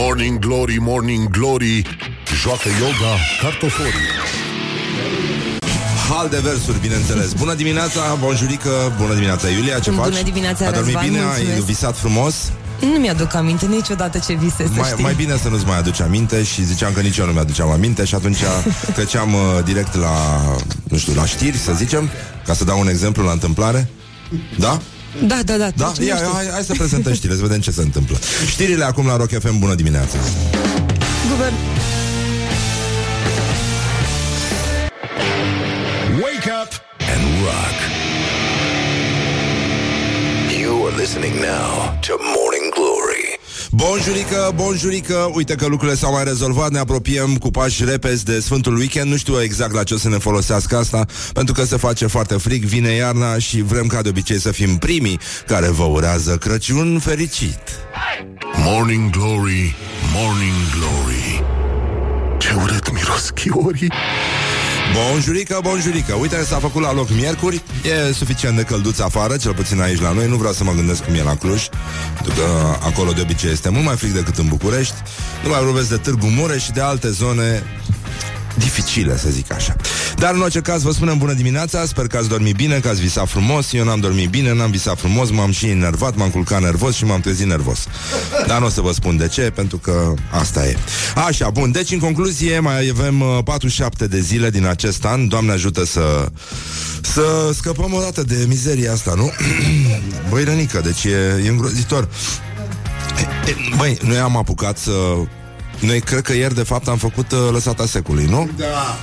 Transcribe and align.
Morning 0.00 0.38
Glory, 0.38 0.76
Morning 0.80 1.28
Glory 1.30 1.82
Joacă 2.42 2.68
yoga 2.80 3.12
cartoforii 3.42 4.08
Hal 6.08 6.28
de 6.28 6.38
versuri, 6.42 6.80
bineînțeles. 6.80 7.32
Bună 7.32 7.54
dimineața, 7.54 8.14
bonjurică, 8.20 8.70
bună 9.00 9.12
dimineața, 9.12 9.48
Iulia, 9.48 9.78
ce 9.78 9.90
Bună 9.90 10.02
faci? 10.02 10.22
dimineața, 10.22 10.64
Ai 10.66 10.72
dormit 10.72 10.94
Răzvan, 10.94 11.10
bine? 11.10 11.24
mulțumesc. 11.24 11.52
Ai 11.54 11.60
visat 11.60 11.96
frumos? 11.96 12.34
Nu 12.80 12.98
mi-aduc 12.98 13.34
aminte 13.34 13.66
niciodată 13.66 14.18
ce 14.26 14.32
vise, 14.34 14.56
să 14.56 14.68
Mai, 14.76 14.88
știi. 14.90 15.02
mai 15.02 15.14
bine 15.14 15.36
să 15.42 15.48
nu-ți 15.48 15.66
mai 15.66 15.78
aduci 15.78 16.00
aminte 16.00 16.42
și 16.42 16.64
ziceam 16.64 16.92
că 16.92 17.00
nici 17.00 17.16
eu 17.16 17.26
nu 17.26 17.32
mi-aduceam 17.32 17.70
aminte 17.70 18.04
și 18.04 18.14
atunci 18.14 18.38
treceam 18.96 19.34
uh, 19.34 19.40
direct 19.64 19.94
la, 19.96 20.40
nu 20.88 20.96
știu, 20.98 21.12
la 21.14 21.26
știri, 21.26 21.56
să 21.56 21.72
zicem, 21.72 22.08
ca 22.46 22.54
să 22.54 22.64
dau 22.64 22.80
un 22.80 22.88
exemplu 22.88 23.24
la 23.24 23.32
întâmplare. 23.32 23.88
Da? 24.58 24.80
Da, 25.26 25.42
da, 25.44 25.56
da. 25.56 25.70
Da? 25.76 25.92
deci 25.96 26.06
Ia, 26.06 26.14
nu 26.14 26.20
știu. 26.20 26.32
hai, 26.34 26.48
hai 26.52 26.62
să 26.62 26.72
prezentăm 26.72 27.12
știrile, 27.12 27.36
să 27.38 27.42
vedem 27.42 27.60
ce 27.60 27.70
se 27.70 27.80
întâmplă. 27.80 28.18
Știrile 28.46 28.84
acum 28.84 29.06
la 29.06 29.16
Rock 29.16 29.30
FM, 29.40 29.58
bună 29.58 29.74
dimineața! 29.74 30.18
Guvern... 31.30 31.54
Wake 36.22 36.50
up 36.62 36.70
and 37.12 37.22
rock 37.44 37.76
You 40.60 40.86
are 40.86 40.96
listening 40.96 41.34
now 41.34 41.98
to 42.06 42.12
Morning 42.36 42.66
Glory 42.74 42.97
Bonjurică, 43.70 44.52
bonjurică 44.54 45.30
Uite 45.34 45.54
că 45.54 45.66
lucrurile 45.66 45.96
s-au 45.96 46.12
mai 46.12 46.24
rezolvat. 46.24 46.70
Ne 46.70 46.78
apropiem 46.78 47.36
cu 47.36 47.50
pași 47.50 47.84
repezi 47.84 48.24
de 48.24 48.40
Sfântul 48.40 48.76
Weekend. 48.76 49.10
Nu 49.10 49.16
știu 49.16 49.42
exact 49.42 49.72
la 49.72 49.82
ce 49.82 49.94
o 49.94 49.96
să 49.96 50.08
ne 50.08 50.18
folosească 50.18 50.76
asta 50.76 51.04
Pentru 51.32 51.54
că 51.54 51.64
se 51.64 51.76
face 51.76 52.06
foarte 52.06 52.34
frig 52.34 52.64
Vine 52.64 52.90
iarna 52.90 53.38
și 53.38 53.62
vrem 53.62 53.86
ca 53.86 54.02
de 54.02 54.08
obicei 54.08 54.40
să 54.40 54.50
fim 54.50 54.76
primii 54.76 55.20
Care 55.46 55.68
vă 55.68 55.84
urează 55.84 56.36
Crăciun 56.36 56.98
fericit. 56.98 57.58
Morning 58.56 59.10
Glory, 59.10 59.74
Morning 60.14 60.56
Glory. 60.78 61.42
Ce 62.38 62.54
urât 62.62 62.92
miros 62.92 63.30
chiorii 63.30 63.92
Bonjurică, 64.94 65.58
bonjurică. 65.62 66.14
Uite, 66.14 66.44
s-a 66.44 66.58
făcut 66.58 66.82
la 66.82 66.92
loc 66.92 67.10
miercuri. 67.10 67.62
E 68.08 68.12
suficient 68.12 68.56
de 68.56 68.62
călduț 68.62 68.98
afară, 68.98 69.36
cel 69.36 69.54
puțin 69.54 69.80
aici 69.80 70.00
la 70.00 70.12
noi. 70.12 70.28
Nu 70.28 70.36
vreau 70.36 70.52
să 70.52 70.64
mă 70.64 70.72
gândesc 70.72 71.04
cum 71.04 71.14
e 71.14 71.22
la 71.22 71.36
Cluj. 71.36 71.66
Pentru 72.14 72.32
că 72.34 72.76
acolo 72.86 73.12
de 73.12 73.20
obicei 73.20 73.50
este 73.50 73.68
mult 73.68 73.84
mai 73.84 73.96
frig 73.96 74.10
decât 74.10 74.36
în 74.36 74.48
București. 74.48 74.94
Nu 75.42 75.48
mai 75.48 75.62
vorbesc 75.62 75.88
de 75.88 75.96
Târgu 75.96 76.26
Mureș 76.26 76.62
și 76.64 76.70
de 76.70 76.80
alte 76.80 77.10
zone 77.10 77.62
dificile, 78.58 79.18
să 79.18 79.28
zic 79.30 79.52
așa. 79.52 79.76
Dar 80.16 80.34
în 80.34 80.40
orice 80.40 80.60
caz 80.60 80.82
vă 80.82 80.92
spunem 80.92 81.18
bună 81.18 81.32
dimineața, 81.32 81.86
sper 81.86 82.06
că 82.06 82.16
ați 82.16 82.28
dormit 82.28 82.56
bine, 82.56 82.78
că 82.78 82.88
ați 82.88 83.00
visat 83.00 83.28
frumos. 83.28 83.72
Eu 83.72 83.84
n-am 83.84 84.00
dormit 84.00 84.28
bine, 84.28 84.54
n-am 84.54 84.70
visat 84.70 84.98
frumos, 84.98 85.30
m-am 85.30 85.50
și 85.50 85.66
enervat, 85.66 86.16
m-am 86.16 86.30
culcat 86.30 86.60
nervos 86.60 86.94
și 86.94 87.04
m-am 87.04 87.20
trezit 87.20 87.46
nervos. 87.46 87.86
Dar 88.46 88.60
nu 88.60 88.66
o 88.66 88.68
să 88.68 88.80
vă 88.80 88.92
spun 88.92 89.16
de 89.16 89.28
ce, 89.28 89.42
pentru 89.54 89.78
că 89.78 90.14
asta 90.30 90.66
e. 90.66 90.76
Așa, 91.26 91.50
bun, 91.50 91.70
deci 91.70 91.90
în 91.90 91.98
concluzie 91.98 92.58
mai 92.58 92.88
avem 92.88 93.20
uh, 93.20 93.38
47 93.44 94.06
de 94.06 94.20
zile 94.20 94.50
din 94.50 94.66
acest 94.66 95.04
an. 95.04 95.28
Doamne 95.28 95.52
ajută 95.52 95.84
să 95.84 96.28
să 97.00 97.50
scăpăm 97.54 97.92
o 97.94 98.00
dată 98.00 98.22
de 98.22 98.44
mizeria 98.48 98.92
asta, 98.92 99.14
nu? 99.16 99.30
Băi, 100.30 100.44
rănică, 100.44 100.80
deci 100.80 101.04
e, 101.04 101.42
e 101.44 101.48
îngrozitor. 101.48 102.08
E, 103.18 103.50
e, 103.50 103.56
Băi, 103.76 103.98
noi 104.02 104.18
am 104.18 104.36
apucat 104.36 104.78
să 104.78 104.92
noi 105.80 106.00
cred 106.00 106.20
că 106.20 106.32
ieri, 106.34 106.54
de 106.54 106.62
fapt, 106.62 106.88
am 106.88 106.96
făcut 106.96 107.32
uh, 107.32 107.38
lăsata 107.52 107.86
secului, 107.86 108.24
nu? 108.24 108.50
Da, 108.56 108.98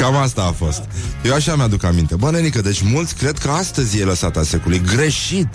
Cam 0.00 0.16
asta 0.16 0.42
a 0.42 0.52
fost. 0.52 0.82
Eu 1.24 1.34
așa 1.34 1.56
mi-aduc 1.56 1.84
aminte. 1.84 2.16
Bă, 2.16 2.30
nenică, 2.30 2.60
deci 2.60 2.82
mulți 2.82 3.14
cred 3.14 3.38
că 3.38 3.50
astăzi 3.50 3.98
e 3.98 4.04
lăsata 4.04 4.42
secului. 4.42 4.82
Greșit. 4.94 5.48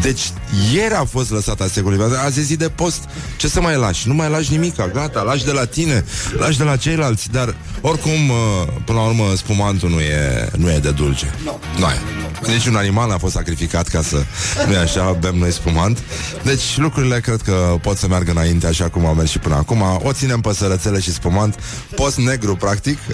Deci 0.00 0.32
ieri 0.72 0.94
a 0.94 1.04
fost 1.04 1.30
lăsata 1.30 1.66
secului 1.66 1.98
Azi 2.24 2.38
e 2.38 2.42
zi 2.42 2.56
de 2.56 2.68
post. 2.68 3.04
Ce 3.36 3.48
să 3.48 3.60
mai 3.60 3.76
lași? 3.76 4.08
Nu 4.08 4.14
mai 4.14 4.30
lași 4.30 4.50
nimica 4.50 4.88
Gata, 4.88 5.22
lași 5.22 5.44
de 5.44 5.52
la 5.52 5.64
tine 5.64 6.04
Lași 6.38 6.58
de 6.58 6.64
la 6.64 6.76
ceilalți. 6.76 7.30
Dar 7.30 7.54
oricum 7.80 8.10
uh, 8.10 8.36
Până 8.84 8.98
la 8.98 9.04
urmă 9.04 9.24
spumantul 9.36 9.90
nu 9.90 10.00
e, 10.00 10.48
nu 10.56 10.70
e 10.70 10.78
de 10.78 10.90
dulce. 10.90 11.34
No. 11.44 11.52
Nu 11.78 11.86
e. 11.86 12.52
Nici 12.52 12.66
un 12.66 12.76
animal 12.76 13.08
n-a 13.08 13.18
fost 13.18 13.32
sacrificat 13.32 13.88
Ca 13.88 14.02
să 14.02 14.24
nu 14.66 14.72
e 14.72 14.78
așa 14.78 15.16
Bem 15.20 15.36
noi 15.36 15.52
spumant. 15.52 15.98
Deci 16.42 16.76
lucrurile 16.76 17.20
cred 17.20 17.40
că 17.40 17.76
pot 17.82 17.96
să 17.96 18.08
meargă 18.08 18.30
înainte 18.30 18.66
Așa 18.66 18.88
cum 18.88 19.06
au 19.06 19.14
mers 19.14 19.30
și 19.30 19.38
până 19.38 19.54
acum. 19.54 19.82
O 20.02 20.12
ținem 20.12 20.40
pe 20.40 20.52
sărățele 20.54 21.00
și 21.00 21.12
spumant. 21.12 21.58
Post 21.94 22.16
negru 22.16 22.56
practic. 22.56 22.98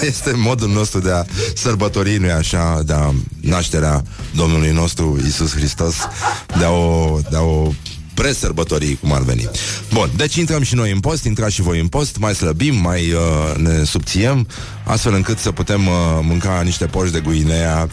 Este 0.00 0.32
modul 0.34 0.68
nostru 0.68 1.00
de 1.00 1.10
a 1.10 1.24
sărbători 1.54 2.16
Nu 2.16 2.26
e 2.26 2.32
așa 2.32 2.82
De 2.84 2.92
a 2.92 3.12
nașterea 3.40 4.02
Domnului 4.34 4.70
nostru 4.76 5.18
Isus 5.26 5.54
Hristos 5.54 5.94
de 6.58 6.64
a 6.64 6.70
o, 6.70 7.18
de 7.30 7.36
a 7.36 7.42
o 7.42 7.72
presărbătorii, 8.16 8.98
cum 9.00 9.12
ar 9.12 9.22
veni. 9.22 9.50
Bun, 9.92 10.10
deci 10.16 10.34
intrăm 10.34 10.62
și 10.62 10.74
noi 10.74 10.90
în 10.90 11.00
post, 11.00 11.24
intrați 11.24 11.54
și 11.54 11.62
voi 11.62 11.80
în 11.80 11.86
post, 11.86 12.16
mai 12.18 12.34
slăbim, 12.34 12.74
mai 12.74 13.12
uh, 13.12 13.56
ne 13.56 13.84
subțiem, 13.84 14.46
astfel 14.84 15.14
încât 15.14 15.38
să 15.38 15.52
putem 15.52 15.86
uh, 15.86 15.94
mânca 16.22 16.60
niște 16.64 16.86
poși 16.86 17.12
de 17.12 17.20
guinea 17.20 17.88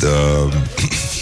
de, 0.00 0.06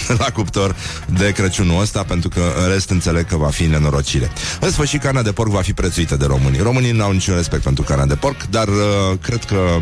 la 0.23 0.31
cuptor 0.35 0.77
de 1.19 1.33
Crăciunul 1.33 1.81
ăsta, 1.81 2.03
pentru 2.03 2.29
că 2.29 2.53
în 2.65 2.73
rest 2.73 2.91
înțeleg 2.91 3.27
că 3.27 3.37
va 3.37 3.49
fi 3.49 3.67
nenorocire. 3.67 4.31
În 4.61 4.71
sfârșit, 4.71 5.01
carnea 5.03 5.23
de 5.23 5.33
porc 5.33 5.51
va 5.51 5.61
fi 5.61 5.73
prețuită 5.73 6.17
de 6.17 6.25
românii. 6.25 6.61
Românii 6.61 6.93
nu 6.93 7.03
au 7.03 7.13
niciun 7.13 7.35
respect 7.35 7.63
pentru 7.63 7.83
carnea 7.83 8.07
de 8.07 8.15
porc, 8.15 8.43
dar 8.51 8.69
uh, 8.69 9.19
cred 9.21 9.45
că 9.45 9.79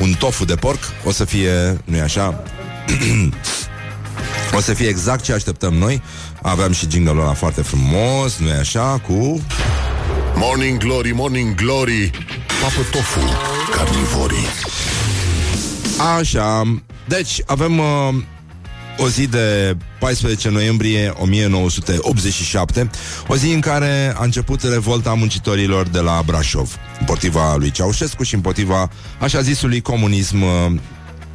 un 0.00 0.12
tofu 0.18 0.44
de 0.44 0.54
porc 0.54 0.80
o 1.04 1.10
să 1.10 1.24
fie, 1.24 1.80
nu-i 1.84 2.00
așa, 2.00 2.42
o 4.56 4.60
să 4.60 4.74
fie 4.74 4.88
exact 4.88 5.24
ce 5.24 5.32
așteptăm 5.32 5.74
noi. 5.74 6.02
Aveam 6.42 6.72
și 6.72 6.86
jingle-ul 6.90 7.20
ăla 7.20 7.32
foarte 7.32 7.62
frumos, 7.62 8.36
nu-i 8.38 8.52
așa, 8.52 8.98
cu... 9.06 9.44
Morning 10.34 10.78
Glory, 10.78 11.10
Morning 11.10 11.54
Glory 11.54 12.10
Papă 12.62 12.82
tofu, 12.90 13.20
carnivorii. 13.70 14.46
Așa, 16.18 16.62
deci 17.08 17.42
avem 17.46 17.78
uh, 17.78 18.14
o 18.98 19.08
zi 19.08 19.26
de 19.26 19.76
14 19.98 20.48
noiembrie 20.48 21.12
1987, 21.16 22.90
o 23.28 23.36
zi 23.36 23.52
în 23.52 23.60
care 23.60 24.14
a 24.16 24.24
început 24.24 24.62
revolta 24.62 25.14
muncitorilor 25.14 25.88
de 25.88 25.98
la 25.98 26.22
Brașov, 26.26 26.76
împotriva 27.00 27.56
lui 27.56 27.70
Ceaușescu 27.70 28.22
și 28.22 28.34
împotriva 28.34 28.90
așa 29.18 29.40
zisului 29.40 29.80
comunism 29.80 30.42
uh, 30.42 30.72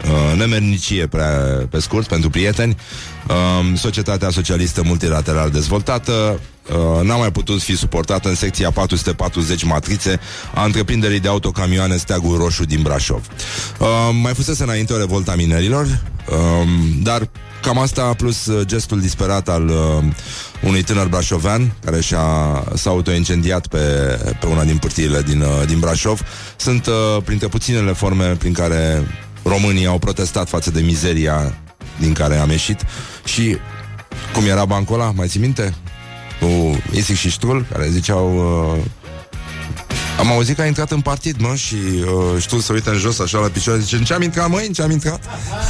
uh, 0.05 0.37
nemernicie 0.37 1.07
prea, 1.07 1.29
pe 1.69 1.79
scurt 1.79 2.07
pentru 2.07 2.29
prieteni. 2.29 2.77
Uh, 3.27 3.77
societatea 3.77 4.29
socialistă 4.29 4.83
multilateral 4.83 5.49
dezvoltată 5.49 6.39
uh, 6.69 7.05
n-a 7.05 7.15
mai 7.15 7.31
putut 7.31 7.61
fi 7.61 7.75
suportată 7.77 8.29
în 8.29 8.35
secția 8.35 8.71
440 8.71 9.63
matrițe 9.63 10.19
a 10.53 10.63
întreprinderii 10.63 11.19
de 11.19 11.27
autocamioane 11.27 11.95
Steagul 11.95 12.37
Roșu 12.37 12.65
din 12.65 12.81
Brașov. 12.81 13.27
Uh, 13.79 13.87
mai 14.21 14.33
fusese 14.33 14.63
înainte 14.63 14.93
o 14.93 14.97
revolta 14.97 15.35
minerilor 15.35 15.85
uh, 15.85 16.67
dar 17.03 17.29
cam 17.61 17.77
asta 17.77 18.13
plus 18.17 18.45
uh, 18.45 18.65
gestul 18.65 18.99
disperat 18.99 19.49
al 19.49 19.67
uh, 19.67 20.03
unui 20.61 20.83
tânăr 20.83 21.07
brașovean 21.07 21.73
care 21.85 22.01
și-a, 22.01 22.63
s-a 22.75 22.89
autoincendiat 22.89 23.67
pe, 23.67 23.77
pe 24.39 24.45
una 24.45 24.63
din 24.63 24.77
pârtiile 24.77 25.21
din, 25.21 25.41
uh, 25.41 25.67
din 25.67 25.79
Brașov. 25.79 26.21
Sunt 26.55 26.85
uh, 26.85 27.23
printre 27.23 27.47
puținele 27.47 27.93
forme 27.93 28.25
prin 28.25 28.53
care 28.53 29.07
românii 29.47 29.85
au 29.85 29.97
protestat 29.99 30.49
față 30.49 30.71
de 30.71 30.81
mizeria 30.81 31.57
din 31.99 32.13
care 32.13 32.37
am 32.37 32.49
ieșit 32.49 32.81
și 33.25 33.57
cum 34.33 34.45
era 34.45 34.65
bancul 34.65 34.99
ăla, 34.99 35.11
mai 35.11 35.27
ții 35.27 35.39
minte? 35.39 35.75
Cu 36.39 36.77
Isic 36.91 37.15
și 37.15 37.29
Ștul, 37.29 37.65
care 37.71 37.89
ziceau 37.89 38.35
uh, 38.35 38.83
am 40.17 40.31
auzit 40.31 40.55
că 40.55 40.61
a 40.61 40.65
intrat 40.65 40.91
în 40.91 41.01
partid, 41.01 41.35
mă, 41.39 41.55
și 41.55 41.75
uh, 41.75 42.41
știu 42.41 42.59
să 42.59 42.73
uită 42.73 42.91
în 42.91 42.97
jos 42.97 43.19
așa 43.19 43.39
la 43.39 43.47
picioare, 43.47 43.79
zice, 43.79 43.95
în 43.95 44.03
ce 44.03 44.13
am 44.13 44.21
intrat, 44.21 44.49
măi, 44.49 44.67
în 44.67 44.73
ce 44.73 44.81
am 44.81 44.91
intrat? 44.91 45.23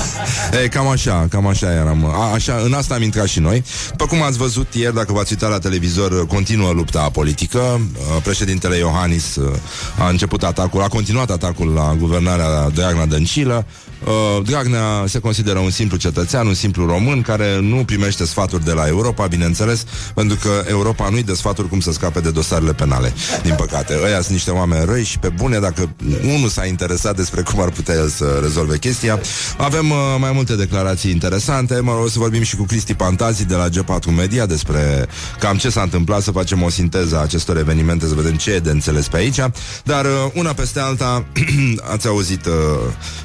e, 0.63 0.67
cam 0.67 0.87
așa, 0.87 1.27
cam 1.29 1.47
așa 1.47 1.73
eram. 1.73 2.05
A, 2.05 2.31
așa, 2.33 2.61
în 2.65 2.73
asta 2.73 2.95
am 2.95 3.01
intrat 3.01 3.27
și 3.27 3.39
noi. 3.39 3.63
După 3.89 4.05
cum 4.05 4.21
ați 4.21 4.37
văzut 4.37 4.73
ieri, 4.73 4.95
dacă 4.95 5.13
v-ați 5.13 5.31
uitat 5.31 5.49
la 5.49 5.59
televizor, 5.59 6.27
continuă 6.27 6.71
lupta 6.71 7.09
politică. 7.09 7.59
Uh, 7.59 8.21
președintele 8.23 8.77
Iohannis 8.77 9.35
uh, 9.35 9.53
a 9.99 10.09
început 10.09 10.43
atacul, 10.43 10.81
a 10.81 10.87
continuat 10.87 11.29
atacul 11.29 11.67
la 11.67 11.95
guvernarea 11.99 12.69
Dragnea 12.69 13.05
Dăncilă. 13.05 13.65
Uh, 14.05 14.43
Dragnea 14.45 15.03
se 15.07 15.19
consideră 15.19 15.59
un 15.59 15.69
simplu 15.69 15.97
cetățean, 15.97 16.47
un 16.47 16.53
simplu 16.53 16.85
român 16.85 17.21
care 17.21 17.59
nu 17.59 17.83
primește 17.85 18.25
sfaturi 18.25 18.63
de 18.65 18.71
la 18.71 18.87
Europa, 18.87 19.27
bineînțeles, 19.27 19.85
pentru 20.13 20.37
că 20.41 20.63
Europa 20.69 21.09
nu-i 21.09 21.23
dă 21.23 21.33
sfaturi 21.33 21.69
cum 21.69 21.79
să 21.79 21.91
scape 21.91 22.19
de 22.19 22.31
dosarele 22.31 22.73
penale. 22.73 23.13
Din 23.43 23.55
păcate, 23.57 23.99
ăia 24.03 24.21
sunt 24.21 24.36
niște 24.37 24.51
oameni 24.51 24.85
răi 24.85 25.03
și 25.03 25.19
pe 25.19 25.29
bune, 25.29 25.59
dacă 25.59 25.95
unul 26.35 26.49
s-a 26.49 26.65
interesat 26.65 27.15
despre 27.15 27.41
cum 27.41 27.61
ar 27.61 27.69
putea 27.69 27.95
el 27.95 28.09
să 28.09 28.39
rezolve 28.41 28.77
chestia. 28.77 29.19
Avem 29.57 29.89
uh, 29.89 29.97
mai 30.19 30.31
multe 30.31 30.55
declarații 30.55 31.11
interesante. 31.11 31.79
Mă 31.79 31.91
rog, 31.91 32.03
o 32.03 32.07
să 32.07 32.19
vorbim 32.19 32.41
și 32.41 32.55
cu 32.55 32.63
Cristi 32.63 32.93
Pantazi 32.93 33.45
de 33.45 33.55
la 33.55 33.69
G4 33.69 34.15
Media 34.15 34.45
despre 34.45 35.07
cam 35.39 35.57
ce 35.57 35.69
s-a 35.69 35.81
întâmplat, 35.81 36.21
să 36.21 36.31
facem 36.31 36.61
o 36.63 36.69
sinteză 36.69 37.17
a 37.17 37.21
acestor 37.21 37.57
evenimente, 37.57 38.07
să 38.07 38.13
vedem 38.13 38.35
ce 38.35 38.51
e 38.51 38.59
de 38.59 38.69
înțeles 38.69 39.07
pe 39.07 39.17
aici. 39.17 39.39
Dar 39.83 40.05
uh, 40.05 40.11
una 40.33 40.53
peste 40.53 40.79
alta, 40.79 41.25
ați 41.93 42.07
auzit 42.07 42.45
uh, 42.45 42.53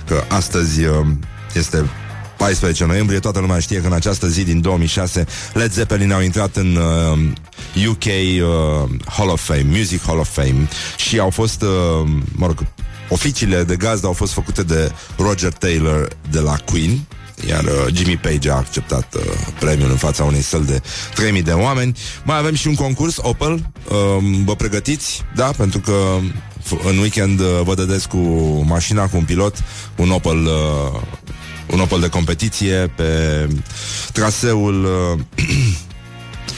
că 0.06 0.22
astăzi 0.28 0.84
uh, 0.84 1.06
este 1.54 1.90
14 2.42 2.84
noiembrie, 2.84 3.18
toată 3.18 3.38
lumea 3.38 3.58
știe 3.58 3.80
că 3.80 3.86
în 3.86 3.92
această 3.92 4.28
zi 4.28 4.44
din 4.44 4.60
2006 4.60 5.26
Led 5.52 5.72
Zeppelin 5.72 6.12
au 6.12 6.20
intrat 6.20 6.56
în 6.56 6.76
uh, 6.76 7.88
UK 7.88 8.04
uh, 8.04 8.90
Hall 9.06 9.28
of 9.28 9.42
Fame, 9.42 9.64
Music 9.66 10.02
Hall 10.02 10.18
of 10.18 10.28
Fame 10.28 10.68
și 10.96 11.18
au 11.18 11.30
fost, 11.30 11.62
uh, 11.62 11.68
mă 12.34 12.46
rog, 12.46 12.66
oficiile 13.08 13.64
de 13.64 13.76
gazdă 13.76 14.06
au 14.06 14.12
fost 14.12 14.32
făcute 14.32 14.62
de 14.62 14.92
Roger 15.16 15.52
Taylor 15.52 16.08
de 16.30 16.38
la 16.38 16.56
Queen, 16.64 16.98
iar 17.48 17.64
uh, 17.64 17.94
Jimmy 17.94 18.16
Page 18.16 18.50
a 18.50 18.54
acceptat 18.56 19.14
uh, 19.14 19.22
premiul 19.60 19.90
în 19.90 19.96
fața 19.96 20.24
unei 20.24 20.42
săli 20.42 20.66
de 20.66 20.82
3000 21.14 21.42
de 21.42 21.52
oameni. 21.52 21.96
Mai 22.24 22.38
avem 22.38 22.54
și 22.54 22.66
un 22.66 22.74
concurs 22.74 23.16
Opel. 23.18 23.52
Uh, 23.52 24.24
vă 24.44 24.54
pregătiți? 24.54 25.22
Da, 25.34 25.50
pentru 25.56 25.78
că 25.78 26.18
f- 26.64 26.86
în 26.88 26.98
weekend 26.98 27.40
uh, 27.40 27.46
vă 27.64 27.74
dădeți 27.74 28.08
cu 28.08 28.18
mașina, 28.66 29.06
cu 29.06 29.16
un 29.16 29.24
pilot, 29.24 29.56
un 29.96 30.10
Opel 30.10 30.44
uh, 30.44 31.00
un 31.66 31.80
Opel 31.80 32.00
de 32.00 32.08
competiție 32.08 32.92
pe 32.96 33.48
traseul 34.12 34.84
uh, 34.84 35.44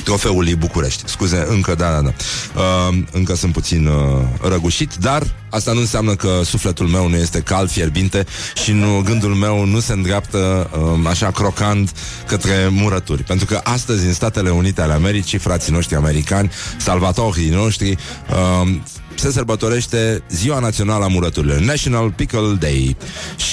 Trofeului 0.04 0.54
București. 0.54 1.02
Scuze, 1.06 1.46
încă, 1.48 1.74
da, 1.74 1.90
da, 1.90 2.00
da. 2.00 2.12
Uh, 2.60 2.98
încă 3.12 3.34
sunt 3.34 3.52
puțin 3.52 3.86
uh, 3.86 4.22
răgușit, 4.42 4.94
dar 4.94 5.22
asta 5.50 5.72
nu 5.72 5.80
înseamnă 5.80 6.14
că 6.14 6.40
sufletul 6.44 6.86
meu 6.86 7.08
nu 7.08 7.16
este 7.16 7.40
cald, 7.40 7.70
fierbinte 7.70 8.26
și 8.64 8.72
nu, 8.72 9.02
gândul 9.04 9.34
meu 9.34 9.64
nu 9.64 9.80
se 9.80 9.92
îndreaptă 9.92 10.70
uh, 10.78 11.08
așa 11.08 11.30
crocant 11.30 11.92
către 12.26 12.68
murături. 12.70 13.22
Pentru 13.22 13.46
că 13.46 13.60
astăzi, 13.62 14.06
în 14.06 14.12
Statele 14.12 14.50
Unite 14.50 14.80
ale 14.80 14.92
Americii, 14.92 15.38
frații 15.38 15.72
noștri 15.72 15.96
americani, 15.96 16.50
salvatorii 16.78 17.48
noștri, 17.48 17.90
uh, 17.90 18.76
se 19.14 19.30
sărbătorește 19.30 20.22
Ziua 20.30 20.58
Națională 20.58 21.04
a 21.04 21.08
Murăturilor, 21.08 21.58
National 21.58 22.10
Pickle 22.10 22.56
Day. 22.58 22.96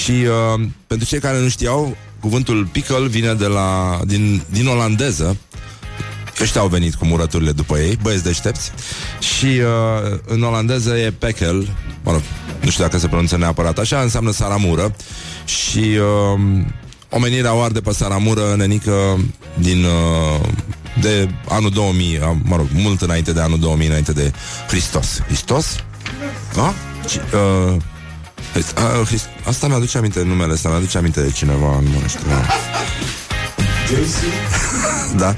Și 0.02 0.10
uh, 0.10 0.60
pentru 0.86 1.06
cei 1.06 1.18
care 1.20 1.38
nu 1.38 1.48
știau, 1.48 1.96
cuvântul 2.20 2.68
pickle 2.72 3.06
vine 3.06 3.34
de 3.34 3.46
la, 3.46 4.00
din, 4.04 4.42
din 4.50 4.66
olandeză, 4.66 5.36
Ăștia 6.40 6.60
au 6.60 6.68
venit 6.68 6.94
cu 6.94 7.04
murăturile 7.04 7.52
după 7.52 7.78
ei, 7.78 7.98
băieți 8.02 8.22
deștepți. 8.22 8.72
Și 9.36 9.46
uh, 9.46 10.18
în 10.26 10.42
olandeză 10.42 10.96
e 10.96 11.10
pekel. 11.10 11.68
Mă 12.02 12.12
rog, 12.12 12.22
nu 12.62 12.70
știu 12.70 12.84
dacă 12.84 12.98
se 12.98 13.06
pronunță 13.06 13.36
neapărat 13.36 13.78
așa 13.78 14.00
Înseamnă 14.00 14.30
saramură. 14.30 14.94
Și 15.44 15.78
uh, 15.78 16.40
omenirea 17.10 17.54
o 17.54 17.60
arde 17.60 17.80
pe 17.80 17.92
saramură 17.92 18.54
Nenică 18.56 19.18
din 19.58 19.84
uh, 19.84 20.48
De 21.00 21.28
anul 21.48 21.70
2000 21.70 22.16
uh, 22.18 22.36
Mă 22.42 22.56
rog, 22.56 22.66
mult 22.72 23.00
înainte 23.00 23.32
de 23.32 23.40
anul 23.40 23.58
2000 23.58 23.86
Înainte 23.86 24.12
de 24.12 24.32
Hristos. 24.68 25.20
Hristos? 25.26 25.66
Da? 26.54 26.74
C- 27.04 27.32
uh, 27.34 27.76
Hrist- 28.54 28.78
uh, 28.78 29.06
Hrist- 29.06 29.28
Asta 29.48 29.66
mi-aduce 29.66 29.98
aminte 29.98 30.22
numele 30.22 30.52
ăsta 30.52 30.68
Mi-aduce 30.68 30.98
aminte 30.98 31.22
de 31.22 31.30
cineva 31.30 31.80
Nu 31.82 31.88
mai 31.98 32.08
știu 32.08 32.20
Da. 35.16 35.34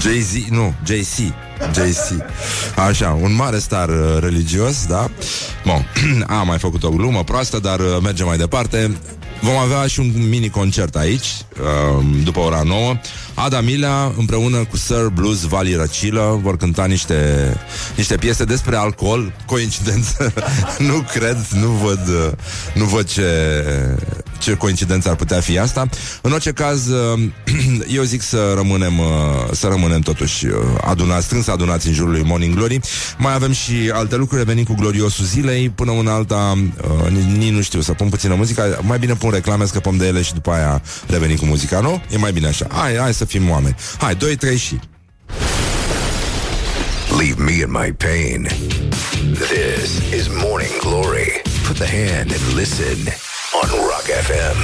Jay-Z, 0.00 0.48
nu, 0.50 0.74
JC 0.84 1.16
JC 1.72 2.22
Așa, 2.88 3.18
un 3.22 3.34
mare 3.34 3.58
star 3.58 3.88
uh, 3.88 4.16
religios, 4.20 4.86
da? 4.86 5.10
Bun, 5.64 5.86
am 6.38 6.46
mai 6.46 6.58
făcut 6.58 6.82
o 6.84 6.88
glumă 6.90 7.24
proastă, 7.24 7.58
dar 7.58 7.80
uh, 7.80 7.96
mergem 8.02 8.26
mai 8.26 8.36
departe. 8.36 8.96
Vom 9.40 9.56
avea 9.56 9.86
și 9.86 10.00
un 10.00 10.28
mini 10.28 10.48
concert 10.50 10.96
aici 10.96 11.26
uh, 11.60 12.04
După 12.24 12.40
ora 12.40 12.62
9 12.62 12.96
Ada 13.34 13.60
Milea 13.60 14.12
împreună 14.18 14.64
cu 14.64 14.76
Sir 14.76 15.08
Blues 15.12 15.40
Vali 15.40 15.74
Răcilă 15.74 16.40
Vor 16.42 16.56
cânta 16.56 16.84
niște, 16.84 17.56
niște 17.96 18.16
piese 18.16 18.44
despre 18.44 18.76
alcool. 18.76 19.32
Coincidență? 19.46 20.32
Nu 20.78 21.06
cred, 21.12 21.46
nu 21.60 21.68
văd 21.68 22.08
uh, 22.08 22.32
Nu 22.74 22.84
văd 22.84 23.08
ce, 23.08 23.54
ce 24.38 24.54
coincidență 24.54 25.08
ar 25.08 25.16
putea 25.16 25.40
fi 25.40 25.58
asta. 25.58 25.88
În 26.22 26.32
orice 26.32 26.52
caz 26.52 26.88
uh, 26.88 27.20
Eu 27.96 28.02
zic 28.02 28.22
să 28.22 28.52
rămânem 28.54 28.98
uh, 28.98 29.06
Să 29.52 29.66
rămânem 29.66 30.00
totuși 30.00 30.46
uh, 30.46 30.54
adunați 30.84 31.24
Strâns 31.24 31.46
adunați 31.46 31.86
în 31.86 31.92
jurul 31.92 32.10
lui 32.10 32.22
Morning 32.22 32.54
Glory. 32.54 32.80
Mai 33.18 33.34
avem 33.34 33.52
și 33.52 33.90
alte 33.92 34.16
lucruri. 34.16 34.44
Venim 34.44 34.64
cu 34.64 34.74
gloriosul 34.74 35.24
zilei. 35.24 35.68
Până 35.68 35.90
una 35.90 36.12
alta 36.12 36.58
uh, 37.04 37.10
Nici 37.36 37.52
nu 37.52 37.62
știu, 37.62 37.80
să 37.80 37.92
pun 37.92 38.08
puțină 38.08 38.34
muzică. 38.34 38.80
Mai 38.82 38.98
bine 38.98 39.14
pun 39.14 39.30
reclame, 39.30 39.64
scăpăm 39.64 39.96
de 39.96 40.06
ele 40.06 40.22
Și 40.22 40.34
după 40.34 40.50
aia 40.50 40.82
revenim 41.06 41.36
cu 41.36 41.44
muzica, 41.44 41.80
nu? 41.80 42.02
E 42.10 42.16
mai 42.16 42.32
bine 42.32 42.46
așa. 42.46 42.66
Hai, 42.70 42.96
hai 42.96 43.14
să 43.20 43.26
fim 43.26 43.50
oameni 43.50 43.76
Hai, 43.98 44.14
2, 44.14 44.36
3 44.36 44.56
și 44.56 44.78
Leave 47.18 47.42
me 47.42 47.52
in 47.52 47.70
my 47.70 47.92
pain. 47.92 48.48
This 49.48 49.88
is 50.18 50.26
Morning 50.28 50.76
Glory. 50.80 51.42
Put 51.66 51.76
the 51.76 51.90
hand 51.98 52.28
and 52.36 52.44
listen 52.60 52.98
on 53.60 53.68
Rock 53.90 54.06
FM. 54.28 54.58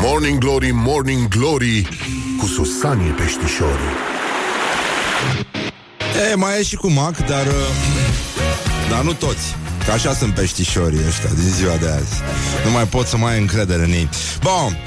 Morning 0.00 0.38
Glory, 0.38 0.70
Morning 0.72 1.28
Glory 1.28 1.88
Cu 2.38 2.46
Susanii 2.46 3.10
Peștișorii 3.10 3.94
E, 6.30 6.34
mai 6.34 6.58
e 6.58 6.62
și 6.62 6.76
cu 6.76 6.90
Mac, 6.90 7.26
dar 7.26 7.46
uh, 7.46 7.52
Dar 8.90 9.02
nu 9.02 9.12
toți 9.12 9.54
Că 9.84 9.90
așa 9.90 10.14
sunt 10.14 10.34
peștișorii 10.34 11.00
ăștia 11.08 11.30
din 11.34 11.50
ziua 11.50 11.76
de 11.76 11.88
azi. 11.88 12.14
Nu 12.64 12.70
mai 12.70 12.86
pot 12.86 13.06
să 13.06 13.16
mai 13.16 13.32
ai 13.32 13.40
încredere 13.40 13.84
în 13.84 13.90
ei. 13.90 14.08
Bun, 14.40 14.78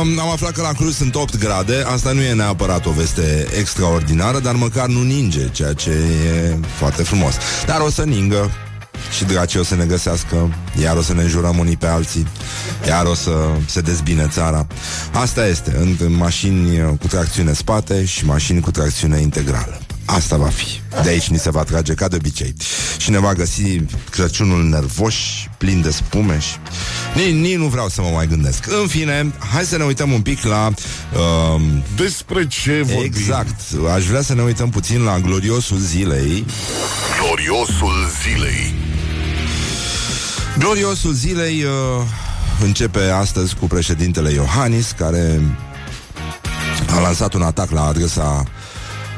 um, 0.00 0.20
am 0.20 0.28
aflat 0.28 0.52
că 0.52 0.62
la 0.62 0.72
Cruz 0.72 0.96
sunt 0.96 1.14
8 1.14 1.38
grade. 1.38 1.84
Asta 1.86 2.12
nu 2.12 2.20
e 2.22 2.32
neapărat 2.32 2.86
o 2.86 2.90
veste 2.90 3.46
extraordinară 3.58 4.38
Dar 4.38 4.54
măcar 4.54 4.86
nu 4.86 5.02
ninge, 5.02 5.48
ceea 5.48 5.72
ce 5.72 5.90
e 5.90 6.56
foarte 6.76 7.02
frumos. 7.02 7.34
Dar 7.66 7.80
o 7.80 7.90
să 7.90 8.02
ningă. 8.02 8.50
Și 9.16 9.24
dracii 9.24 9.60
o 9.60 9.62
să 9.62 9.74
ne 9.74 9.84
găsească. 9.84 10.54
Iar 10.82 10.96
o 10.96 11.02
să 11.02 11.14
ne 11.14 11.22
înjurăm 11.22 11.58
unii 11.58 11.76
pe 11.76 11.86
alții. 11.86 12.26
Iar 12.86 13.04
o 13.04 13.14
să 13.14 13.30
se 13.66 13.80
dezbine 13.80 14.26
țara. 14.30 14.66
Asta 15.12 15.46
este, 15.46 15.76
în, 15.78 15.96
în 16.00 16.16
mașini 16.16 16.96
cu 17.00 17.06
tracțiune 17.06 17.52
spate 17.52 18.04
Și 18.04 18.24
mașini 18.24 18.60
cu 18.60 18.70
tracțiune 18.70 19.20
integrală 19.20 19.80
Asta 20.06 20.36
va 20.36 20.48
fi. 20.48 20.66
De 21.02 21.08
aici 21.08 21.28
ni 21.28 21.38
se 21.38 21.50
va 21.50 21.62
trage 21.62 21.94
ca 21.94 22.08
de 22.08 22.16
obicei. 22.16 22.54
Și 22.98 23.10
ne 23.10 23.18
va 23.18 23.32
găsi 23.32 23.80
Crăciunul 24.10 24.64
nervos, 24.64 25.14
plin 25.58 25.80
de 25.80 25.90
spume 25.90 26.38
și... 26.38 26.56
Nici, 27.14 27.34
nici 27.34 27.56
nu 27.56 27.66
vreau 27.66 27.88
să 27.88 28.00
mă 28.00 28.08
mai 28.14 28.26
gândesc. 28.26 28.66
În 28.80 28.86
fine, 28.86 29.32
hai 29.52 29.64
să 29.64 29.76
ne 29.76 29.84
uităm 29.84 30.12
un 30.12 30.20
pic 30.22 30.42
la... 30.42 30.66
Uh, 30.66 31.60
Despre 31.96 32.46
ce 32.46 32.82
vorbim? 32.84 33.04
exact. 33.04 33.60
Aș 33.94 34.04
vrea 34.06 34.22
să 34.22 34.34
ne 34.34 34.42
uităm 34.42 34.70
puțin 34.70 35.02
la 35.02 35.18
gloriosul 35.18 35.78
zilei. 35.78 36.44
Gloriosul 37.20 38.10
zilei 38.22 38.74
Gloriosul 40.58 41.12
zilei 41.12 41.62
uh, 41.62 41.70
începe 42.62 43.00
astăzi 43.00 43.54
cu 43.56 43.66
președintele 43.66 44.30
Iohannis, 44.30 44.90
care 44.98 45.40
a 46.96 47.00
lansat 47.00 47.34
un 47.34 47.42
atac 47.42 47.70
la 47.70 47.84
adresa 47.84 48.44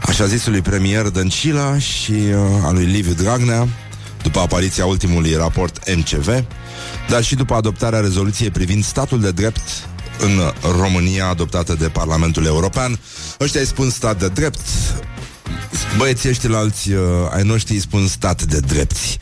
așa 0.08 0.26
zisului 0.26 0.60
premier 0.60 1.02
Dăncilă 1.02 1.76
și 1.78 2.12
uh, 2.12 2.64
a 2.64 2.70
lui 2.72 2.84
Liviu 2.84 3.12
Dragnea, 3.12 3.68
după 4.22 4.38
apariția 4.38 4.86
ultimului 4.86 5.34
raport 5.34 5.94
MCV, 5.96 6.44
dar 7.08 7.22
și 7.22 7.34
după 7.34 7.54
adoptarea 7.54 8.00
rezoluției 8.00 8.50
privind 8.50 8.84
statul 8.84 9.20
de 9.20 9.30
drept 9.30 9.60
în 10.18 10.40
România 10.80 11.26
adoptată 11.26 11.74
de 11.74 11.88
Parlamentul 11.88 12.44
European. 12.44 12.98
Ăștia 13.40 13.60
îi 13.60 13.66
spun 13.66 13.90
stat 13.90 14.18
de 14.18 14.28
drept, 14.28 14.60
Băieții 15.96 16.28
ăștia 16.28 16.56
alți 16.56 16.92
uh, 16.92 17.00
ai 17.34 17.42
noștri 17.42 17.74
îi 17.74 17.80
spun 17.80 18.06
stat 18.06 18.42
de 18.42 18.58
drepți 18.58 19.18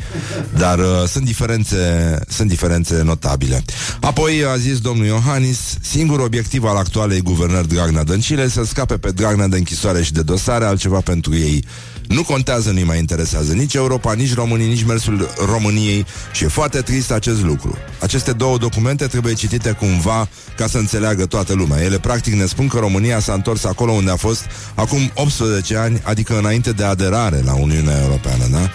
Dar 0.59 0.79
uh, 0.79 0.85
sunt 1.09 1.25
diferențe 1.25 2.19
Sunt 2.29 2.49
diferențe 2.49 3.03
notabile 3.03 3.65
Apoi 4.01 4.45
a 4.45 4.57
zis 4.57 4.79
domnul 4.79 5.07
Iohannis 5.07 5.59
Singurul 5.81 6.25
obiectiv 6.25 6.65
al 6.65 6.77
actualei 6.77 7.21
guvernări 7.21 7.69
Dragnea 7.69 8.05
Dăncile 8.05 8.49
Să 8.49 8.65
scape 8.65 8.97
pe 8.97 9.11
Dragnea 9.11 9.47
de 9.49 9.57
închisoare 9.57 10.03
și 10.03 10.13
de 10.13 10.23
dosare 10.23 10.65
Altceva 10.65 11.01
pentru 11.01 11.37
ei 11.37 11.65
nu 12.09 12.23
contează, 12.23 12.71
nu-i 12.71 12.85
mai 12.85 12.99
interesează 12.99 13.53
nici 13.53 13.75
Europa, 13.75 14.13
nici 14.13 14.35
românii, 14.35 14.67
nici 14.67 14.85
mersul 14.85 15.31
României 15.47 16.07
și 16.33 16.45
e 16.45 16.49
foarte 16.49 16.81
trist 16.81 17.11
acest 17.11 17.43
lucru. 17.43 17.77
Aceste 18.01 18.33
două 18.33 18.59
documente 18.59 19.07
trebuie 19.07 19.35
citite 19.35 19.71
cumva 19.71 20.29
ca 20.57 20.67
să 20.67 20.79
înțeleagă 20.79 21.27
toată 21.27 21.55
lumea. 21.55 21.83
Ele 21.83 21.99
practic 21.99 22.35
ne 22.35 22.47
spun 22.47 22.69
că 22.69 22.79
România 22.79 23.21
s-a 23.21 23.33
întors 23.33 23.65
acolo 23.65 23.93
unde 23.93 24.11
a 24.11 24.17
fost 24.17 24.45
acum 24.75 25.11
18 25.15 25.77
ani, 25.77 26.01
adică 26.03 26.16
înainte 26.25 26.73
de 26.73 26.85
aderare 26.85 27.43
la 27.45 27.55
Uniunea 27.55 28.01
Europeană, 28.03 28.45
da? 28.51 28.71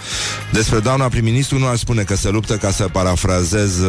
Despre 0.52 0.78
doamna 0.78 1.08
prim-ministru 1.08 1.58
nu 1.58 1.66
aș 1.66 1.78
spune 1.78 2.02
că 2.02 2.16
se 2.16 2.28
luptă 2.28 2.56
ca 2.56 2.70
să 2.70 2.88
parafrazez 2.92 3.78
uh, 3.78 3.88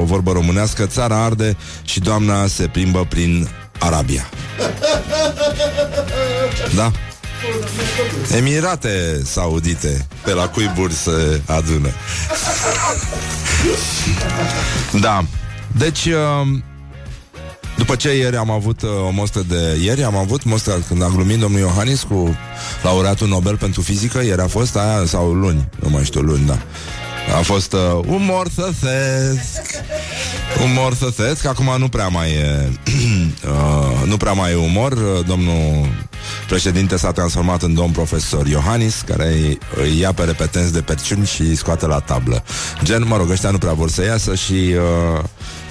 o 0.00 0.04
vorbă 0.04 0.32
românească, 0.32 0.86
țara 0.86 1.24
arde 1.24 1.56
și 1.84 2.00
doamna 2.00 2.46
se 2.46 2.66
plimbă 2.66 3.06
prin 3.08 3.48
Arabia. 3.78 4.28
Da? 6.74 6.92
Emirate 8.36 9.22
Saudite 9.24 10.06
Pe 10.24 10.32
la 10.32 10.48
cuiburi 10.48 10.92
se 10.92 11.40
adună 11.46 11.88
Da 15.00 15.24
Deci 15.76 16.04
uh, 16.04 16.58
După 17.76 17.94
ce 17.94 18.16
ieri 18.16 18.36
am 18.36 18.50
avut 18.50 18.82
uh, 18.82 18.90
o 19.06 19.10
mostră 19.10 19.42
de 19.48 19.78
Ieri 19.82 20.02
am 20.02 20.16
avut 20.16 20.44
mostra 20.44 20.74
când 20.88 21.02
am 21.02 21.12
glumit 21.14 21.38
domnul 21.38 21.60
Iohannis 21.60 22.02
Cu 22.02 22.36
laureatul 22.82 23.28
Nobel 23.28 23.56
pentru 23.56 23.80
fizică 23.80 24.22
Ieri 24.22 24.40
a 24.40 24.46
fost 24.46 24.76
aia 24.76 25.02
sau 25.06 25.32
luni 25.32 25.68
Nu 25.82 25.88
mai 25.88 26.04
știu, 26.04 26.20
luni, 26.20 26.46
da. 26.46 26.58
A 27.38 27.42
fost 27.42 27.72
uh, 27.72 28.04
umor 28.06 28.48
săsesc 28.54 29.84
Umor 30.64 30.94
săsesc, 30.94 31.44
acum 31.44 31.74
nu 31.78 31.88
prea 31.88 32.08
mai 32.08 32.30
e 32.30 32.68
uh, 33.46 34.06
Nu 34.06 34.16
prea 34.16 34.32
mai 34.32 34.52
e 34.52 34.54
umor. 34.54 34.94
Domnul 35.26 35.88
președinte 36.48 36.96
s-a 36.96 37.12
transformat 37.12 37.62
în 37.62 37.74
domn 37.74 37.92
profesor 37.92 38.46
Iohannis 38.46 39.00
Care 39.06 39.58
îi 39.76 39.98
ia 40.00 40.12
pe 40.12 40.24
repetenți 40.24 40.72
de 40.72 40.80
perciuni 40.80 41.26
și 41.26 41.40
îi 41.40 41.56
scoate 41.56 41.86
la 41.86 41.98
tablă. 41.98 42.44
Gen, 42.82 43.04
mă 43.06 43.16
rog, 43.16 43.30
ăștia 43.30 43.50
nu 43.50 43.58
prea 43.58 43.72
vor 43.72 43.90
să 43.90 44.04
iasă 44.04 44.34
Și 44.34 44.52
uh, 44.52 45.24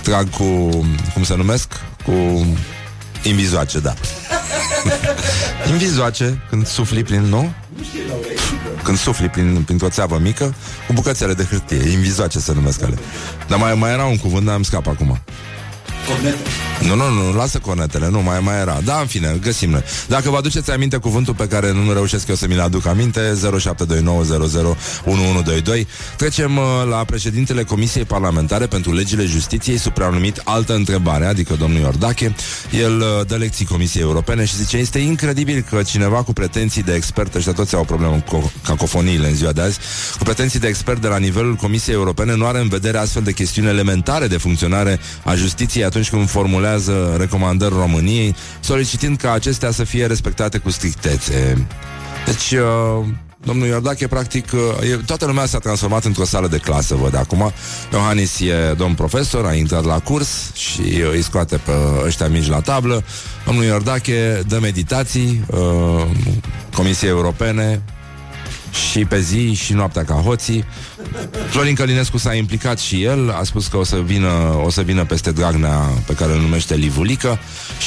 trag 0.06 0.30
cu, 0.30 0.70
cum 1.14 1.24
se 1.24 1.36
numesc? 1.36 1.68
Cu 2.04 2.46
invizoace, 3.24 3.80
da 3.80 3.94
Invizoace, 5.72 6.42
când 6.50 6.68
sufli 6.68 7.04
prin, 7.04 7.22
nu? 7.22 7.54
Când 8.84 8.98
sufli 8.98 9.30
prin, 9.30 9.62
printr-o 9.66 9.90
țeavă 9.90 10.18
mică 10.18 10.56
Cu 10.88 10.94
bucățele 10.94 11.34
de 11.34 11.48
hârtie, 11.50 11.90
invizoace 11.90 12.40
se 12.40 12.54
numesc 12.54 12.84
ale 12.84 12.98
Dar 13.48 13.60
mai, 13.60 13.74
mai 13.76 13.92
era 13.92 14.06
un 14.06 14.18
cuvânt, 14.18 14.46
dar 14.46 14.56
am 14.56 14.64
scap 14.64 14.88
acum 14.88 15.20
Cornete. 16.08 16.38
Nu, 16.82 16.96
nu, 16.96 17.10
nu, 17.10 17.34
lasă 17.34 17.60
cornetele, 17.60 18.10
nu, 18.10 18.22
mai, 18.22 18.40
mai 18.40 18.60
era. 18.60 18.80
Da, 18.84 19.00
în 19.00 19.06
fine, 19.06 19.38
găsim 19.42 19.70
noi. 19.70 19.84
Dacă 20.08 20.30
vă 20.30 20.38
aduceți 20.38 20.72
aminte 20.72 20.98
cuvântul 20.98 21.34
pe 21.34 21.48
care 21.48 21.72
nu 21.72 21.94
reușesc 21.94 22.28
eu 22.28 22.36
să 22.36 22.48
mi-l 22.48 22.60
aduc 22.60 22.88
aminte, 22.88 23.32
0729001122, 23.32 23.36
trecem 26.18 26.58
uh, 26.58 26.64
la 26.90 26.96
președintele 26.96 27.64
Comisiei 27.64 28.04
Parlamentare 28.04 28.66
pentru 28.66 28.94
Legile 28.94 29.26
Justiției, 29.26 29.78
supranumit 29.78 30.42
altă 30.44 30.74
întrebare, 30.74 31.26
adică 31.26 31.56
domnul 31.60 31.80
Iordache. 31.80 32.36
El 32.72 33.00
uh, 33.00 33.06
dă 33.28 33.36
lecții 33.36 33.66
Comisiei 33.66 34.04
Europene 34.04 34.46
și 34.46 34.56
zice, 34.56 34.78
este 34.78 35.00
incredibil 35.00 35.66
că 35.70 35.84
cineva 35.84 36.24
cu 36.24 36.34
pretenții 36.34 36.84
de 36.84 36.94
expert, 36.94 37.36
ăștia 37.36 37.54
toți 37.54 37.76
au 37.76 37.82
o 37.82 37.84
problemă 37.84 38.24
cu 38.30 38.52
cacofoniile 38.64 39.28
în 39.28 39.36
ziua 39.36 39.52
de 39.52 39.62
azi, 39.62 39.80
cu 40.18 40.24
pretenții 40.24 40.60
de 40.60 40.68
expert 40.68 41.02
de 41.02 41.08
la 41.08 41.18
nivelul 41.18 41.56
Comisiei 41.56 41.96
Europene 41.96 42.36
nu 42.36 42.46
are 42.46 42.60
în 42.60 42.68
vedere 42.68 42.98
astfel 42.98 43.24
de 43.24 43.32
chestiuni 43.32 43.68
elementare 43.68 44.28
de 44.28 44.38
funcționare 44.38 45.00
a 45.24 45.36
justiției 45.36 45.84
atunci 45.84 46.10
când 46.10 46.30
formulează 46.30 46.64
recomandări 47.18 47.74
României, 47.74 48.36
solicitând 48.60 49.18
ca 49.18 49.32
acestea 49.32 49.72
să 49.72 49.84
fie 49.84 50.06
respectate 50.06 50.58
cu 50.58 50.70
strictețe. 50.70 51.68
Deci, 52.26 52.52
uh, 52.52 53.06
domnul 53.44 53.68
Iordache, 53.68 54.08
practic, 54.08 54.52
uh, 54.54 54.90
e, 54.92 55.00
toată 55.06 55.26
lumea 55.26 55.46
s-a 55.46 55.58
transformat 55.58 56.04
într-o 56.04 56.26
sală 56.26 56.48
de 56.48 56.58
clasă, 56.58 56.96
văd 56.96 57.16
acum. 57.16 57.52
Iohannis 57.92 58.40
e 58.40 58.74
domn 58.78 58.94
profesor, 58.94 59.46
a 59.46 59.54
intrat 59.54 59.86
la 59.86 60.00
curs 60.00 60.54
și 60.54 61.04
îi 61.12 61.22
scoate 61.22 61.58
pe 61.58 61.72
ăștia 62.06 62.28
mici 62.28 62.48
la 62.48 62.60
tablă. 62.60 63.04
Domnul 63.46 63.64
Iordache 63.64 64.42
dă 64.48 64.60
meditații 64.60 65.46
uh, 65.50 66.06
Comisiei 66.74 67.10
Europene 67.10 67.82
și 68.92 69.06
pe 69.06 69.20
zi 69.20 69.54
și 69.54 69.74
noaptea 69.74 70.04
ca 70.04 70.14
hoții. 70.14 70.66
Florin 71.50 71.76
Călinescu 71.76 72.18
s-a 72.18 72.34
implicat 72.34 72.80
și 72.80 73.04
el, 73.04 73.32
a 73.32 73.44
spus 73.44 73.68
că 73.68 73.78
o 73.78 73.84
să 73.84 73.96
vină, 73.96 74.62
o 74.64 74.70
să 74.70 74.82
vină 74.82 75.06
peste 75.06 75.32
Dragnea 75.32 75.78
pe 76.06 76.14
care 76.14 76.34
îl 76.34 76.40
numește 76.40 76.76
Livulică 76.76 77.40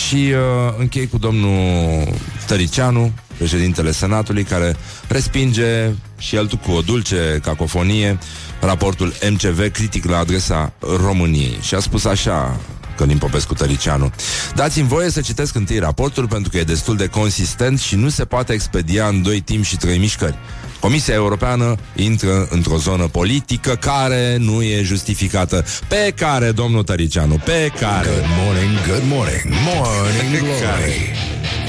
și 0.07 0.15
uh, 0.15 0.75
închei 0.79 1.09
cu 1.09 1.19
domnul 1.19 2.09
Tăricianu, 2.47 3.13
președintele 3.37 3.93
Senatului, 3.93 4.43
care 4.43 4.77
respinge 5.09 5.91
și 6.19 6.37
el 6.37 6.61
cu 6.67 6.71
o 6.71 6.81
dulce 6.81 7.39
cacofonie 7.43 8.19
raportul 8.61 9.13
MCV 9.31 9.71
critic 9.73 10.05
la 10.05 10.19
adresa 10.19 10.73
României 10.79 11.59
și 11.61 11.75
a 11.75 11.81
spus 11.81 12.05
așa 12.05 12.61
Călin 12.97 13.19
Popescu 13.19 13.55
Tăricianu. 13.55 14.13
Dați-mi 14.55 14.89
voie 14.89 15.11
să 15.11 15.21
citesc 15.21 15.55
întâi 15.55 15.79
raportul 15.79 16.29
pentru 16.29 16.51
că 16.51 16.59
e 16.59 16.65
destul 16.65 16.97
de 16.97 17.07
consistent 17.07 17.81
și 17.81 17.97
nu 17.97 18.09
se 18.09 18.25
poate 18.25 18.53
expedia 18.53 19.07
în 19.07 19.23
doi 19.23 19.41
timp 19.41 19.65
și 19.65 19.77
trei 19.77 19.99
mișcări. 19.99 20.39
Comisia 20.81 21.15
Europeană 21.15 21.75
intră 21.97 22.49
într-o 22.51 22.77
zonă 22.77 23.07
politică 23.07 23.75
care 23.75 24.37
nu 24.37 24.63
e 24.63 24.83
justificată. 24.83 25.65
Pe 25.89 26.13
care, 26.17 26.51
domnul 26.51 26.83
Tăricianu, 26.83 27.41
pe 27.45 27.73
care... 27.81 28.09
Good 28.09 28.25
morning, 28.45 28.87
good 28.87 29.05
morning, 29.07 29.55
morning 29.65 30.39
glory. 30.39 31.15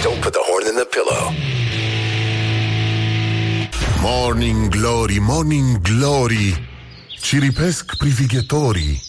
Don't 0.02 0.20
put 0.22 0.32
the 0.32 0.44
horn 0.50 0.66
in 0.66 0.76
the 0.76 0.88
pillow. 0.96 1.34
Morning 4.02 4.70
Glory, 4.70 5.18
Morning 5.20 5.82
Glory 5.82 6.68
Ciripesc 7.22 7.96
privighetorii 7.98 9.02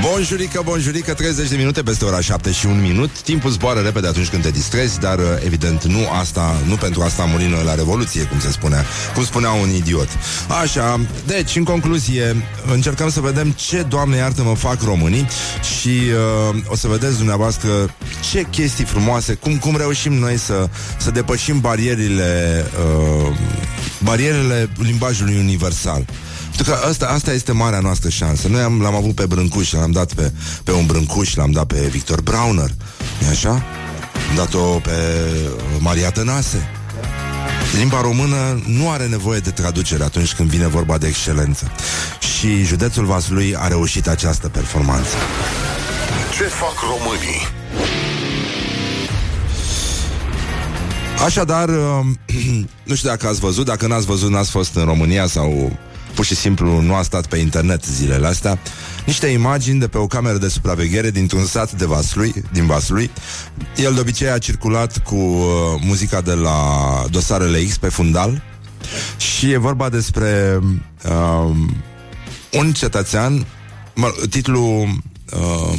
Bonjurică, 0.00 0.60
bonjurică, 0.64 1.14
30 1.14 1.48
de 1.48 1.56
minute 1.56 1.82
peste 1.82 2.04
ora 2.04 2.20
7 2.20 2.52
și 2.52 2.66
un 2.66 2.80
minut. 2.80 3.20
Timpul 3.20 3.50
zboară 3.50 3.80
repede 3.80 4.06
atunci 4.06 4.28
când 4.28 4.42
te 4.42 4.50
distrezi 4.50 5.00
Dar 5.00 5.18
uh, 5.18 5.24
evident 5.44 5.84
nu 5.84 6.10
asta, 6.20 6.56
nu 6.66 6.74
pentru 6.74 7.02
asta 7.02 7.22
am 7.22 7.30
murit 7.30 7.64
la 7.64 7.74
Revoluție, 7.74 8.22
cum 8.22 8.40
se 8.40 8.50
spunea 8.50 8.84
Cum 9.14 9.24
spunea 9.24 9.50
un 9.50 9.70
idiot. 9.70 10.08
Așa, 10.62 11.00
deci, 11.26 11.56
în 11.56 11.64
concluzie 11.64 12.36
Încercăm 12.72 13.10
să 13.10 13.20
vedem 13.20 13.50
ce, 13.50 13.82
Doamne 13.82 14.16
iartă-mă, 14.16 14.54
fac 14.54 14.82
românii 14.82 15.28
Și 15.78 15.88
uh, 16.50 16.56
o 16.66 16.76
să 16.76 16.88
vedeți 16.88 17.16
dumneavoastră 17.16 17.68
Ce 18.30 18.46
chestii 18.50 18.84
frumoase 18.84 19.34
Cum, 19.34 19.56
cum 19.56 19.76
reușim 19.76 20.12
noi 20.12 20.36
să, 20.36 20.68
să 20.98 21.10
depășim 21.10 21.60
barierile 21.60 22.64
uh, 23.26 23.36
Barierele 24.02 24.68
limbajului 24.78 25.36
universal. 25.36 26.04
pentru 26.04 26.27
că 26.64 26.78
asta, 26.88 27.06
asta 27.06 27.32
este 27.32 27.52
marea 27.52 27.80
noastră 27.80 28.08
șansă. 28.08 28.48
Noi 28.48 28.60
am, 28.60 28.80
l-am 28.80 28.94
avut 28.94 29.14
pe 29.14 29.26
Brâncuș, 29.26 29.72
l-am 29.72 29.90
dat 29.90 30.12
pe, 30.12 30.32
pe 30.64 30.72
un 30.72 30.86
Brâncuș, 30.86 31.34
l-am 31.34 31.50
dat 31.50 31.66
pe 31.66 31.88
Victor 31.90 32.20
Brauner. 32.20 32.70
e 33.26 33.28
așa? 33.30 33.50
Am 34.30 34.36
dat-o 34.36 34.58
pe 34.58 34.92
Maria 35.78 36.10
Tănase. 36.10 36.68
Limba 37.76 38.00
română 38.00 38.62
nu 38.66 38.90
are 38.90 39.06
nevoie 39.06 39.40
de 39.40 39.50
traducere 39.50 40.04
atunci 40.04 40.34
când 40.34 40.48
vine 40.48 40.66
vorba 40.66 40.98
de 40.98 41.06
excelență. 41.06 41.72
Și 42.36 42.62
județul 42.64 43.04
Vaslui 43.04 43.56
a 43.56 43.68
reușit 43.68 44.08
această 44.08 44.48
performanță. 44.48 45.16
Ce 46.36 46.42
fac 46.42 46.74
românii? 46.80 47.56
Așadar, 51.24 51.68
nu 52.88 52.94
știu 52.94 53.08
dacă 53.08 53.26
ați 53.26 53.40
văzut, 53.40 53.66
dacă 53.66 53.86
n-ați 53.86 54.06
văzut, 54.06 54.30
n-ați 54.30 54.50
fost 54.50 54.74
în 54.74 54.84
România 54.84 55.26
sau 55.26 55.78
pur 56.18 56.26
și 56.26 56.34
simplu 56.34 56.80
nu 56.80 56.94
a 56.94 57.02
stat 57.02 57.26
pe 57.26 57.36
internet 57.36 57.84
zilele 57.84 58.26
astea, 58.26 58.58
niște 59.06 59.26
imagini 59.26 59.80
de 59.80 59.88
pe 59.88 59.98
o 59.98 60.06
cameră 60.06 60.38
de 60.38 60.48
supraveghere 60.48 61.10
dintr-un 61.10 61.44
sat 61.44 61.72
de 61.72 61.84
Vaslui, 61.84 62.32
din 62.52 62.66
Vaslui. 62.66 63.10
El 63.76 63.94
de 63.94 64.00
obicei 64.00 64.28
a 64.28 64.38
circulat 64.38 64.98
cu 64.98 65.14
uh, 65.14 65.44
muzica 65.80 66.20
de 66.20 66.32
la 66.32 66.58
dosarele 67.10 67.64
X 67.64 67.76
pe 67.76 67.88
fundal 67.88 68.42
și 69.16 69.50
e 69.50 69.56
vorba 69.56 69.88
despre 69.88 70.60
uh, 71.04 71.56
un 72.52 72.72
cetățean, 72.72 73.46
mă, 73.94 74.14
titlul 74.30 74.88
uh, 75.32 75.78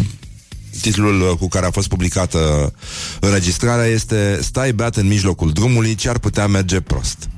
titlul 0.81 1.35
cu 1.39 1.47
care 1.47 1.65
a 1.65 1.71
fost 1.71 1.87
publicată 1.87 2.73
înregistrarea 3.19 3.85
este 3.85 4.39
Stai 4.41 4.73
beat 4.73 4.95
în 4.95 5.07
mijlocul 5.07 5.51
drumului, 5.51 5.95
ce 5.95 6.09
ar 6.09 6.17
putea 6.17 6.47
merge 6.47 6.81
prost. 6.81 7.29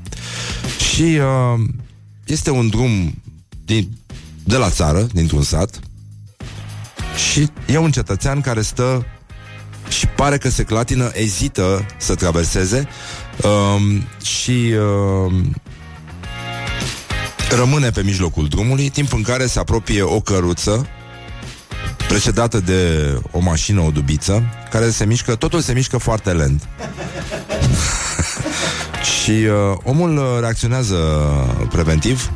Și 0.91 1.01
uh, 1.01 1.59
este 2.31 2.49
un 2.49 2.69
drum 2.69 3.21
din, 3.65 3.89
de 4.43 4.57
la 4.57 4.69
țară, 4.69 5.07
dintr-un 5.13 5.43
sat, 5.43 5.79
și 7.29 7.47
e 7.65 7.77
un 7.77 7.91
cetățean 7.91 8.41
care 8.41 8.61
stă 8.61 9.05
și 9.89 10.07
pare 10.07 10.37
că 10.37 10.49
se 10.49 10.63
clatină, 10.63 11.11
ezită 11.13 11.85
să 11.97 12.15
traverseze 12.15 12.87
um, 13.43 14.03
și 14.23 14.73
um, 14.79 15.55
rămâne 17.55 17.89
pe 17.89 18.03
mijlocul 18.03 18.47
drumului, 18.47 18.89
timp 18.89 19.13
în 19.13 19.21
care 19.21 19.45
se 19.45 19.59
apropie 19.59 20.01
o 20.01 20.19
căruță 20.19 20.87
precedată 22.07 22.59
de 22.59 23.13
o 23.31 23.39
mașină, 23.39 23.81
o 23.81 23.89
dubiță, 23.89 24.43
care 24.69 24.89
se 24.89 25.05
mișcă, 25.05 25.35
totul 25.35 25.61
se 25.61 25.73
mișcă 25.73 25.97
foarte 25.97 26.31
lent. 26.31 26.67
Și 29.23 29.31
uh, 29.31 29.77
omul 29.83 30.17
uh, 30.17 30.23
reacționează 30.39 30.95
preventiv 31.71 32.31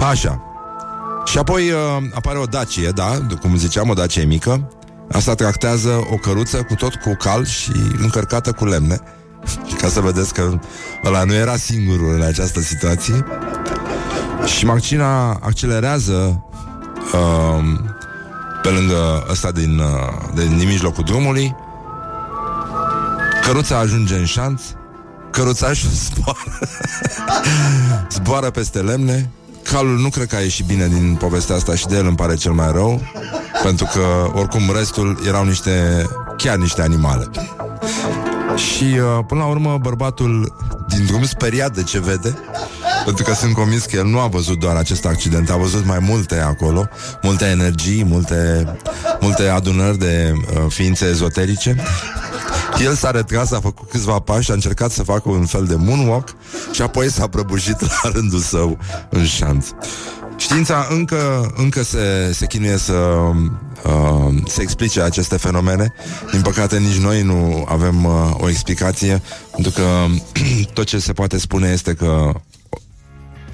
Așa. 0.00 0.42
Și 1.24 1.38
apoi 1.38 1.70
uh, 1.70 1.78
apare 2.14 2.38
o 2.38 2.44
Dacie, 2.44 2.90
da, 2.90 3.26
cum 3.40 3.56
ziceam, 3.56 3.88
o 3.88 3.94
Dacie 3.94 4.24
mică. 4.24 4.68
Asta 5.12 5.34
tractează 5.34 6.06
o 6.10 6.16
căruță 6.16 6.62
cu 6.62 6.74
tot 6.74 6.94
cu 6.94 7.14
cal 7.18 7.44
și 7.44 7.72
încărcată 8.02 8.52
cu 8.52 8.64
lemne. 8.64 9.00
Ca 9.80 9.88
să 9.88 10.00
vedeți 10.00 10.34
că 10.34 10.58
ăla 11.04 11.24
nu 11.24 11.34
era 11.34 11.56
singurul 11.56 12.14
în 12.14 12.22
această 12.22 12.60
situație. 12.60 13.24
Și 14.44 14.64
mașina 14.64 15.30
accelerează 15.30 16.44
uh, 17.12 17.64
pe 18.62 18.68
lângă 18.68 19.26
ăsta 19.30 19.50
din, 19.50 19.78
uh, 19.78 20.34
din 20.34 20.66
mijlocul 20.66 21.04
drumului. 21.04 21.54
Căruța 23.42 23.78
ajunge 23.78 24.14
în 24.14 24.24
șanț, 24.24 24.62
căruțașul 25.30 25.90
zboară, 26.04 26.58
zboară 28.10 28.50
peste 28.50 28.78
lemne, 28.78 29.30
calul 29.62 29.98
nu 29.98 30.08
cred 30.08 30.26
că 30.26 30.36
a 30.36 30.40
ieșit 30.40 30.66
bine 30.66 30.88
din 30.88 31.16
povestea 31.18 31.56
asta 31.56 31.74
și 31.74 31.86
de 31.86 31.96
el 31.96 32.06
îmi 32.06 32.16
pare 32.16 32.34
cel 32.34 32.52
mai 32.52 32.72
rău, 32.72 33.00
pentru 33.62 33.88
că 33.92 34.30
oricum 34.38 34.62
restul 34.76 35.18
erau 35.26 35.44
niște, 35.44 36.06
chiar 36.36 36.56
niște 36.56 36.82
animale. 36.82 37.30
Și 38.56 38.84
uh, 38.84 39.24
până 39.26 39.40
la 39.40 39.46
urmă 39.46 39.78
bărbatul 39.80 40.56
din 40.88 41.04
drum 41.06 41.24
speriat 41.24 41.74
de 41.74 41.82
ce 41.82 42.00
vede 42.00 42.34
pentru 43.04 43.24
că 43.24 43.34
sunt 43.34 43.54
convins 43.54 43.84
că 43.84 43.96
el 43.96 44.06
nu 44.06 44.18
a 44.18 44.26
văzut 44.26 44.58
doar 44.58 44.76
acest 44.76 45.04
accident, 45.04 45.50
a 45.50 45.56
văzut 45.56 45.84
mai 45.84 45.98
multe 45.98 46.40
acolo, 46.40 46.88
multe 47.22 47.44
energii, 47.44 48.04
multe, 48.04 48.66
multe 49.20 49.48
adunări 49.48 49.98
de 49.98 50.32
uh, 50.34 50.64
ființe 50.68 51.06
ezoterice. 51.06 51.76
El 52.84 52.94
s-a 52.94 53.10
retras, 53.10 53.50
a 53.52 53.60
făcut 53.60 53.88
câțiva 53.88 54.18
pași, 54.18 54.50
a 54.50 54.54
încercat 54.54 54.90
să 54.90 55.02
facă 55.02 55.28
un 55.28 55.46
fel 55.46 55.64
de 55.64 55.74
moonwalk 55.74 56.36
și 56.72 56.82
apoi 56.82 57.10
s-a 57.10 57.26
prăbușit 57.26 57.80
la 58.02 58.10
rândul 58.12 58.40
său 58.40 58.78
în 59.08 59.24
șanț. 59.24 59.66
Știința 60.36 60.86
încă, 60.90 61.52
încă 61.56 61.82
se, 61.82 62.32
se 62.32 62.46
chinuie 62.46 62.76
să 62.76 62.92
uh, 62.92 64.34
se 64.46 64.62
explice 64.62 65.00
aceste 65.00 65.36
fenomene. 65.36 65.92
Din 66.30 66.40
păcate, 66.40 66.78
nici 66.78 66.98
noi 66.98 67.22
nu 67.22 67.64
avem 67.68 68.04
uh, 68.04 68.12
o 68.32 68.48
explicație, 68.48 69.22
pentru 69.50 69.70
că 69.70 69.82
tot 70.74 70.84
ce 70.84 70.98
se 70.98 71.12
poate 71.12 71.38
spune 71.38 71.68
este 71.68 71.94
că 71.94 72.32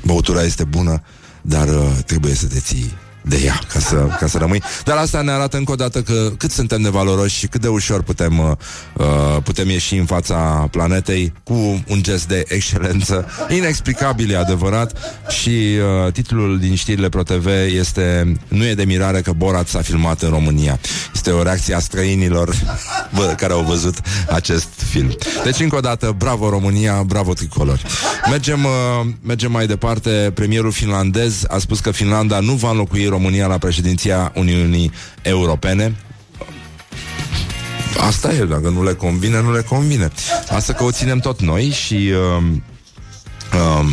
băutura 0.05 0.43
este 0.43 0.65
bună, 0.65 1.03
dar 1.43 1.69
uh, 1.69 1.99
trebuie 2.07 2.35
să 2.35 2.47
te 2.47 2.61
ții 2.61 2.93
de 3.23 3.41
ea 3.45 3.61
ca 3.73 3.79
să, 3.79 4.09
ca 4.19 4.27
să 4.27 4.39
rămâi. 4.39 4.63
Dar 4.85 4.97
asta 4.97 5.21
ne 5.21 5.31
arată 5.31 5.57
încă 5.57 5.73
o 5.73 5.75
dată 5.75 6.03
că 6.03 6.31
cât 6.37 6.51
suntem 6.51 6.83
de 6.83 6.89
valoroși 6.89 7.39
și 7.39 7.47
cât 7.47 7.61
de 7.61 7.69
ușor 7.69 8.03
putem, 8.03 8.39
uh, 8.39 8.51
uh, 8.97 9.43
putem 9.43 9.69
ieși 9.69 9.97
în 9.97 10.05
fața 10.05 10.69
planetei 10.71 11.33
cu 11.43 11.85
un 11.89 12.03
gest 12.03 12.29
de 12.29 12.45
excelență, 12.49 13.27
inexplicabil, 13.49 14.31
e 14.31 14.37
adevărat. 14.37 14.97
Și 15.29 15.51
uh, 16.07 16.13
titlul 16.13 16.59
din 16.59 16.75
știrile 16.75 17.09
ProTV 17.09 17.47
este 17.77 18.37
Nu 18.49 18.65
e 18.65 18.75
de 18.75 18.85
mirare 18.85 19.21
că 19.21 19.33
Borat 19.33 19.69
s-a 19.69 19.83
filmat 19.83 20.23
în 20.23 20.31
România. 20.31 20.79
Este 21.15 21.31
o 21.31 21.43
reacție 21.43 21.75
a 21.75 21.79
străinilor 21.79 22.55
bă, 23.15 23.35
care 23.37 23.53
au 23.53 23.63
văzut 23.63 23.97
acest 24.31 24.69
film. 24.91 25.17
Deci, 25.45 25.61
încă 25.61 25.77
o 25.77 25.81
dată, 25.81 26.15
bravo 26.19 26.49
România, 26.49 27.03
bravo 27.03 27.33
tricolori. 27.33 27.83
Mergem, 28.31 28.65
uh, 28.65 29.07
mergem 29.23 29.51
mai 29.51 29.67
departe. 29.67 30.31
Premierul 30.35 30.73
finlandez 30.73 31.45
a 31.49 31.59
spus 31.59 31.81
că 31.81 31.91
Finlanda 31.91 32.41
nu 32.41 32.53
va 32.53 32.71
înlocui 32.71 33.07
România 33.11 33.47
la 33.47 33.59
președinția 33.59 34.33
Uniunii 34.35 34.91
Europene. 35.23 35.97
Asta 38.07 38.33
e, 38.33 38.45
dacă 38.45 38.69
nu 38.69 38.85
le 38.85 38.95
convine, 38.95 39.41
nu 39.41 39.53
le 39.53 39.63
convine. 39.63 40.11
Asta 40.49 40.73
că 40.73 40.85
o 40.85 40.91
ținem 40.91 41.19
tot 41.19 41.41
noi 41.41 41.69
și... 41.69 41.95
Uh, 41.95 42.45
uh, 43.55 43.87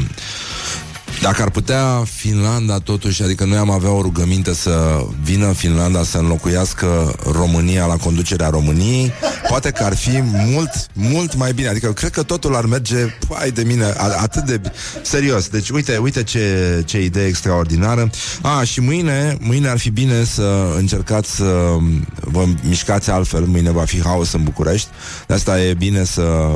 dacă 1.22 1.42
ar 1.42 1.50
putea 1.50 2.04
Finlanda 2.06 2.78
totuși, 2.78 3.24
adică 3.24 3.46
noi 3.46 3.58
am 3.58 3.70
avea 3.70 3.92
o 3.92 4.02
rugăminte 4.02 4.54
să 4.54 5.06
vină 5.24 5.52
Finlanda 5.52 6.04
să 6.04 6.18
înlocuiască 6.18 7.16
România 7.32 7.86
la 7.86 7.96
conducerea 7.96 8.50
României, 8.50 9.12
poate 9.48 9.72
că 9.72 9.84
ar 9.84 9.96
fi 9.96 10.22
mult, 10.22 10.72
mult 10.94 11.36
mai 11.36 11.54
bine. 11.54 11.68
Adică 11.68 11.94
cred 11.94 12.12
că 12.12 12.24
totul 12.24 12.56
ar 12.56 12.66
merge, 12.66 12.96
ai 13.30 13.52
de 13.52 13.64
mine, 13.64 13.86
atât 14.22 14.44
de 14.44 14.62
serios. 15.02 15.48
Deci 15.48 15.70
uite, 15.70 15.98
uite 15.98 16.24
ce, 16.24 16.84
ce 16.86 17.04
idee 17.04 17.26
extraordinară. 17.26 18.10
A, 18.42 18.64
și 18.64 18.82
mâine, 18.82 19.38
mâine 19.42 19.68
ar 19.68 19.78
fi 19.78 19.90
bine 19.90 20.24
să 20.24 20.74
încercați 20.78 21.36
să 21.36 21.78
vă 22.20 22.46
mișcați 22.64 23.10
altfel. 23.10 23.46
Mâine 23.46 23.72
va 23.72 23.84
fi 23.84 24.04
haos 24.04 24.32
în 24.32 24.44
București. 24.44 24.88
De 25.28 25.34
asta 25.34 25.62
e 25.62 25.74
bine 25.74 26.04
să 26.04 26.56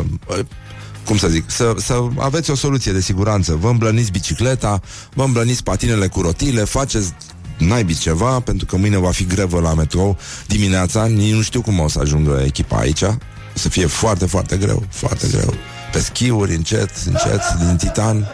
cum 1.05 1.17
să 1.17 1.27
zic, 1.27 1.43
să, 1.49 1.73
să 1.77 2.07
aveți 2.17 2.51
o 2.51 2.55
soluție 2.55 2.91
de 2.91 3.01
siguranță. 3.01 3.55
Vă 3.55 3.69
îmblăniți 3.69 4.11
bicicleta, 4.11 4.81
vă 5.13 5.23
îmblăniți 5.23 5.63
patinele 5.63 6.07
cu 6.07 6.21
rotile, 6.21 6.63
faceți 6.63 7.13
naibii 7.57 7.95
ceva, 7.95 8.39
pentru 8.39 8.65
că 8.65 8.77
mâine 8.77 8.97
va 8.97 9.11
fi 9.11 9.25
grevă 9.25 9.59
la 9.59 9.73
metrou 9.73 10.17
dimineața, 10.47 11.05
nici 11.05 11.33
nu 11.33 11.41
știu 11.41 11.61
cum 11.61 11.79
o 11.79 11.87
să 11.87 11.99
ajungă 11.99 12.41
echipa 12.45 12.77
aici. 12.77 13.01
O 13.01 13.13
să 13.53 13.69
fie 13.69 13.85
foarte, 13.85 14.25
foarte 14.25 14.57
greu, 14.57 14.83
foarte 14.89 15.27
greu. 15.31 15.53
Pe 15.91 15.99
schiuri, 15.99 16.55
încet, 16.55 16.89
încet, 17.05 17.41
din 17.59 17.75
titan. 17.77 18.27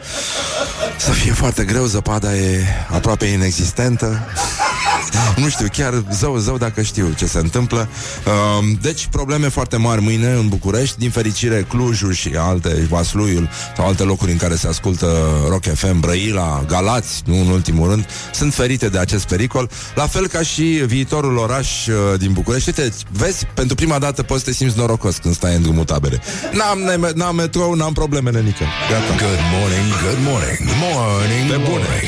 Să 0.97 1.11
fie 1.11 1.31
foarte 1.31 1.63
greu, 1.63 1.85
zăpada 1.85 2.35
e 2.35 2.63
aproape 2.89 3.25
inexistentă. 3.25 4.19
Nu 5.35 5.49
știu, 5.49 5.67
chiar 5.71 6.03
zău, 6.11 6.37
zău 6.37 6.57
dacă 6.57 6.81
știu 6.81 7.13
ce 7.17 7.25
se 7.25 7.37
întâmplă. 7.37 7.89
Uh, 8.25 8.77
deci, 8.81 9.07
probleme 9.11 9.47
foarte 9.47 9.77
mari 9.77 10.01
mâine 10.01 10.31
în 10.31 10.47
București. 10.47 10.99
Din 10.99 11.09
fericire, 11.09 11.65
Clujul 11.67 12.13
și 12.13 12.31
alte, 12.37 12.87
Vasluiul 12.89 13.49
sau 13.75 13.87
alte 13.87 14.03
locuri 14.03 14.31
în 14.31 14.37
care 14.37 14.55
se 14.55 14.67
ascultă 14.67 15.17
Rock 15.49 15.63
FM, 15.73 15.99
Brăila, 15.99 16.63
Galați, 16.67 17.21
nu 17.25 17.35
în 17.35 17.47
ultimul 17.47 17.89
rând, 17.89 18.05
sunt 18.33 18.53
ferite 18.53 18.89
de 18.89 18.97
acest 18.97 19.27
pericol. 19.27 19.69
La 19.95 20.07
fel 20.07 20.27
ca 20.27 20.41
și 20.41 20.63
viitorul 20.63 21.37
oraș 21.37 21.87
uh, 21.87 22.19
din 22.19 22.33
București. 22.33 22.69
Uite, 22.69 22.93
vezi, 23.11 23.45
pentru 23.53 23.75
prima 23.75 23.99
dată 23.99 24.23
poți 24.23 24.43
să 24.43 24.49
te 24.49 24.55
simți 24.55 24.77
norocos 24.77 25.17
când 25.17 25.35
stai 25.35 25.55
în 25.55 25.61
drumul 25.61 25.83
tabere. 25.83 26.21
N-am, 26.51 27.11
n-am 27.15 27.46
metrou, 27.47 27.73
n-am 27.73 27.93
probleme 27.93 28.29
nică. 28.29 28.65
Gata. 28.89 29.13
Good 29.25 29.41
morning, 29.55 29.87
good 30.05 30.21
morning, 30.29 30.59
morning, 30.85 31.43
Pe 31.51 31.57
bune. 31.67 31.99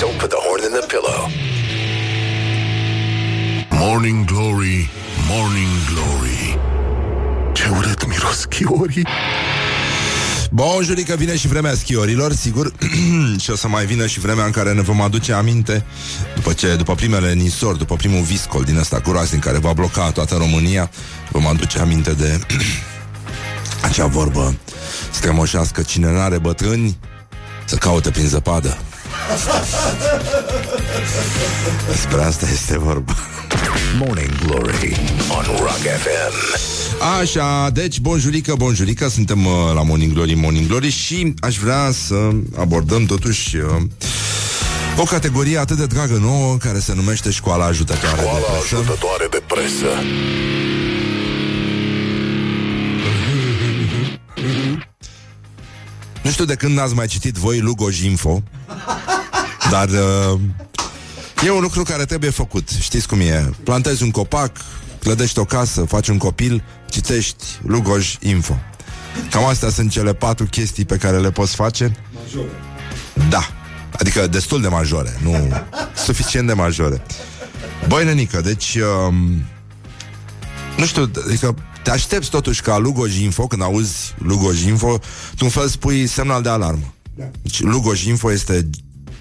Don't 0.00 0.16
put 0.20 0.30
the 0.34 0.40
horn 0.46 0.62
in 0.68 0.72
the 0.78 0.86
pillow. 0.92 1.20
Morning 3.84 4.24
Glory, 4.24 4.90
Morning 5.28 5.72
Glory 5.90 6.58
Ce 7.52 7.68
urât 7.76 8.08
miros 8.08 8.44
chiorii 8.44 9.06
Bonjurică, 10.50 11.14
vine 11.16 11.36
și 11.36 11.48
vremea 11.48 11.74
schiorilor, 11.74 12.32
sigur 12.32 12.72
Și 13.42 13.50
o 13.50 13.56
să 13.56 13.68
mai 13.68 13.86
vină 13.86 14.06
și 14.06 14.20
vremea 14.20 14.44
în 14.44 14.50
care 14.50 14.72
ne 14.72 14.80
vom 14.80 15.00
aduce 15.00 15.32
aminte 15.32 15.84
După 16.34 16.52
ce, 16.52 16.74
după 16.76 16.94
primele 16.94 17.32
nisori, 17.32 17.78
după 17.78 17.94
primul 17.94 18.22
viscol 18.22 18.62
din 18.62 18.76
ăsta 18.76 18.98
groaznic 18.98 19.40
Care 19.40 19.58
va 19.58 19.72
bloca 19.72 20.10
toată 20.10 20.34
România 20.36 20.90
Vom 21.30 21.46
aduce 21.46 21.78
aminte 21.78 22.12
de 22.12 22.38
Acea 23.82 24.06
vorbă 24.06 24.54
strămoșească 25.10 25.82
Cine 25.82 26.12
n-are 26.12 26.38
bătrâni 26.38 26.98
Să 27.64 27.76
caute 27.76 28.10
prin 28.10 28.26
zăpadă 28.26 28.78
Despre 31.90 32.22
asta 32.22 32.46
este 32.52 32.78
vorba 32.78 33.16
Morning 33.98 34.30
Glory 34.46 35.00
on 35.28 35.44
Rock 35.58 35.78
FM. 35.78 36.58
Așa, 37.20 37.70
deci, 37.72 38.00
bonjurică, 38.00 38.54
bonjurică, 38.54 39.08
suntem 39.08 39.46
uh, 39.46 39.52
la 39.74 39.82
Morning 39.82 40.12
Glory, 40.12 40.34
Morning 40.34 40.66
Glory 40.66 40.90
și 40.90 41.34
aș 41.40 41.56
vrea 41.56 41.90
să 42.06 42.14
abordăm 42.56 43.04
totuși 43.04 43.56
uh, 43.56 43.62
o 44.96 45.02
categorie 45.02 45.58
atât 45.58 45.76
de 45.76 45.86
dragă 45.86 46.18
nouă 46.20 46.56
care 46.56 46.78
se 46.78 46.94
numește 46.94 47.30
Școala 47.30 47.64
Ajutătoare 47.64 48.16
Școala 48.16 48.38
de 48.38 48.44
Presă. 48.44 48.76
ajutătoare 48.76 49.26
de 49.30 49.42
presă 49.46 49.88
Nu 56.30 56.36
știu 56.36 56.48
de 56.48 56.54
când 56.54 56.76
n-ați 56.76 56.94
mai 56.94 57.06
citit 57.06 57.34
voi 57.34 57.60
Lugoj 57.60 58.00
Info, 58.00 58.42
dar 59.70 59.88
uh, 59.88 60.40
e 61.44 61.50
un 61.50 61.60
lucru 61.60 61.82
care 61.82 62.04
trebuie 62.04 62.30
făcut. 62.30 62.68
Știți 62.80 63.08
cum 63.08 63.20
e? 63.20 63.50
Plantezi 63.64 64.02
un 64.02 64.10
copac, 64.10 64.56
clădești 64.98 65.38
o 65.38 65.44
casă, 65.44 65.84
faci 65.84 66.08
un 66.08 66.18
copil, 66.18 66.64
citești 66.88 67.44
Lugoj 67.62 68.16
Info. 68.20 68.58
Cam 69.30 69.44
astea 69.44 69.70
sunt 69.70 69.90
cele 69.90 70.14
patru 70.14 70.44
chestii 70.44 70.84
pe 70.84 70.96
care 70.96 71.18
le 71.18 71.30
poți 71.30 71.54
face. 71.54 71.96
Da. 73.28 73.50
Adică 73.98 74.26
destul 74.26 74.60
de 74.60 74.68
majore, 74.68 75.18
nu 75.22 75.48
suficient 75.94 76.46
de 76.46 76.52
majore. 76.52 77.02
Băi, 77.88 78.04
nenică, 78.04 78.40
deci... 78.40 78.78
Um, 79.08 79.44
nu 80.76 80.86
știu, 80.86 81.10
adică 81.26 81.54
te 81.82 81.90
aștepți 81.90 82.30
totuși 82.30 82.62
ca 82.62 82.78
Lugoj 82.78 83.18
Info, 83.18 83.46
când 83.46 83.62
auzi 83.62 84.14
Lugoj 84.18 84.62
Info, 84.62 84.98
tu 85.36 85.44
un 85.44 85.50
fel 85.50 85.68
spui 85.68 86.06
semnal 86.06 86.42
de 86.42 86.48
alarmă. 86.48 86.94
Deci 87.42 87.60
Lugoj 87.60 88.04
Info 88.04 88.32
este 88.32 88.68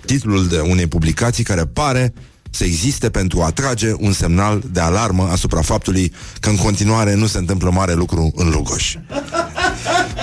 titlul 0.05 0.47
de 0.47 0.59
unei 0.59 0.87
publicații 0.87 1.43
care 1.43 1.65
pare 1.65 2.13
să 2.49 2.63
existe 2.63 3.09
pentru 3.09 3.41
a 3.41 3.45
atrage 3.45 3.93
un 3.97 4.11
semnal 4.11 4.63
de 4.71 4.79
alarmă 4.79 5.27
asupra 5.31 5.61
faptului 5.61 6.13
că 6.39 6.49
în 6.49 6.55
continuare 6.55 7.13
nu 7.13 7.27
se 7.27 7.37
întâmplă 7.37 7.69
mare 7.69 7.93
lucru 7.93 8.31
în 8.35 8.49
Lugoj. 8.49 8.95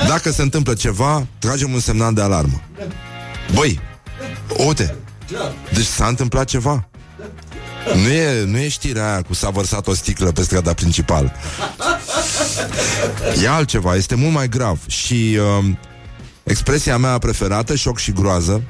Dacă 0.08 0.30
se 0.30 0.42
întâmplă 0.42 0.74
ceva, 0.74 1.26
tragem 1.38 1.72
un 1.72 1.80
semnal 1.80 2.14
de 2.14 2.20
alarmă. 2.20 2.62
Băi, 3.54 3.80
uite, 4.66 4.96
deci 5.72 5.84
s-a 5.84 6.06
întâmplat 6.06 6.44
ceva. 6.44 6.88
Nu 7.94 8.08
e, 8.08 8.44
nu 8.44 8.58
e 8.58 8.68
știrea 8.68 9.10
aia 9.12 9.22
cu 9.22 9.34
s-a 9.34 9.50
vărsat 9.50 9.86
o 9.86 9.94
sticlă 9.94 10.32
pe 10.32 10.42
strada 10.42 10.72
principală. 10.72 11.32
E 13.42 13.48
altceva, 13.48 13.94
este 13.94 14.14
mult 14.14 14.32
mai 14.32 14.48
grav. 14.48 14.78
Și 14.86 15.38
uh, 15.58 15.64
expresia 16.42 16.96
mea 16.96 17.18
preferată, 17.18 17.74
șoc 17.74 17.98
și 17.98 18.12
groază, 18.12 18.62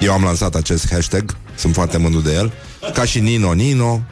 eu 0.00 0.12
am 0.12 0.22
lansat 0.22 0.54
acest 0.54 0.88
hashtag, 0.90 1.36
sunt 1.54 1.74
foarte 1.74 1.96
mândru 1.96 2.20
de 2.20 2.32
el, 2.32 2.52
ca 2.94 3.04
și 3.04 3.20
Nino 3.20 3.52
Nino, 3.52 4.02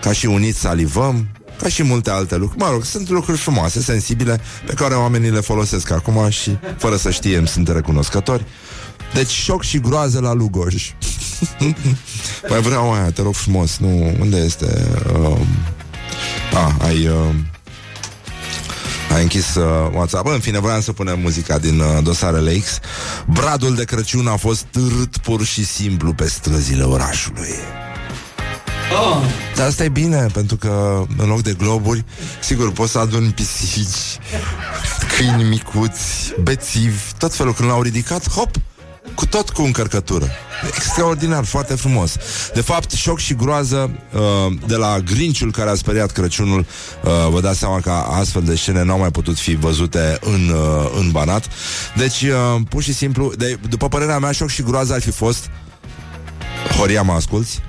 ca 0.00 0.12
și 0.12 0.26
Unit 0.26 0.56
Salivăm, 0.56 1.28
ca 1.62 1.68
și 1.68 1.82
multe 1.82 2.10
alte 2.10 2.36
lucruri. 2.36 2.62
Mă 2.64 2.70
rog, 2.70 2.84
sunt 2.84 3.08
lucruri 3.08 3.38
frumoase, 3.38 3.80
sensibile, 3.80 4.40
pe 4.66 4.72
care 4.72 4.94
oamenii 4.94 5.30
le 5.30 5.40
folosesc 5.40 5.90
acum 5.90 6.28
și, 6.28 6.58
fără 6.76 6.96
să 6.96 7.10
știe, 7.10 7.36
îmi 7.36 7.48
sunt 7.48 7.68
recunoscători. 7.68 8.44
Deci 9.14 9.30
șoc 9.30 9.62
și 9.62 9.78
groază 9.80 10.20
la 10.20 10.32
Lugoj. 10.32 10.94
mai 12.48 12.60
vreau 12.68 12.92
aia, 12.92 13.10
te 13.10 13.22
rog 13.22 13.34
frumos. 13.34 13.76
Nu, 13.76 14.16
unde 14.20 14.36
este? 14.36 14.86
Um... 15.14 15.46
A, 16.54 16.76
ai... 16.86 17.08
Um... 17.08 17.46
A 19.10 19.18
închis 19.18 19.54
uh, 19.54 19.64
WhatsApp. 19.94 20.26
În 20.26 20.40
fine, 20.40 20.58
voiam 20.58 20.80
să 20.80 20.92
punem 20.92 21.20
muzica 21.20 21.58
din 21.58 21.80
uh, 21.80 22.02
dosarele 22.02 22.58
X. 22.58 22.78
Bradul 23.26 23.74
de 23.74 23.84
Crăciun 23.84 24.26
a 24.26 24.36
fost 24.36 24.62
târât 24.62 25.16
pur 25.16 25.44
și 25.44 25.64
simplu 25.64 26.12
pe 26.12 26.28
străzile 26.28 26.82
orașului. 26.82 27.54
Oh. 28.92 29.22
Dar 29.56 29.66
asta 29.66 29.84
e 29.84 29.88
bine, 29.88 30.26
pentru 30.32 30.56
că 30.56 31.04
în 31.16 31.28
loc 31.28 31.42
de 31.42 31.52
globuri, 31.58 32.04
sigur, 32.42 32.72
poți 32.72 32.92
să 32.92 32.98
aduni 32.98 33.32
pisici, 33.32 34.18
câini 35.16 35.42
micuți, 35.42 36.34
bețivi, 36.42 37.02
tot 37.18 37.34
felul. 37.34 37.54
Când 37.54 37.68
l-au 37.68 37.82
ridicat, 37.82 38.30
hop, 38.30 38.50
cu 39.14 39.26
tot 39.26 39.50
cu 39.50 39.62
încărcătură. 39.62 40.30
Extraordinar, 40.66 41.44
foarte 41.44 41.74
frumos. 41.74 42.16
De 42.54 42.60
fapt, 42.60 42.90
șoc 42.90 43.18
și 43.18 43.34
groază 43.34 43.90
uh, 44.14 44.52
de 44.66 44.76
la 44.76 44.98
Grinciul 44.98 45.52
care 45.52 45.70
a 45.70 45.74
speriat 45.74 46.10
Crăciunul. 46.10 46.58
Uh, 47.04 47.10
vă 47.30 47.40
dați 47.40 47.58
seama 47.58 47.80
că 47.80 47.90
astfel 47.90 48.42
de 48.42 48.56
scene 48.56 48.82
nu 48.82 48.92
au 48.92 48.98
mai 48.98 49.10
putut 49.10 49.38
fi 49.38 49.54
văzute 49.54 50.18
în, 50.20 50.48
uh, 50.48 50.90
în 50.98 51.10
Banat. 51.10 51.48
Deci, 51.96 52.22
uh, 52.22 52.60
pur 52.68 52.82
și 52.82 52.92
simplu, 52.92 53.32
de, 53.36 53.58
după 53.68 53.88
părerea 53.88 54.18
mea, 54.18 54.32
șoc 54.32 54.48
și 54.48 54.62
groază 54.62 54.92
ar 54.92 55.00
fi 55.00 55.10
fost 55.10 55.50
Horia, 56.76 57.02
mă 57.02 57.12
asculți? 57.12 57.60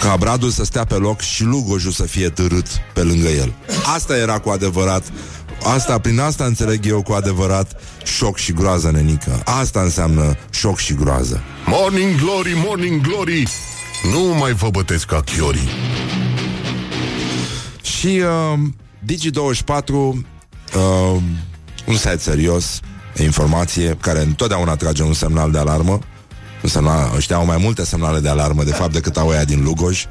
Ca 0.00 0.16
Bradul 0.16 0.50
să 0.50 0.64
stea 0.64 0.84
pe 0.84 0.94
loc 0.94 1.20
și 1.20 1.42
Lugojul 1.42 1.92
să 1.92 2.02
fie 2.02 2.28
târât 2.28 2.66
pe 2.94 3.02
lângă 3.02 3.28
el. 3.28 3.52
Asta 3.94 4.16
era 4.16 4.38
cu 4.38 4.48
adevărat 4.48 5.02
Asta, 5.62 5.98
prin 5.98 6.20
asta 6.20 6.44
înțeleg 6.44 6.86
eu 6.86 7.02
cu 7.02 7.12
adevărat 7.12 7.80
șoc 8.16 8.36
și 8.36 8.52
groază, 8.52 8.90
nenică. 8.90 9.42
Asta 9.44 9.80
înseamnă 9.80 10.36
șoc 10.50 10.78
și 10.78 10.94
groază. 10.94 11.42
Morning 11.66 12.20
Glory, 12.20 12.52
Morning 12.66 13.00
Glory, 13.00 13.48
nu 14.12 14.34
mai 14.38 14.52
vă 14.52 14.70
bătesc 14.70 15.06
ca 15.06 15.20
chiorii. 15.20 15.68
Și 17.82 18.22
uh, 18.52 18.58
Digi24, 19.04 19.88
uh, 19.88 20.14
un 21.86 21.96
site 21.96 22.18
serios, 22.18 22.80
de 23.14 23.22
informație, 23.22 23.96
care 24.00 24.20
întotdeauna 24.20 24.76
trage 24.76 25.02
un 25.02 25.12
semnal 25.12 25.50
de 25.50 25.58
alarmă. 25.58 25.98
Un 26.62 26.68
semnal, 26.68 27.12
ăștia 27.16 27.36
au 27.36 27.44
mai 27.44 27.56
multe 27.60 27.84
semnale 27.84 28.20
de 28.20 28.28
alarmă, 28.28 28.64
de 28.64 28.72
fapt, 28.72 28.92
decât 28.92 29.16
au 29.16 29.28
ăia 29.28 29.44
din 29.44 29.62
Lugoj. 29.62 30.04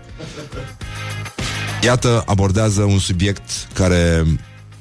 Iată, 1.83 2.23
abordează 2.25 2.81
un 2.81 2.99
subiect 2.99 3.49
care 3.73 4.25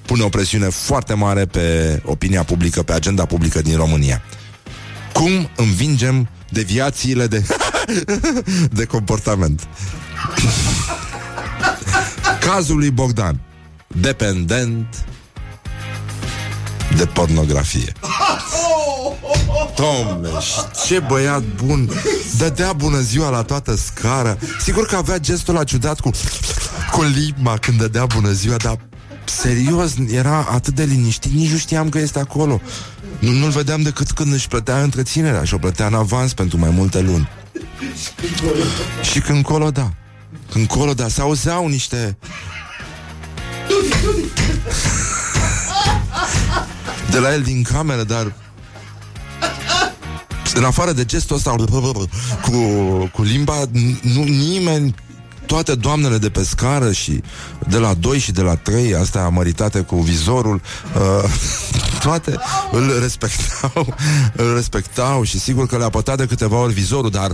pune 0.07 0.23
o 0.23 0.29
presiune 0.29 0.69
foarte 0.69 1.15
mare 1.15 1.47
pe 1.47 2.01
opinia 2.05 2.43
publică, 2.43 2.83
pe 2.83 2.93
agenda 2.93 3.25
publică 3.25 3.63
din 3.63 3.77
România. 3.77 4.23
Cum 5.13 5.51
învingem 5.57 6.29
deviațiile 6.51 7.27
de, 7.27 7.47
de 8.79 8.85
comportament? 8.85 9.69
Cazul 12.41 12.77
lui 12.77 12.91
Bogdan, 12.91 13.41
dependent 13.87 15.05
de 16.97 17.07
pornografie. 17.07 17.93
Domne, 19.77 20.29
ce 20.87 20.99
băiat 20.99 21.43
bun 21.43 21.91
Dădea 22.39 22.73
bună 22.73 23.01
ziua 23.01 23.29
la 23.29 23.43
toată 23.43 23.75
scara 23.75 24.37
Sigur 24.61 24.87
că 24.87 24.97
avea 24.97 25.19
gestul 25.19 25.55
la 25.55 25.65
ciudat 25.65 26.01
cu 26.01 26.11
Cu 26.93 27.03
limba 27.03 27.57
când 27.57 27.79
dădea 27.79 28.07
bună 28.07 28.31
ziua 28.31 28.57
Dar 28.57 28.79
serios, 29.29 29.95
era 30.11 30.47
atât 30.51 30.75
de 30.75 30.85
liniștit, 30.85 31.33
nici 31.33 31.51
nu 31.51 31.57
știam 31.57 31.89
că 31.89 31.99
este 31.99 32.19
acolo. 32.19 32.61
Nu, 33.19 33.31
nu-l 33.31 33.51
vedeam 33.51 33.83
decât 33.83 34.11
când 34.11 34.33
își 34.33 34.49
plătea 34.49 34.83
întreținerea 34.83 35.45
și 35.45 35.55
o 35.55 35.59
plătea 35.59 35.87
în 35.87 35.95
avans 35.95 36.35
pentru 36.35 36.59
mai 36.59 36.71
multe 36.71 37.01
luni. 37.01 37.29
și 39.03 39.21
când 39.21 39.45
colo, 39.45 39.71
da. 39.71 39.93
Când 40.53 40.67
colo, 40.67 40.95
da, 40.95 41.09
se 41.09 41.21
auzeau 41.21 41.69
niște... 41.69 42.17
de 47.11 47.19
la 47.19 47.33
el 47.33 47.43
din 47.43 47.63
cameră, 47.63 48.05
dar 48.05 48.33
în 50.55 50.65
afară 50.65 50.93
de 50.93 51.05
gestul 51.05 51.37
ăsta 51.37 51.55
cu, 52.43 52.53
cu 53.13 53.23
limba, 53.23 53.63
nu, 54.03 54.23
nimeni 54.23 54.95
toate 55.47 55.75
doamnele 55.75 56.19
de 56.19 56.31
pe 56.31 56.45
scară 56.45 56.93
și 56.93 57.23
de 57.69 57.79
la 57.79 57.95
2 57.95 58.19
și 58.19 58.33
de 58.33 58.43
la 58.43 58.55
3, 58.55 58.95
astea 58.95 59.29
măritate 59.29 59.81
cu 59.81 59.97
vizorul, 60.01 60.61
uh, 60.97 61.31
toate 62.05 62.37
îl 62.73 62.99
respectau, 63.01 63.95
îl 64.43 64.55
respectau 64.55 65.23
și 65.23 65.39
sigur 65.39 65.67
că 65.67 65.77
le-a 65.77 65.89
pătat 65.89 66.17
de 66.17 66.27
câteva 66.27 66.57
ori 66.57 66.73
vizorul, 66.73 67.11
dar 67.11 67.31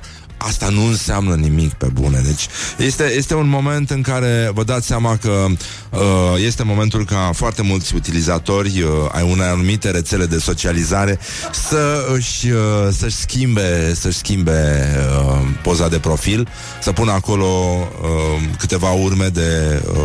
asta 0.46 0.68
nu 0.68 0.86
înseamnă 0.86 1.34
nimic 1.34 1.72
pe 1.72 1.86
bune. 1.92 2.20
Deci 2.24 2.46
este, 2.76 3.12
este 3.16 3.34
un 3.34 3.48
moment 3.48 3.90
în 3.90 4.02
care 4.02 4.50
vă 4.54 4.64
dați 4.64 4.86
seama 4.86 5.16
că 5.16 5.46
uh, 5.90 6.00
este 6.44 6.62
momentul 6.62 7.04
ca 7.04 7.30
foarte 7.34 7.62
mulți 7.62 7.94
utilizatori 7.94 8.82
uh, 8.82 8.90
ai 9.12 9.30
unei 9.30 9.46
anumite 9.46 9.90
rețele 9.90 10.26
de 10.26 10.38
socializare 10.38 11.18
să 11.52 12.06
își, 12.14 12.50
uh, 12.50 12.58
să-și 12.90 13.16
schimbe, 13.16 13.94
să-și 13.94 14.16
schimbe 14.16 14.88
uh, 15.24 15.40
poza 15.62 15.88
de 15.88 15.98
profil, 15.98 16.48
să 16.80 16.92
pună 16.92 17.12
acolo 17.12 17.44
uh, 17.44 18.42
câteva 18.58 18.90
urme 18.90 19.26
de 19.26 19.82
uh, 19.86 19.96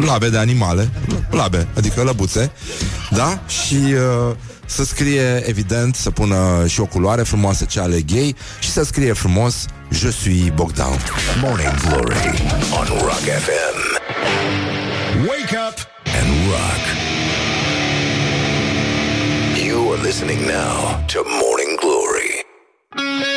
labe 0.00 0.28
de 0.28 0.38
animale, 0.38 0.90
labe, 1.30 1.66
adică 1.76 2.02
lăbuțe, 2.02 2.52
da? 3.10 3.42
Și 3.46 3.74
uh, 3.74 4.34
să 4.66 4.84
scrie, 4.84 5.42
evident, 5.48 5.94
să 5.94 6.10
pună 6.10 6.66
și 6.66 6.80
o 6.80 6.84
culoare 6.84 7.22
frumoasă, 7.22 7.64
cea 7.64 7.82
ale 7.82 8.00
gay, 8.00 8.34
și 8.60 8.70
să 8.70 8.84
scrie 8.84 9.12
frumos 9.12 9.66
Je 9.90 10.10
suis 10.10 10.50
Bogdan. 10.54 10.98
Morning 11.42 11.74
Glory 11.88 12.42
on 12.78 12.86
Rock 12.86 13.24
FM. 13.44 13.76
Wake 15.28 15.56
up 15.68 15.76
and 16.18 16.28
rock. 16.50 16.82
You 19.66 19.92
are 19.92 20.02
listening 20.02 20.40
now 20.40 21.04
to 21.06 21.18
Morning 21.42 21.78
Glory. 21.80 23.31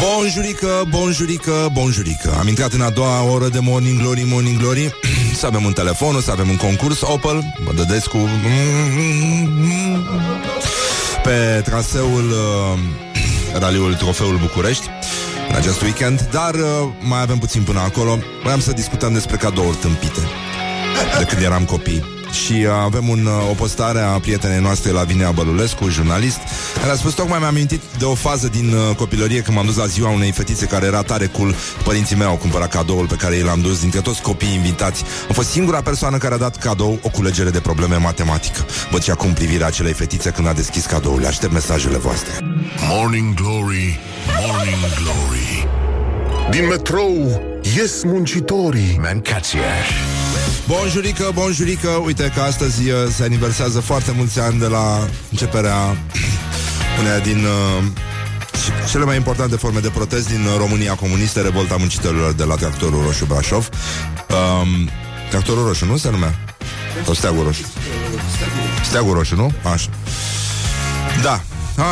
Bonjurică, 0.00 0.84
bonjurică, 0.88 1.68
bonjurică. 1.72 2.36
Am 2.38 2.48
intrat 2.48 2.72
în 2.72 2.80
a 2.80 2.90
doua 2.90 3.22
oră 3.22 3.48
de 3.48 3.58
Morning 3.58 4.00
Glory, 4.00 4.24
Morning 4.26 4.58
Glory. 4.58 4.94
Să 5.40 5.46
avem 5.46 5.64
un 5.64 5.72
telefon, 5.72 6.14
o 6.14 6.20
să 6.20 6.30
avem 6.30 6.48
un 6.48 6.56
concurs. 6.56 7.00
Opel, 7.00 7.54
mă 7.64 7.72
dădeți 7.72 8.08
cu 8.08 8.28
Pe 11.22 11.62
traseul 11.64 12.30
uh, 12.30 12.78
Raliul 13.62 13.94
Trofeul 13.94 14.38
București 14.38 14.86
În 15.48 15.54
acest 15.54 15.80
weekend. 15.80 16.28
Dar 16.30 16.54
uh, 16.54 16.60
mai 17.00 17.20
avem 17.20 17.38
puțin 17.38 17.62
până 17.62 17.80
acolo. 17.80 18.18
Vreau 18.42 18.58
să 18.58 18.72
discutăm 18.72 19.12
despre 19.12 19.36
cadouri 19.36 19.76
tâmpite 19.76 20.20
De 21.18 21.24
când 21.24 21.42
eram 21.42 21.64
copii 21.64 22.17
și 22.32 22.52
uh, 22.52 22.68
avem 22.84 23.08
un, 23.08 23.26
uh, 23.26 23.50
o 23.50 23.52
postare 23.52 24.00
a 24.00 24.18
prietenei 24.18 24.60
noastre 24.60 24.90
la 24.90 25.02
Vinea 25.02 25.30
Bălulescu, 25.30 25.88
jurnalist, 25.88 26.38
care 26.80 26.90
a 26.90 26.94
spus, 26.94 27.14
tocmai 27.14 27.38
mi-am 27.38 27.50
amintit 27.50 27.80
de 27.98 28.04
o 28.04 28.14
fază 28.14 28.48
din 28.48 28.72
uh, 28.72 28.96
copilărie 28.96 29.40
când 29.40 29.56
m-am 29.56 29.66
dus 29.66 29.76
la 29.76 29.86
ziua 29.86 30.10
unei 30.10 30.30
fetițe 30.30 30.66
care 30.66 30.86
era 30.86 31.02
tare 31.02 31.26
cool. 31.26 31.54
Părinții 31.84 32.16
mei 32.16 32.26
au 32.26 32.36
cumpărat 32.36 32.68
cadoul 32.70 33.06
pe 33.06 33.14
care 33.14 33.36
i 33.36 33.42
l-am 33.42 33.60
dus 33.60 33.80
dintre 33.80 34.00
toți 34.00 34.22
copiii 34.22 34.54
invitați. 34.54 35.04
Am 35.28 35.34
fost 35.34 35.48
singura 35.48 35.82
persoană 35.82 36.16
care 36.16 36.34
a 36.34 36.38
dat 36.38 36.56
cadou 36.56 36.98
o 37.02 37.08
culegere 37.08 37.50
de 37.50 37.60
probleme 37.60 37.96
matematică. 37.96 38.66
Văd 38.90 39.02
și 39.02 39.10
acum 39.10 39.32
privirea 39.32 39.66
acelei 39.66 39.92
fetițe 39.92 40.30
când 40.30 40.48
a 40.48 40.52
deschis 40.52 40.84
cadoul. 40.84 41.26
Aștept 41.26 41.52
mesajele 41.52 41.96
voastre. 41.96 42.32
Morning 42.88 43.34
Glory, 43.34 44.00
Morning 44.46 44.82
Glory 45.02 45.68
Din 46.50 46.66
metrou 46.66 47.42
ies 47.76 48.02
muncitorii 48.02 48.98
Mancațiaș. 49.02 50.07
Bonjurică, 50.68 51.30
bonjurică 51.34 51.88
Uite 51.88 52.32
că 52.34 52.40
astăzi 52.40 52.90
uh, 52.90 52.96
se 53.16 53.22
aniversează 53.22 53.80
foarte 53.80 54.12
mulți 54.16 54.40
ani 54.40 54.58
de 54.58 54.66
la 54.66 55.08
începerea 55.30 55.96
uneia 57.00 57.18
din 57.18 57.44
uh, 57.44 57.84
cele 58.90 59.04
mai 59.04 59.16
importante 59.16 59.56
forme 59.56 59.80
de 59.80 59.88
protest 59.88 60.28
din 60.28 60.46
uh, 60.46 60.54
România 60.58 60.94
comunistă, 60.94 61.40
revolta 61.40 61.76
muncitorilor 61.76 62.32
de 62.32 62.44
la 62.44 62.54
Tractorul 62.54 63.02
Roșu 63.02 63.24
Brașov. 63.24 63.68
Um, 64.28 64.90
tractorul 65.30 65.66
Roșu, 65.66 65.84
nu 65.84 65.96
se 65.96 66.10
numea? 66.10 66.34
Sau 67.04 67.14
Steagul 67.14 67.44
Roșu? 67.44 67.62
Steagul 68.84 69.14
Roșu, 69.14 69.36
nu? 69.36 69.52
Așa. 69.72 69.88
Da, 71.22 71.40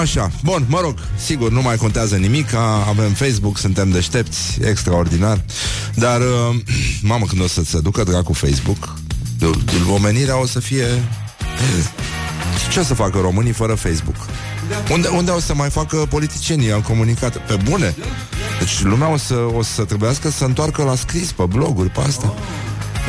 Așa, 0.01 0.31
bun, 0.45 0.65
mă 0.69 0.81
rog, 0.81 0.99
sigur, 1.25 1.51
nu 1.51 1.63
mai 1.63 1.77
contează 1.77 2.17
nimic. 2.17 2.55
Avem 2.89 3.13
Facebook, 3.13 3.59
suntem 3.59 3.91
deștepți 3.91 4.59
Extraordinar. 4.61 5.45
Dar, 5.95 6.21
uh, 6.21 6.57
mamă, 7.11 7.25
când 7.27 7.43
o 7.43 7.47
să 7.47 7.63
se 7.65 7.81
ducă 7.81 8.05
dracu 8.05 8.33
Facebook 8.33 8.95
Omenirea 9.95 10.41
o 10.41 10.47
să 10.47 10.61
fie 10.61 10.87
Ce 12.73 12.81
o 12.81 12.83
să 12.83 12.95
facă 12.95 13.19
românii 13.19 13.53
fără 13.53 13.75
Facebook? 13.75 14.17
Unde, 14.91 15.09
unde 15.09 15.31
o 15.31 15.41
să 15.41 15.55
mai 15.55 15.71
facă 15.71 15.97
politicienii? 15.97 16.73
Am 16.73 16.81
comunicat, 16.81 17.47
pe 17.47 17.59
bune. 17.65 17.95
Deci 18.59 18.83
lumea 18.83 19.09
o 19.09 19.17
să, 19.17 19.35
o 19.35 19.63
să 19.63 19.85
trebuiască 19.85 20.31
să 20.31 20.45
întoarcă 20.45 20.83
la 20.83 20.95
scris 20.95 21.33
Pe 21.33 21.45
bloguri, 21.49 21.89
pe 21.89 22.01
asta 22.01 22.35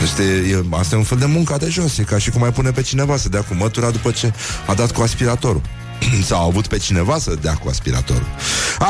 este, 0.03 0.23
e, 0.23 0.63
asta 0.69 0.95
e 0.95 0.97
un 0.97 1.03
fel 1.03 1.17
de 1.17 1.25
muncă 1.25 1.55
de 1.59 1.69
jos. 1.69 1.97
E 1.97 2.03
ca 2.03 2.17
și 2.17 2.29
cum 2.29 2.41
mai 2.41 2.51
pune 2.51 2.71
pe 2.71 2.81
cineva 2.81 3.17
să 3.17 3.29
dea 3.29 3.41
cu 3.41 3.53
mătura 3.53 3.89
După 3.89 4.11
ce 4.11 4.33
a 4.67 4.73
dat 4.73 4.91
cu 4.91 5.01
aspiratorul 5.01 5.61
sau 6.27 6.41
au 6.41 6.47
avut 6.47 6.67
pe 6.67 6.77
cineva 6.77 7.17
să 7.17 7.37
dea 7.41 7.53
cu 7.53 7.69
aspiratorul. 7.69 8.27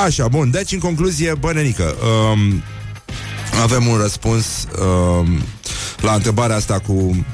Așa, 0.06 0.28
bun. 0.28 0.52
Deci, 0.52 0.72
în 0.72 0.80
concluzie, 0.80 1.34
bănenică, 1.34 1.96
um, 2.34 2.64
avem 3.62 3.88
un 3.88 3.98
răspuns 3.98 4.68
um, 4.80 5.42
la 6.02 6.14
întrebarea 6.14 6.56
asta 6.56 6.80
cu 6.80 7.26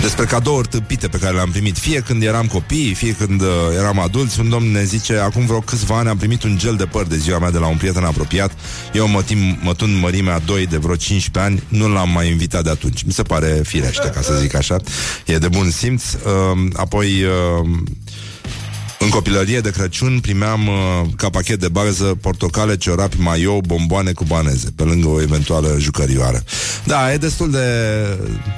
despre 0.00 0.24
cadouri 0.24 0.68
tâmpite 0.68 1.08
pe 1.08 1.18
care 1.18 1.34
le-am 1.34 1.50
primit 1.50 1.78
Fie 1.78 2.00
când 2.00 2.22
eram 2.22 2.46
copii, 2.46 2.94
fie 2.94 3.12
când 3.12 3.40
uh, 3.40 3.48
eram 3.76 4.00
adulți 4.00 4.40
Un 4.40 4.48
domn 4.48 4.70
ne 4.70 4.84
zice, 4.84 5.16
acum 5.16 5.46
vreo 5.46 5.60
câțiva 5.60 5.98
ani 5.98 6.08
Am 6.08 6.16
primit 6.16 6.42
un 6.42 6.58
gel 6.58 6.76
de 6.76 6.84
păr 6.84 7.06
de 7.06 7.16
ziua 7.16 7.38
mea 7.38 7.50
de 7.50 7.58
la 7.58 7.66
un 7.66 7.76
prieten 7.76 8.04
apropiat 8.04 8.52
Eu 8.92 9.08
mă 9.08 9.22
tim, 9.22 9.58
mă 9.62 9.74
tun 9.74 9.98
mărimea 9.98 10.38
2 10.38 10.66
de 10.66 10.76
vreo 10.76 10.96
15 10.96 11.52
ani 11.52 11.62
Nu 11.68 11.92
l-am 11.92 12.10
mai 12.10 12.30
invitat 12.30 12.64
de 12.64 12.70
atunci 12.70 13.02
Mi 13.02 13.12
se 13.12 13.22
pare 13.22 13.60
firește, 13.64 14.10
ca 14.14 14.20
să 14.20 14.38
zic 14.40 14.54
așa 14.54 14.76
E 15.26 15.38
de 15.38 15.48
bun 15.48 15.70
simț 15.70 16.12
uh, 16.12 16.68
Apoi... 16.72 17.24
Uh, 17.62 17.68
în 18.98 19.08
copilărie 19.08 19.60
de 19.60 19.70
Crăciun 19.70 20.20
primeam 20.20 20.66
uh, 20.66 21.08
ca 21.16 21.30
pachet 21.30 21.60
de 21.60 21.68
bază 21.68 22.04
portocale, 22.04 22.76
ciorapi, 22.76 23.20
maio, 23.20 23.60
bomboane 23.60 24.12
cubaneze, 24.12 24.68
pe 24.76 24.82
lângă 24.82 25.08
o 25.08 25.20
eventuală 25.20 25.76
jucărioară. 25.78 26.42
Da, 26.84 27.12
e 27.12 27.16
destul 27.16 27.50
de, 27.50 27.66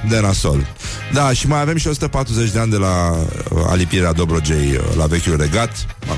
de 0.09 0.20
nasol. 0.20 0.66
Da, 1.12 1.33
și 1.33 1.46
mai 1.46 1.61
avem 1.61 1.76
și 1.76 1.88
140 1.88 2.50
de 2.50 2.59
ani 2.59 2.70
de 2.70 2.76
la 2.76 3.11
uh, 3.11 3.62
alipirea 3.66 4.12
Dobrogei 4.12 4.72
uh, 4.72 4.96
la 4.96 5.07
vechiul 5.07 5.37
regat. 5.37 5.87
Mă, 6.07 6.12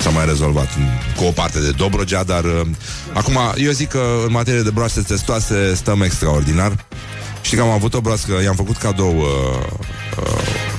S-a 0.00 0.10
mai 0.10 0.26
rezolvat 0.26 0.68
cu 1.16 1.24
o 1.24 1.30
parte 1.30 1.60
de 1.60 1.70
Dobrogea, 1.70 2.24
dar 2.24 2.44
uh, 2.44 2.66
acum 3.12 3.38
eu 3.56 3.70
zic 3.70 3.88
că 3.88 4.02
în 4.26 4.32
materie 4.32 4.62
de 4.62 4.70
broaște 4.70 5.00
testoase 5.00 5.74
stăm 5.74 6.02
extraordinar. 6.02 6.86
Știi 7.42 7.56
că 7.56 7.62
am 7.62 7.70
avut 7.70 7.94
o 7.94 8.00
broască, 8.00 8.32
i-am 8.42 8.54
făcut 8.54 8.76
cadou 8.76 9.16
uh, 9.16 9.24
uh, 10.18 10.69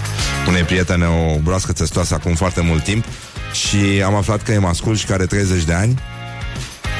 unei 0.52 0.64
prietene 0.64 1.06
o 1.06 1.40
broască 1.40 1.72
testoasă 1.72 2.14
acum 2.14 2.36
foarte 2.36 2.62
mult 2.62 2.84
timp 2.84 3.06
și 3.54 4.04
am 4.06 4.16
aflat 4.16 4.44
că 4.44 4.52
e 4.52 4.58
mascul 4.58 4.96
și 4.96 5.06
care 5.06 5.26
30 5.26 5.64
de 5.64 5.74
ani 5.74 6.00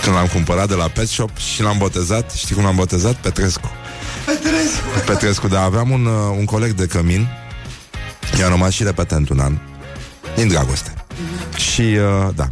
când 0.04 0.16
l-am 0.16 0.28
cumpărat 0.28 0.68
de 0.68 0.74
la 0.74 0.88
Pet 0.88 1.08
Shop 1.08 1.38
și 1.38 1.62
l-am 1.62 1.78
botezat. 1.78 2.32
Știi 2.32 2.56
cum 2.56 2.64
l-am 2.64 2.76
botezat? 2.76 3.16
Petrescu. 3.16 3.72
Petrescu. 4.26 4.84
Petrescu, 5.06 5.48
da. 5.48 5.62
Aveam 5.62 5.90
un, 5.90 6.06
uh, 6.06 6.36
un 6.38 6.46
coleg 6.46 6.72
de 6.72 6.86
cămin 6.86 7.28
i-a 8.40 8.48
rămas 8.48 8.74
și 8.74 8.84
repetent 8.84 9.30
un 9.30 9.40
an 9.40 9.58
din 10.36 10.48
dragoste. 10.48 10.94
Și, 11.56 11.82
uh, 11.82 12.30
da. 12.36 12.48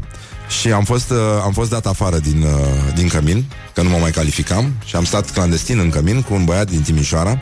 Și 0.59 0.71
am 0.71 0.83
fost, 0.83 1.09
uh, 1.09 1.17
am 1.43 1.51
fost 1.51 1.69
dat 1.69 1.85
afară 1.85 2.17
din, 2.17 2.41
uh, 2.41 2.93
din 2.95 3.07
cămin, 3.07 3.45
că 3.73 3.81
nu 3.81 3.89
mă 3.89 3.97
mai 3.97 4.11
calificam, 4.11 4.73
și 4.85 4.95
am 4.95 5.03
stat 5.03 5.31
clandestin 5.31 5.79
în 5.79 5.89
cămin 5.89 6.21
cu 6.21 6.33
un 6.33 6.45
băiat 6.45 6.69
din 6.69 6.81
Timișoara, 6.81 7.37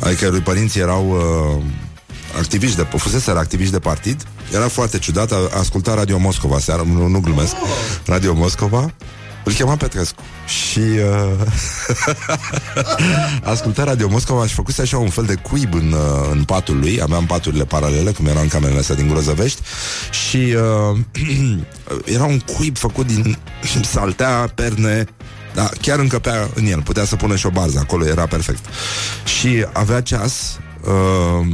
adică 0.00 0.28
lui 0.28 0.40
părinții 0.40 0.80
erau 0.80 1.10
uh, 1.10 1.64
activiști 2.38 2.76
de, 2.76 2.86
fuseseră 2.96 3.38
activiști 3.38 3.72
de 3.72 3.78
partid. 3.78 4.22
Era 4.54 4.68
foarte 4.68 4.98
ciudat, 4.98 5.32
a, 5.32 5.36
asculta 5.58 5.94
Radio 5.94 6.18
Moscova 6.18 6.58
seara, 6.58 6.82
nu, 6.82 7.06
nu 7.06 7.20
glumesc, 7.20 7.54
Radio 8.06 8.34
Moscova, 8.34 8.92
îl 9.44 9.52
chema 9.52 9.76
Petrescu. 9.76 10.22
Și 10.46 10.78
uh, 10.78 11.46
asculta 13.52 13.84
Radio 13.84 14.08
Moscova 14.08 14.46
și 14.46 14.54
făcuse 14.54 14.82
așa 14.82 14.98
un 14.98 15.08
fel 15.08 15.24
de 15.24 15.34
cuib 15.34 15.74
în, 15.74 15.92
uh, 15.92 16.28
în 16.30 16.44
patul 16.44 16.78
lui, 16.78 17.00
aveam 17.02 17.26
paturile 17.26 17.64
paralele, 17.64 18.10
cum 18.10 18.26
erau 18.26 18.42
în 18.42 18.48
camerele 18.48 18.78
astea 18.78 18.94
din 18.94 19.08
Grozăvești 19.08 19.60
și 20.10 20.56
uh, 20.92 20.98
era 22.14 22.24
un 22.24 22.38
cuib 22.38 22.76
făcut 22.76 23.06
din 23.06 23.38
saltea, 23.94 24.52
perne, 24.54 25.04
da, 25.54 25.68
chiar 25.80 25.98
încăpea 25.98 26.48
în 26.54 26.66
el, 26.66 26.82
putea 26.82 27.04
să 27.04 27.16
pună 27.16 27.36
și 27.36 27.46
o 27.46 27.50
bază, 27.50 27.78
acolo 27.78 28.06
era 28.06 28.26
perfect. 28.26 28.64
Și 29.38 29.66
avea 29.72 30.00
ceas 30.00 30.58
uh, 30.84 31.46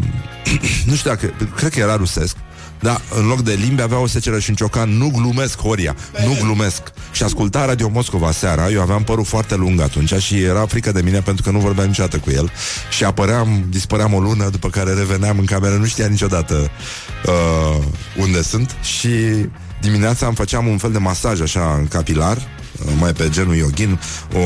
nu 0.89 0.95
știu 0.95 1.11
dacă, 1.11 1.33
cred 1.57 1.73
că 1.73 1.79
era 1.79 1.97
rusesc, 1.97 2.37
da, 2.81 3.01
în 3.15 3.27
loc 3.27 3.43
de 3.43 3.53
limbi 3.53 3.83
avea 3.83 3.99
o 3.99 4.07
seceră 4.07 4.39
și 4.39 4.51
un 4.51 4.57
ciocan 4.57 4.91
Nu 4.91 5.11
glumesc, 5.11 5.59
Horia, 5.59 5.97
nu 6.25 6.37
glumesc. 6.41 6.83
Și 7.13 7.23
asculta 7.23 7.65
Radio 7.65 7.89
Moscova 7.89 8.31
seara 8.31 8.71
Eu 8.71 8.81
aveam 8.81 9.03
părul 9.03 9.25
foarte 9.25 9.55
lung 9.55 9.81
atunci 9.81 10.15
Și 10.15 10.43
era 10.43 10.67
frică 10.67 10.93
de 10.93 11.01
mine 11.01 11.21
pentru 11.21 11.43
că 11.43 11.51
nu 11.51 11.59
vorbeam 11.59 11.87
niciodată 11.87 12.19
cu 12.19 12.31
el. 12.31 12.51
Și 12.91 13.05
apăream, 13.05 13.65
dispăream 13.69 14.15
o 14.15 14.21
lună 14.21 14.49
După 14.49 14.69
care 14.69 14.93
reveneam 14.93 15.39
în 15.39 15.45
cameră 15.45 15.75
Nu 15.75 15.87
știa 15.87 16.07
niciodată 16.07 16.71
uh, 17.27 17.85
unde 18.17 18.43
sunt. 18.43 18.77
Și 18.83 19.09
dimineața 19.81 20.27
îmi 20.27 20.37
făceam 20.37 20.67
un 20.67 20.79
fel 20.79 20.93
de 20.93 20.99
masaj 20.99 21.41
Așa 21.41 21.75
în 21.79 21.89
capilar 21.89 22.39
mai 22.99 23.13
pe 23.13 23.29
genul 23.29 23.55
yogin, 23.55 24.01
o, 24.35 24.41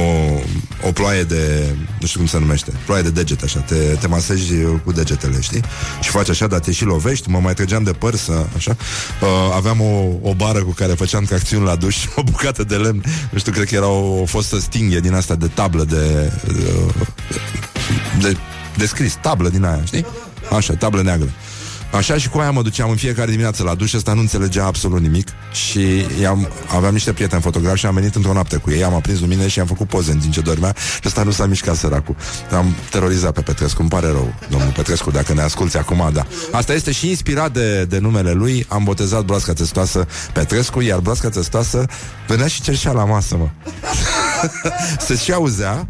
o 0.89 0.93
ploaie 0.93 1.23
de, 1.23 1.75
nu 2.01 2.07
știu 2.07 2.19
cum 2.19 2.29
se 2.29 2.39
numește, 2.39 2.73
ploaie 2.85 3.03
de 3.03 3.11
degete, 3.11 3.45
așa, 3.45 3.61
te, 3.61 3.75
te 3.75 4.07
masezi 4.07 4.53
cu 4.85 4.93
degetele, 4.93 5.41
știi? 5.41 5.61
Și 6.01 6.11
faci 6.11 6.29
așa, 6.29 6.47
dar 6.47 6.61
te 6.61 6.73
și 6.73 6.85
lovești, 6.85 7.29
mă 7.29 7.39
mai 7.39 7.55
trăgeam 7.55 7.83
de 7.83 7.93
păr 7.93 8.15
să, 8.15 8.47
așa. 8.57 8.77
Uh, 9.21 9.29
aveam 9.55 9.81
o, 9.81 10.05
o 10.23 10.35
bară 10.35 10.63
cu 10.63 10.71
care 10.71 10.93
făceam 10.93 11.25
tracțiuni 11.25 11.65
la 11.65 11.77
duș, 11.77 12.07
o 12.17 12.23
bucată 12.23 12.65
de 12.65 12.77
lemn, 12.77 13.05
nu 13.31 13.39
știu, 13.39 13.53
cred 13.53 13.67
că 13.69 13.75
era 13.75 13.89
o, 13.89 14.21
o 14.21 14.25
fostă 14.25 14.59
stinghe 14.59 15.01
din 15.01 15.15
asta 15.15 15.35
de 15.35 15.47
tablă 15.47 15.85
de, 15.85 16.33
de, 16.47 16.87
de, 18.21 18.37
de 18.77 18.87
scris, 18.87 19.19
tablă 19.21 19.49
din 19.49 19.65
aia, 19.65 19.85
știi? 19.85 20.07
Așa, 20.57 20.75
tablă 20.75 21.03
neagră. 21.03 21.29
Așa 21.93 22.17
și 22.19 22.29
cu 22.29 22.39
aia 22.39 22.51
mă 22.51 22.63
duceam 22.63 22.91
în 22.91 22.97
fiecare 22.97 23.31
dimineață 23.31 23.63
la 23.63 23.75
duș, 23.75 23.93
ăsta 23.93 24.13
nu 24.13 24.21
înțelegea 24.21 24.65
absolut 24.65 25.01
nimic 25.01 25.29
și 25.53 26.07
i-am, 26.21 26.49
aveam 26.75 26.93
niște 26.93 27.13
prieteni 27.13 27.43
fotografi 27.43 27.79
și 27.79 27.87
am 27.87 27.95
venit 27.95 28.15
într-o 28.15 28.33
noapte 28.33 28.57
cu 28.57 28.71
ei, 28.71 28.85
am 28.85 28.95
aprins 28.95 29.21
lumine 29.21 29.49
și 29.49 29.61
am 29.61 29.67
făcut 29.67 29.89
poze 29.89 30.13
în 30.13 30.19
timp 30.19 30.33
ce 30.33 30.41
dormea 30.41 30.75
și 30.77 31.03
ăsta 31.05 31.23
nu 31.23 31.31
s-a 31.31 31.47
mișcat 31.47 31.77
săracul. 31.77 32.17
Am 32.51 32.75
terorizat 32.91 33.33
pe 33.33 33.41
Petrescu, 33.41 33.81
îmi 33.81 33.91
pare 33.91 34.07
rău, 34.07 34.35
domnul 34.49 34.71
Petrescu, 34.71 35.11
dacă 35.11 35.35
ne 35.35 35.43
asculti 35.43 35.77
acum, 35.77 36.11
da. 36.13 36.27
Asta 36.53 36.73
este 36.73 36.93
și 36.93 37.09
inspirat 37.09 37.53
de, 37.53 37.85
de 37.85 37.99
numele 37.99 38.33
lui, 38.33 38.67
am 38.69 38.85
botezat 38.85 39.25
broasca 39.25 39.53
testoasă 39.53 40.07
Petrescu, 40.33 40.81
iar 40.81 40.99
broasca 40.99 41.29
testoasă 41.29 41.87
venea 42.27 42.47
și 42.47 42.63
cerșea 42.63 42.93
la 42.93 43.05
masă, 43.05 43.37
mă. 43.37 43.49
Se 45.07 45.17
și 45.17 45.33
auzea 45.33 45.89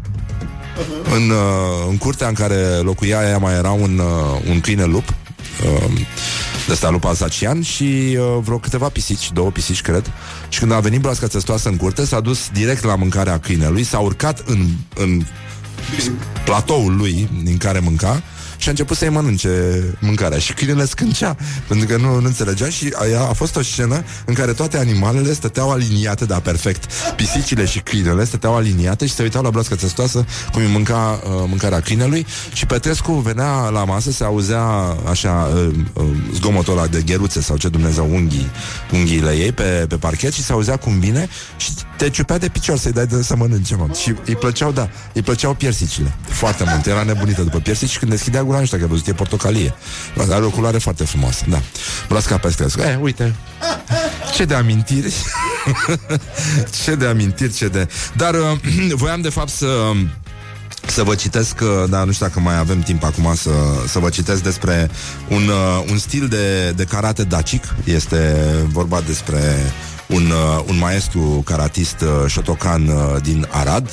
în, 1.15 1.29
uh, 1.29 1.87
în 1.89 1.97
curtea 1.97 2.27
în 2.27 2.33
care 2.33 2.55
locuia 2.81 3.21
ea 3.29 3.37
mai 3.37 3.53
era 3.53 3.71
un, 3.71 3.99
uh, 3.99 4.49
un 4.49 4.61
câine 4.61 4.83
lup 4.83 5.09
uh, 5.09 5.22
de 6.65 6.71
ăsta 6.71 6.89
lup 6.89 7.05
alsacian 7.05 7.61
și 7.61 7.83
uh, 7.83 8.37
vreo 8.43 8.57
câteva 8.57 8.89
pisici, 8.89 9.31
două 9.31 9.49
pisici, 9.49 9.81
cred. 9.81 10.11
Și 10.49 10.59
când 10.59 10.71
a 10.71 10.79
venit 10.79 11.01
broasca 11.01 11.27
testoasă 11.27 11.69
în 11.69 11.77
curte, 11.77 12.05
s-a 12.05 12.19
dus 12.19 12.49
direct 12.53 12.83
la 12.83 12.95
mâncarea 12.95 13.39
câinelui, 13.39 13.83
s-a 13.83 13.99
urcat 13.99 14.43
în, 14.45 14.67
în 14.95 15.25
platoul 16.45 16.95
lui 16.95 17.29
din 17.43 17.57
care 17.57 17.79
mânca 17.79 18.23
și 18.63 18.69
a 18.69 18.71
început 18.71 18.97
să-i 18.97 19.09
mănânce 19.09 19.83
mâncarea 19.99 20.37
și 20.37 20.53
câinele 20.53 20.85
scâncea, 20.85 21.37
pentru 21.67 21.87
că 21.87 21.97
nu, 21.97 22.19
nu 22.19 22.25
înțelegea 22.25 22.69
și 22.69 22.93
a, 23.15 23.27
a 23.29 23.33
fost 23.33 23.55
o 23.55 23.61
scenă 23.61 24.03
în 24.25 24.33
care 24.33 24.53
toate 24.53 24.77
animalele 24.77 25.33
stăteau 25.33 25.71
aliniate, 25.71 26.25
da, 26.25 26.39
perfect. 26.39 26.91
Pisicile 27.15 27.65
și 27.65 27.79
câinele 27.79 28.25
stăteau 28.25 28.55
aliniate 28.55 29.05
și 29.05 29.13
se 29.13 29.23
uitau 29.23 29.41
la 29.43 29.49
broască 29.49 29.75
testoasă 29.75 30.25
cum 30.51 30.61
îi 30.61 30.67
mânca 30.67 31.21
uh, 31.23 31.31
mâncarea 31.47 31.79
câinelui 31.79 32.25
și 32.53 32.65
Petrescu 32.65 33.11
venea 33.11 33.69
la 33.69 33.83
masă, 33.83 34.11
se 34.11 34.23
auzea 34.23 34.63
așa 35.09 35.51
uh, 35.55 35.73
uh, 35.93 36.05
zgomotul 36.33 36.77
ăla 36.77 36.87
de 36.87 37.01
gheruțe 37.05 37.41
sau 37.41 37.57
ce 37.57 37.69
Dumnezeu 37.69 38.07
unghii, 38.11 38.51
unghiile 38.91 39.31
ei 39.31 39.51
pe, 39.51 39.85
pe 39.87 39.95
parchet 39.95 40.33
și 40.33 40.43
se 40.43 40.51
auzea 40.51 40.77
cum 40.77 40.99
vine 40.99 41.29
și 41.57 41.71
te 41.97 42.09
ciupea 42.09 42.37
de 42.37 42.47
picior 42.49 42.77
să-i 42.77 42.91
dai 42.91 43.05
de 43.05 43.23
să 43.23 43.35
mănânce, 43.35 43.75
mă. 43.75 43.87
Și 44.01 44.15
îi 44.25 44.35
plăceau, 44.35 44.71
da, 44.71 44.89
îi 45.13 45.21
plăceau 45.21 45.53
piersicile. 45.53 46.13
Foarte 46.27 46.63
mult. 46.67 46.85
Era 46.85 47.03
nebunită 47.03 47.41
după 47.41 47.57
piersici 47.57 47.89
și 47.89 47.99
când 47.99 48.11
deschidea 48.11 48.43
gura, 48.43 48.59
nu 48.59 48.65
știu 48.65 48.77
că 48.77 48.87
văzut, 48.87 49.07
e 49.07 49.13
portocalie. 49.13 49.73
Are 50.29 50.45
o 50.45 50.49
culoare 50.49 50.77
foarte 50.77 51.03
frumoasă, 51.05 51.45
da. 51.49 51.61
Brasca 52.07 52.37
pestrescu. 52.37 52.81
Eh, 52.81 52.97
uite. 53.01 53.35
Ce 54.33 54.45
de 54.45 54.53
amintiri. 54.53 55.13
ce 56.83 56.95
de 56.95 57.05
amintiri, 57.05 57.53
ce 57.53 57.67
de... 57.67 57.87
Dar 58.15 58.33
uh, 58.33 58.93
voiam 59.01 59.21
de 59.21 59.29
fapt 59.29 59.49
să 59.49 59.91
să 60.87 61.03
vă 61.03 61.15
citesc, 61.15 61.59
uh, 61.61 61.89
dar 61.89 62.05
nu 62.05 62.11
știu 62.11 62.25
dacă 62.25 62.39
mai 62.39 62.57
avem 62.57 62.81
timp 62.81 63.03
acum 63.03 63.35
să, 63.35 63.49
să 63.87 63.99
vă 63.99 64.09
citesc 64.09 64.43
despre 64.43 64.89
un, 65.29 65.47
uh, 65.47 65.83
un 65.91 65.97
stil 65.97 66.27
de, 66.27 66.71
de 66.75 66.83
karate 66.83 67.23
dacic. 67.23 67.63
Este 67.83 68.35
vorba 68.71 69.01
despre 69.01 69.39
un, 70.07 70.31
uh, 70.31 70.63
un 70.67 70.77
maestru 70.77 71.41
karatist 71.45 72.01
uh, 72.01 72.29
Shotokan 72.29 72.87
uh, 72.87 73.21
din 73.21 73.47
Arad, 73.51 73.89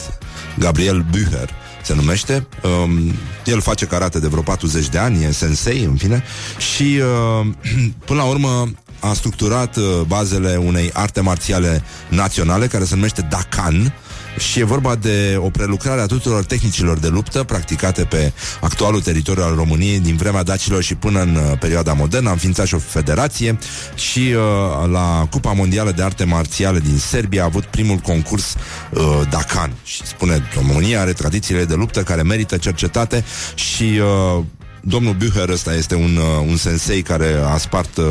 Gabriel 0.59 1.05
Bücher, 1.11 1.49
se 1.83 1.95
numește. 1.95 2.47
Um, 2.63 3.13
el 3.45 3.61
face 3.61 3.87
karate 3.87 4.19
de 4.19 4.27
vreo 4.27 4.43
40 4.43 4.89
de 4.89 4.99
ani, 4.99 5.25
e 5.25 5.31
sensei, 5.33 5.85
în 5.85 5.97
fine, 5.97 6.25
și 6.73 7.01
uh, 7.01 7.47
până 8.07 8.23
la 8.23 8.29
urmă 8.29 8.71
a 9.01 9.13
structurat 9.13 9.77
uh, 9.77 9.85
bazele 10.07 10.57
unei 10.57 10.91
arte 10.93 11.21
marțiale 11.21 11.83
naționale 12.09 12.67
care 12.67 12.85
se 12.85 12.95
numește 12.95 13.27
Dakan, 13.31 13.95
și 14.39 14.61
e 14.61 14.65
vorba 14.65 14.95
de 14.95 15.37
o 15.39 15.51
prelucrare 15.51 16.01
a 16.01 16.07
tuturor 16.07 16.45
tehnicilor 16.45 16.99
de 16.99 17.09
luptă 17.09 17.45
practicate 17.45 18.05
pe 18.05 18.33
actualul 18.61 19.01
teritoriu 19.01 19.43
al 19.43 19.55
României 19.55 20.01
din 20.01 20.17
vremea 20.17 20.43
dacilor 20.43 20.83
și 20.83 20.95
până 20.95 21.21
în 21.21 21.35
uh, 21.35 21.59
perioada 21.59 21.93
modernă. 21.93 22.31
Am 22.31 22.37
ființat 22.37 22.67
și 22.67 22.75
o 22.75 22.79
federație 22.79 23.59
și 23.95 24.19
uh, 24.19 24.91
la 24.91 25.27
Cupa 25.31 25.53
Mondială 25.53 25.93
de 25.93 26.03
Arte 26.03 26.25
Marțiale 26.25 26.79
din 26.79 26.99
Serbia 26.99 27.43
a 27.43 27.45
avut 27.45 27.65
primul 27.65 27.97
concurs 27.97 28.55
uh, 28.91 29.21
Dakan 29.31 29.73
și 29.85 30.07
spune 30.07 30.49
România 30.55 31.01
are 31.01 31.13
tradițiile 31.13 31.65
de 31.65 31.75
luptă 31.75 32.03
care 32.03 32.23
merită 32.23 32.57
cercetate 32.57 33.25
și 33.55 34.01
uh, 34.39 34.45
domnul 34.81 35.15
Bücher 35.15 35.49
ăsta 35.49 35.75
este 35.75 35.95
un, 35.95 36.17
uh, 36.17 36.47
un 36.49 36.57
sensei 36.57 37.03
care 37.03 37.35
a 37.53 37.57
spart 37.57 37.97
uh, 37.97 38.05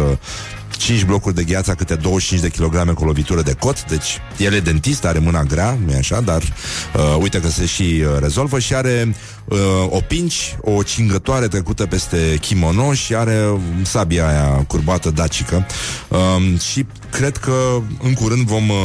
5 0.79 1.03
blocuri 1.03 1.35
de 1.35 1.43
gheața 1.43 1.75
câte 1.75 1.95
25 1.95 2.41
de 2.41 2.49
kilograme 2.49 2.91
cu 2.91 3.05
lovitură 3.05 3.41
de 3.41 3.53
cot, 3.53 3.85
deci 3.85 4.21
el 4.37 4.53
e 4.53 4.59
dentist, 4.59 5.05
are 5.05 5.19
mâna 5.19 5.43
grea, 5.43 5.77
nu 5.85 5.93
așa, 5.97 6.21
dar 6.21 6.41
uh, 6.41 7.17
uite 7.21 7.39
că 7.39 7.47
se 7.49 7.65
și 7.65 7.81
uh, 7.83 8.19
rezolvă 8.19 8.59
și 8.59 8.75
are 8.75 9.15
uh, 9.45 9.57
o 9.89 9.99
pinci, 9.99 10.55
o 10.61 10.83
cingătoare 10.83 11.47
trecută 11.47 11.85
peste 11.85 12.37
kimono 12.41 12.93
și 12.93 13.15
are 13.15 13.59
sabia 13.81 14.27
aia 14.27 14.65
curbată 14.67 15.09
dacică. 15.09 15.65
Uh, 16.07 16.59
și 16.59 16.85
cred 17.11 17.37
că 17.37 17.81
în 18.03 18.13
curând 18.13 18.47
vom, 18.47 18.69
uh, 18.69 18.77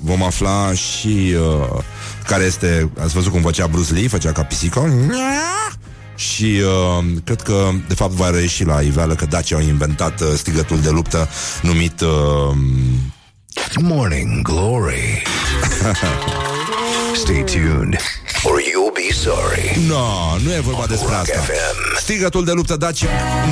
vom 0.00 0.22
afla 0.22 0.72
și 0.74 1.34
uh, 1.34 1.78
care 2.26 2.44
este, 2.44 2.90
ați 3.02 3.14
văzut 3.14 3.32
cum 3.32 3.40
făcea 3.40 3.66
Bruce 3.66 3.92
Lee, 3.92 4.08
făcea 4.08 4.32
ca 4.32 4.42
pisică 4.42 4.80
și 6.22 6.62
uh, 6.64 7.04
cred 7.24 7.40
că, 7.40 7.70
de 7.88 7.94
fapt, 7.94 8.12
va 8.12 8.30
reieși 8.30 8.64
la 8.64 8.80
iveală 8.80 9.14
că 9.14 9.26
Dacia 9.26 9.56
au 9.56 9.62
inventat 9.62 10.20
uh, 10.20 10.26
strigătul 10.36 10.80
de 10.80 10.90
luptă 10.90 11.28
numit 11.62 12.00
uh, 12.00 12.56
Morning 13.80 14.42
Glory. 14.42 15.22
Stay 17.22 17.44
tuned, 17.44 17.96
or 18.42 18.60
you'll 18.60 18.94
be 18.94 19.12
sorry. 19.14 19.78
No, 19.88 20.38
nu 20.44 20.52
e 20.52 20.60
vorba 20.60 20.86
despre 20.86 21.08
Rock 21.08 21.20
asta. 21.20 21.38
FM. 21.38 21.98
Strigătul 22.00 22.44
de 22.44 22.52
luptă 22.52 22.76
Daci 22.76 23.04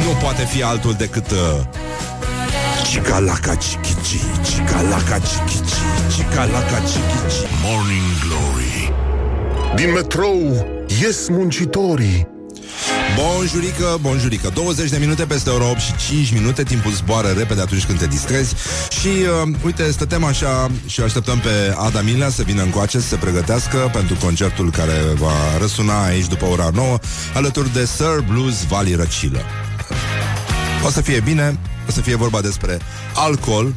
nu 0.05 0.11
poate 0.23 0.45
fi 0.45 0.63
altul 0.63 0.93
decât 0.93 1.31
uh, 1.31 1.39
Cicalaca 2.91 3.55
cichici, 3.55 4.21
cicalaca 4.51 5.19
cichici, 5.19 5.75
cicalaca 6.17 6.79
cichici. 6.79 7.49
Morning 7.65 8.09
Glory 8.27 8.93
Din 9.75 9.93
metrou 9.93 10.67
ies 11.01 11.29
muncitorii 11.29 12.39
Bonjurică, 13.17 13.99
bonjurică 14.01 14.51
20 14.55 14.91
de 14.91 14.97
minute 14.97 15.25
peste 15.25 15.51
ora 15.51 15.71
8 15.71 15.81
și 15.81 15.97
5 16.09 16.33
minute. 16.33 16.63
Timpul 16.63 16.93
zboară 16.93 17.29
repede 17.29 17.61
atunci 17.61 17.85
când 17.85 17.99
te 17.99 18.07
distrezi. 18.07 18.55
Și 19.01 19.09
uh, 19.09 19.55
uite, 19.65 19.91
stătem 19.91 20.25
așa 20.25 20.71
Și 20.87 21.01
așteptăm 21.01 21.39
pe 21.39 21.75
Ada 21.77 22.01
Milea 22.01 22.29
să 22.29 22.43
vină 22.43 22.63
încoace 22.63 23.01
Să 23.01 23.07
se 23.07 23.17
pregătească 23.17 23.91
pentru 23.93 24.15
concertul 24.15 24.71
Care 24.71 24.93
va 25.15 25.59
răsuna 25.59 26.05
aici 26.05 26.27
după 26.27 26.45
ora 26.45 26.71
9 26.75 26.99
Alături 27.35 27.73
de 27.73 27.85
Sir 27.85 28.25
Blues 28.29 28.65
Valley 28.65 28.95
Răcilă. 28.95 29.41
O 30.87 30.91
să 30.91 31.01
fie 31.01 31.21
bine 31.21 31.59
O 31.89 31.91
să 31.91 32.01
fie 32.01 32.17
vorba 32.17 32.41
despre 32.41 32.79
alcool 33.15 33.75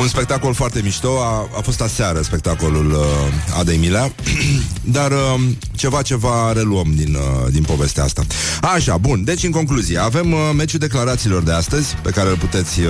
un 0.00 0.08
spectacol 0.08 0.54
foarte 0.54 0.80
mișto. 0.82 1.20
A, 1.20 1.48
a 1.56 1.60
fost 1.60 1.80
aseară 1.80 2.22
spectacolul 2.22 2.90
uh, 2.90 3.58
Adei 3.58 3.76
Milea. 3.76 4.12
Dar 4.96 5.10
uh, 5.10 5.40
ceva, 5.76 6.02
ceva 6.02 6.52
reluăm 6.52 6.92
din, 6.94 7.14
uh, 7.14 7.52
din 7.52 7.62
povestea 7.62 8.04
asta. 8.04 8.22
Așa, 8.62 8.96
bun, 8.96 9.24
deci 9.24 9.42
în 9.42 9.50
concluzie 9.50 9.98
Avem 9.98 10.32
uh, 10.32 10.38
meciul 10.56 10.78
declarațiilor 10.78 11.42
de 11.42 11.52
astăzi 11.52 11.94
Pe 12.02 12.10
care 12.10 12.28
îl 12.28 12.36
puteți 12.36 12.80
uh, 12.80 12.86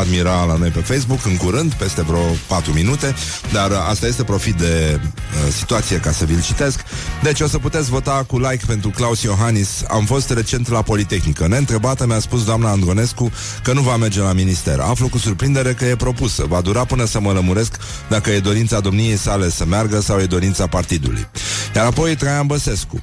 admira 0.00 0.44
la 0.44 0.56
noi 0.56 0.68
pe 0.68 0.80
Facebook 0.80 1.24
În 1.24 1.36
curând, 1.36 1.72
peste 1.72 2.02
vreo 2.02 2.22
4 2.46 2.72
minute. 2.72 3.14
Dar 3.52 3.70
uh, 3.70 3.76
asta 3.88 4.06
este 4.06 4.22
profit 4.22 4.54
de 4.54 5.00
uh, 5.00 5.52
situație 5.52 5.96
Ca 5.96 6.12
să 6.12 6.24
vi-l 6.24 6.42
citesc. 6.42 6.80
Deci 7.22 7.40
o 7.40 7.46
să 7.46 7.58
puteți 7.58 7.90
vota 7.90 8.24
cu 8.26 8.38
like 8.38 8.64
pentru 8.66 8.90
Claus 8.90 9.22
Iohannis. 9.22 9.68
Am 9.88 10.04
fost 10.04 10.30
recent 10.30 10.68
la 10.68 10.82
Politehnică. 10.82 11.46
Neîntrebată 11.46 12.06
mi-a 12.06 12.20
spus 12.20 12.44
doamna 12.44 12.70
Andronescu 12.70 13.30
Că 13.62 13.72
nu 13.72 13.80
va 13.80 13.96
merge 13.96 14.20
la 14.20 14.32
minister. 14.32 14.80
Aflu 14.80 15.08
cu 15.08 15.18
surprindere 15.18 15.72
că 15.72 15.84
e 15.84 15.96
propusă 15.96 16.41
Va 16.48 16.60
dura 16.60 16.84
până 16.84 17.04
să 17.04 17.20
mă 17.20 17.32
lămuresc 17.32 17.76
Dacă 18.08 18.30
e 18.30 18.38
dorința 18.40 18.80
domniei 18.80 19.16
sale 19.16 19.50
să 19.50 19.64
meargă 19.64 20.00
Sau 20.00 20.20
e 20.20 20.24
dorința 20.24 20.66
partidului. 20.66 21.26
Iar 21.74 21.86
apoi 21.86 22.14
Traian 22.14 22.46
Băsescu. 22.46 23.02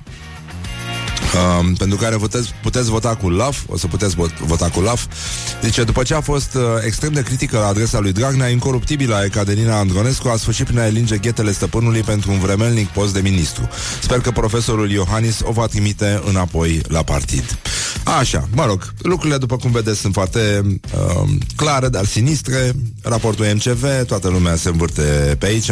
Um, 1.60 1.74
pentru 1.74 1.98
care 1.98 2.16
puteți, 2.16 2.54
puteți 2.62 2.90
vota 2.90 3.16
cu 3.16 3.30
LAF 3.30 3.60
O 3.68 3.78
să 3.78 3.88
puteți 3.88 4.16
vot- 4.16 4.38
vota 4.38 4.70
cu 4.70 4.80
LAF. 4.80 5.06
Deci 5.62 5.78
după 5.78 6.04
ce 6.04 6.14
a 6.14 6.22
fost 6.22 6.54
uh, 6.56 6.62
extrem 6.86 7.12
de 7.14 7.22
critică 7.22 7.58
La 7.58 7.68
adresa 7.68 8.00
lui 8.00 8.12
Dragnea, 8.12 8.48
incoruptibila 8.48 9.24
Ecaderina 9.24 9.78
Andronescu 9.78 10.28
A 10.28 10.38
sfârșit 10.38 10.66
prin 10.66 10.80
a 10.80 10.86
elinge 10.86 11.18
ghetele 11.18 11.52
stăpânului 11.52 12.02
Pentru 12.02 12.32
un 12.32 12.40
vremelnic 12.40 12.88
post 12.88 13.14
de 13.14 13.20
ministru. 13.20 13.70
Sper 14.02 14.20
că 14.20 14.32
profesorul 14.32 14.92
Iohannis 14.92 15.40
o 15.44 15.52
va 15.52 15.66
trimite 15.66 16.22
Înapoi 16.26 16.82
la 16.88 17.04
partid 17.04 17.58
Așa, 18.04 18.48
mă 18.54 18.66
rog, 18.66 18.94
lucrurile 19.02 19.38
după 19.38 19.56
cum 19.56 19.72
vedeți 19.72 20.00
Sunt 20.00 20.14
foarte 20.14 20.62
um, 20.64 21.38
clare, 21.56 21.90
dar 21.90 22.06
sinistre. 22.06 22.72
Raportul 23.04 23.46
MCV, 23.54 23.86
toată 24.08 24.30
lumea 24.30 24.56
se 24.56 24.70
învârte 24.70 25.36
pe 25.40 25.46
aici. 25.46 25.72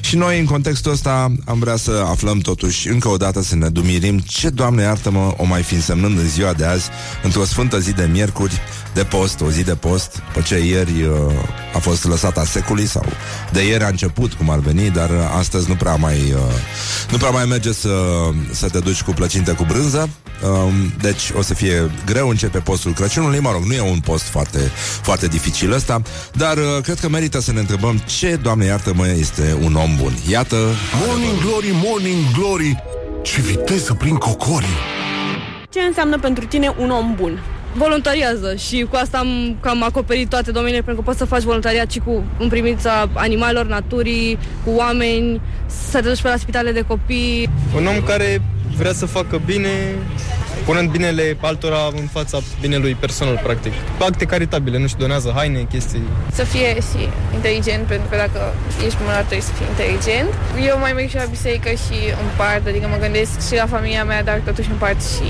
Și 0.00 0.16
noi 0.16 0.38
în 0.38 0.44
contextul 0.44 0.92
ăsta 0.92 1.32
Am 1.44 1.58
vrea 1.58 1.76
să 1.76 2.04
aflăm 2.08 2.38
totuși 2.38 2.88
Încă 2.88 3.08
o 3.08 3.16
dată 3.16 3.42
să 3.42 3.56
ne 3.56 3.68
dumirim 3.68 4.18
Ce, 4.18 4.48
Doamne 4.48 4.82
iartă-mă, 4.82 5.34
o 5.36 5.44
mai 5.44 5.62
fi 5.62 5.74
însemnând 5.74 6.18
în 6.18 6.28
ziua 6.28 6.52
de 6.52 6.64
azi 6.64 6.88
Într-o 7.22 7.44
sfântă 7.44 7.78
zi 7.78 7.92
de 7.92 8.08
miercuri 8.12 8.60
De 8.94 9.04
post, 9.04 9.40
o 9.40 9.50
zi 9.50 9.62
de 9.62 9.74
post 9.74 10.22
După 10.26 10.46
ce 10.46 10.58
ieri 10.58 11.02
uh, 11.02 11.74
a 11.74 11.78
fost 11.78 12.04
lăsată 12.04 12.44
secului 12.46 12.86
Sau 12.86 13.04
de 13.52 13.66
ieri 13.66 13.84
a 13.84 13.88
început, 13.88 14.32
cum 14.32 14.50
ar 14.50 14.58
veni 14.58 14.90
Dar 14.90 15.10
uh, 15.10 15.16
astăzi 15.38 15.68
nu 15.68 15.74
prea 15.74 15.94
mai 15.94 16.16
uh, 16.16 16.40
Nu 17.10 17.16
prea 17.16 17.30
mai 17.30 17.44
merge 17.44 17.72
să, 17.72 17.90
să 18.50 18.68
te 18.68 18.78
duci 18.78 19.02
cu 19.02 19.10
plăcinte 19.12 19.52
cu 19.52 19.64
brânză. 19.64 20.08
Um, 20.44 20.92
Deci 21.00 21.32
o 21.36 21.42
să 21.42 21.54
fie 21.54 21.71
greu 22.06 22.28
Începe 22.28 22.58
postul 22.58 22.92
Crăciunului. 22.92 23.38
Mă 23.38 23.50
rog, 23.52 23.62
nu 23.62 23.72
e 23.72 23.80
un 23.80 24.00
post 24.00 24.24
foarte, 24.24 24.58
foarte 25.02 25.26
dificil 25.26 25.72
ăsta 25.72 26.02
Dar 26.32 26.56
uh, 26.56 26.82
cred 26.82 26.98
că 26.98 27.08
merită 27.08 27.40
să 27.40 27.52
ne 27.52 27.60
întrebăm 27.60 28.02
Ce, 28.18 28.36
Doamne 28.42 28.64
iartă-mă, 28.64 29.08
este 29.08 29.56
un 29.62 29.74
om 29.74 29.96
bun. 29.96 30.12
Iată. 30.28 30.56
Morning 31.06 31.40
Glory, 31.40 31.70
Morning 31.84 32.24
Glory. 32.38 32.82
Ce 33.22 33.40
viteză 33.40 33.94
prin 33.94 34.14
cocorii. 34.14 34.78
Ce 35.70 35.80
înseamnă 35.80 36.18
pentru 36.18 36.44
tine 36.46 36.74
un 36.78 36.90
om 36.90 37.14
bun? 37.16 37.42
voluntariază 37.74 38.54
și 38.54 38.86
cu 38.90 38.96
asta 38.96 39.18
am 39.18 39.56
cam 39.60 39.82
acoperit 39.82 40.28
toate 40.28 40.50
domeniile 40.50 40.82
pentru 40.82 41.02
că 41.02 41.08
poți 41.08 41.18
să 41.18 41.24
faci 41.24 41.42
voluntariat 41.42 41.90
și 41.90 41.98
cu 41.98 42.24
în 42.38 42.48
privința 42.48 43.08
animalelor, 43.12 43.66
naturii, 43.66 44.38
cu 44.64 44.70
oameni, 44.70 45.40
să 45.90 46.00
te 46.00 46.08
duci 46.08 46.22
pe 46.22 46.28
la 46.28 46.36
spitale 46.36 46.72
de 46.72 46.80
copii. 46.80 47.48
Un 47.76 47.86
om 47.86 48.02
care 48.02 48.42
vrea 48.76 48.92
să 48.92 49.06
facă 49.06 49.40
bine, 49.44 49.68
punând 50.64 50.90
binele 50.90 51.36
altora 51.40 51.78
în 51.96 52.06
fața 52.12 52.38
binelui 52.60 52.94
personal, 52.94 53.40
practic. 53.42 53.72
Acte 53.98 54.24
caritabile, 54.24 54.78
nu 54.78 54.86
știu, 54.86 55.00
donează 55.00 55.32
haine, 55.34 55.66
chestii. 55.70 56.02
Să 56.32 56.44
fie 56.44 56.74
și 56.74 57.08
inteligent, 57.34 57.84
pentru 57.86 58.06
că 58.10 58.16
dacă 58.16 58.54
ești 58.86 58.98
mânar 59.00 59.20
trebuie 59.20 59.48
să 59.50 59.52
fii 59.58 59.66
inteligent. 59.68 60.30
Eu 60.66 60.78
mai 60.78 60.92
merg 60.92 61.08
și 61.08 61.16
la 61.16 61.24
biserică 61.36 61.68
și 61.68 61.98
împart, 62.24 62.66
adică 62.66 62.86
mă 62.88 62.98
gândesc 63.00 63.46
și 63.48 63.54
la 63.54 63.66
familia 63.66 64.04
mea, 64.04 64.22
dar 64.22 64.40
totuși 64.44 64.70
împart 64.70 65.00
și 65.14 65.28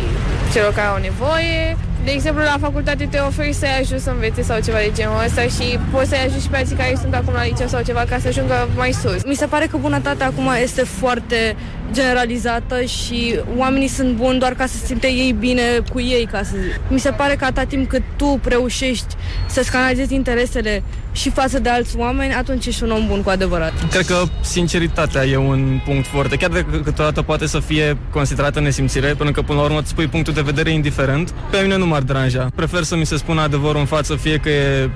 celor 0.52 0.72
care 0.72 0.88
au 0.94 1.00
nevoie. 1.09 1.76
De 2.04 2.10
exemplu, 2.10 2.42
la 2.42 2.56
facultate 2.60 3.06
te 3.10 3.18
oferi 3.18 3.52
să-i 3.52 3.78
ajut 3.80 4.00
să 4.00 4.10
învețe 4.10 4.42
sau 4.42 4.60
ceva 4.60 4.78
de 4.78 4.90
genul 4.94 5.22
ăsta 5.24 5.42
și 5.42 5.78
poți 5.90 6.08
să-i 6.08 6.18
ajut 6.26 6.40
și 6.40 6.48
pe 6.48 6.56
alții 6.56 6.76
care 6.76 6.96
sunt 7.00 7.14
acum 7.14 7.32
la 7.32 7.44
liceu 7.44 7.66
sau 7.66 7.82
ceva 7.82 8.04
ca 8.08 8.18
să 8.18 8.28
ajungă 8.28 8.68
mai 8.76 8.92
sus. 8.92 9.24
Mi 9.24 9.34
se 9.34 9.46
pare 9.46 9.66
că 9.66 9.76
bunătatea 9.76 10.26
acum 10.26 10.50
este 10.62 10.82
foarte 10.82 11.56
generalizată 11.92 12.82
și 12.82 13.40
oamenii 13.56 13.88
sunt 13.88 14.14
buni 14.14 14.38
doar 14.38 14.54
ca 14.54 14.66
să 14.66 14.76
se 14.76 14.86
simte 14.86 15.06
ei 15.06 15.32
bine 15.32 15.62
cu 15.92 16.00
ei, 16.00 16.28
ca 16.30 16.42
să 16.42 16.52
zic. 16.62 16.80
Mi 16.88 16.98
se 16.98 17.10
pare 17.10 17.34
că 17.34 17.44
atâta 17.44 17.64
timp 17.64 17.88
cât 17.88 18.02
tu 18.16 18.40
reușești 18.44 19.14
să-ți 19.48 19.70
canalizezi 19.70 20.14
interesele 20.14 20.82
și 21.12 21.31
față 21.31 21.59
de 21.59 21.68
alți 21.68 21.96
oameni, 21.96 22.35
atunci 22.35 22.66
ești 22.66 22.83
un 22.83 22.90
om 22.90 23.07
bun 23.07 23.22
cu 23.22 23.31
adevărat. 23.31 23.72
Cred 23.90 24.07
că 24.07 24.22
sinceritatea 24.40 25.25
e 25.25 25.37
un 25.37 25.81
punct 25.85 26.07
foarte, 26.07 26.37
chiar 26.37 26.51
dacă 26.51 26.81
câteodată 26.85 27.22
poate 27.22 27.46
să 27.46 27.61
fie 27.61 27.96
considerată 28.11 28.61
nesimțire, 28.61 29.07
pentru 29.07 29.33
că 29.33 29.42
până 29.42 29.59
la 29.59 29.64
urmă 29.64 29.79
îți 29.79 29.88
spui 29.88 30.07
punctul 30.07 30.33
de 30.33 30.40
vedere 30.40 30.70
indiferent, 30.70 31.35
pe 31.51 31.59
mine 31.62 31.77
nu 31.77 31.87
m-ar 31.87 32.03
deranja. 32.03 32.48
Prefer 32.55 32.83
să 32.83 32.96
mi 32.96 33.07
se 33.07 33.16
spună 33.16 33.40
adevărul 33.40 33.81
în 33.81 33.87
față, 33.87 34.14
fie 34.14 34.37
că 34.37 34.48
e 34.48 34.90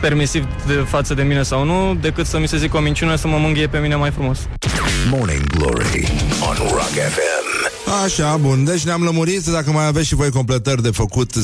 permisiv 0.00 0.46
de 0.66 0.72
față 0.72 1.14
de 1.14 1.22
mine 1.22 1.42
sau 1.42 1.64
nu, 1.64 1.98
decât 2.00 2.26
să 2.26 2.38
mi 2.38 2.48
se 2.48 2.56
zică 2.56 2.76
o 2.76 2.80
minciună 2.80 3.16
să 3.16 3.28
mă 3.28 3.36
mânghie 3.36 3.66
pe 3.66 3.78
mine 3.78 3.94
mai 3.94 4.10
frumos. 4.10 4.38
Morning 5.10 5.46
Glory 5.46 6.08
on 6.48 6.56
Rock 6.56 6.94
FM. 7.14 7.31
Așa, 8.00 8.36
bun, 8.36 8.64
deci 8.64 8.84
ne-am 8.84 9.02
lămurit. 9.02 9.44
Dacă 9.44 9.70
mai 9.70 9.86
aveți 9.86 10.06
și 10.06 10.14
voi 10.14 10.30
completări 10.30 10.82
de 10.82 10.90
făcut 10.90 11.32
0729001122 11.36 11.40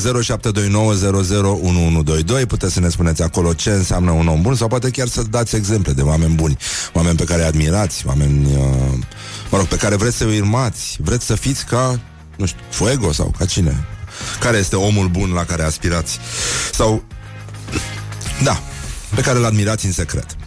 Puteți 2.49 2.73
să 2.73 2.81
ne 2.81 2.89
spuneți 2.89 3.23
acolo 3.23 3.53
ce 3.53 3.71
înseamnă 3.71 4.11
un 4.11 4.29
om 4.29 4.43
bun 4.43 4.55
Sau 4.55 4.69
poate 4.69 4.91
chiar 4.91 5.09
să 5.09 5.23
dați 5.23 5.57
exemple 5.57 5.93
de 5.93 6.03
oameni 6.03 6.35
buni. 6.35 6.57
Oameni 6.93 7.17
pe 7.17 7.25
care 7.25 7.41
îi 7.41 7.47
admirați 7.47 8.07
Oameni, 8.07 8.47
uh, 8.47 8.53
mă 9.51 9.59
rog, 9.59 9.67
pe 9.67 9.77
care 9.77 9.97
vreți 9.97 10.17
să 10.17 10.25
îi 10.25 10.39
urmați. 10.39 10.97
Vreți 11.01 11.27
să 11.27 11.35
fiți 11.35 11.65
ca, 11.65 12.01
nu 12.37 12.47
știu, 12.47 12.61
Fuego 12.71 13.13
sau 13.13 13.35
ca 13.39 13.45
cine? 13.45 13.85
Care 14.41 14.57
este 14.57 14.77
omul 14.77 15.09
bun 15.09 15.33
la 15.33 15.45
care 15.45 15.63
aspirați? 15.63 16.19
Sau, 16.73 17.03
da, 18.43 18.63
pe 19.15 19.21
care 19.21 19.39
îl 19.39 19.45
admirați 19.45 19.87
în 19.87 19.93
secret 19.93 20.38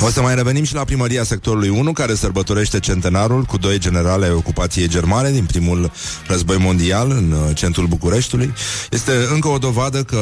o 0.00 0.10
să 0.10 0.20
mai 0.20 0.34
revenim 0.34 0.64
și 0.64 0.74
la 0.74 0.84
primăria 0.84 1.24
sectorului 1.24 1.68
1, 1.68 1.92
care 1.92 2.14
sărbătorește 2.14 2.80
centenarul 2.80 3.42
cu 3.42 3.56
doi 3.56 3.78
generale 3.78 4.24
ai 4.24 4.32
ocupației 4.32 4.88
germane 4.88 5.30
din 5.30 5.44
primul 5.44 5.90
război 6.26 6.56
mondial 6.56 7.10
în 7.10 7.32
uh, 7.32 7.56
centrul 7.56 7.86
Bucureștiului. 7.86 8.54
Este 8.90 9.12
încă 9.32 9.48
o 9.48 9.58
dovadă 9.58 10.02
că 10.02 10.18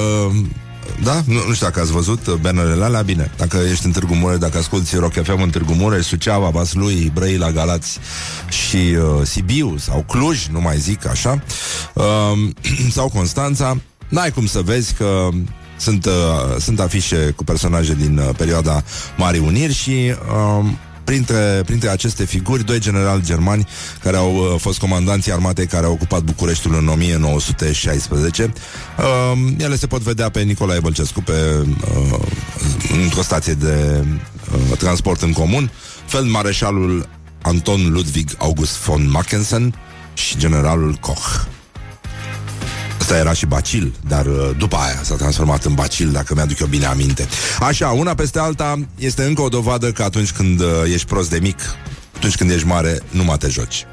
da? 1.02 1.22
Nu, 1.26 1.34
nu 1.46 1.52
știu 1.52 1.66
dacă 1.66 1.80
ați 1.80 1.92
văzut 1.92 2.34
banerele 2.34 2.84
alea, 2.84 3.02
bine. 3.02 3.30
Dacă 3.36 3.58
ești 3.70 3.86
în 3.86 3.92
Târgu 3.92 4.14
Mureș, 4.14 4.38
dacă 4.38 4.58
asculti 4.58 4.96
Rock 4.96 5.12
FM 5.12 5.42
în 5.42 5.50
Târgu 5.50 5.72
Mureș, 5.72 6.06
Suceava, 6.06 6.48
Vaslui, 6.48 7.10
Brăila, 7.14 7.50
Galați 7.50 7.98
și 8.48 8.76
uh, 8.76 9.26
Sibiu 9.26 9.76
sau 9.78 10.04
Cluj, 10.08 10.46
nu 10.46 10.60
mai 10.60 10.78
zic 10.78 11.06
așa, 11.06 11.42
uh, 11.94 12.04
sau 12.96 13.08
Constanța, 13.08 13.76
n-ai 14.08 14.30
cum 14.30 14.46
să 14.46 14.60
vezi 14.60 14.94
că 14.94 15.28
Sunt, 15.80 16.06
uh, 16.06 16.12
sunt 16.58 16.80
afișe 16.80 17.32
cu 17.36 17.44
personaje 17.44 17.94
din 17.94 18.18
uh, 18.18 18.28
perioada 18.36 18.82
Marii 19.16 19.40
Uniri 19.40 19.72
și 19.74 20.14
uh, 20.60 20.70
printre, 21.04 21.62
printre 21.64 21.88
aceste 21.88 22.24
figuri, 22.24 22.64
doi 22.64 22.78
generali 22.78 23.22
germani 23.22 23.66
care 24.02 24.16
au 24.16 24.34
uh, 24.34 24.60
fost 24.60 24.78
comandanții 24.78 25.32
armatei 25.32 25.66
care 25.66 25.86
au 25.86 25.92
ocupat 25.92 26.22
Bucureștiul 26.22 26.74
în 26.74 26.88
1916. 26.88 28.52
Uh, 28.98 29.52
ele 29.58 29.76
se 29.76 29.86
pot 29.86 30.00
vedea 30.00 30.28
pe 30.28 30.40
Nicolae 30.40 30.80
Bălcescu 30.80 31.22
pe, 31.22 31.32
uh, 32.12 32.18
într-o 33.04 33.22
stație 33.22 33.54
de 33.54 34.04
uh, 34.04 34.78
transport 34.78 35.22
în 35.22 35.32
comun. 35.32 35.70
Feldmareșalul 36.06 37.08
Anton 37.42 37.92
Ludwig 37.92 38.30
August 38.38 38.78
von 38.78 39.10
Mackensen 39.10 39.74
și 40.14 40.38
generalul 40.38 40.94
Koch. 40.94 41.46
Ăsta 43.00 43.16
era 43.16 43.32
și 43.32 43.46
bacil, 43.46 43.94
dar 44.08 44.26
uh, 44.26 44.50
după 44.56 44.76
aia 44.76 45.00
s-a 45.02 45.14
transformat 45.14 45.64
în 45.64 45.74
bacil, 45.74 46.10
dacă 46.10 46.34
mi-aduc 46.34 46.58
eu 46.58 46.66
bine 46.66 46.86
aminte. 46.86 47.28
Așa, 47.60 47.88
una 47.88 48.14
peste 48.14 48.38
alta 48.38 48.78
este 48.98 49.22
încă 49.22 49.42
o 49.42 49.48
dovadă 49.48 49.92
că 49.92 50.02
atunci 50.02 50.32
când 50.32 50.60
uh, 50.60 50.66
ești 50.92 51.06
prost 51.06 51.30
de 51.30 51.38
mic, 51.38 51.58
atunci 52.16 52.36
când 52.36 52.50
ești 52.50 52.66
mare, 52.66 52.98
nu 53.10 53.24
mai 53.24 53.36
te 53.36 53.48
joci. 53.48 53.86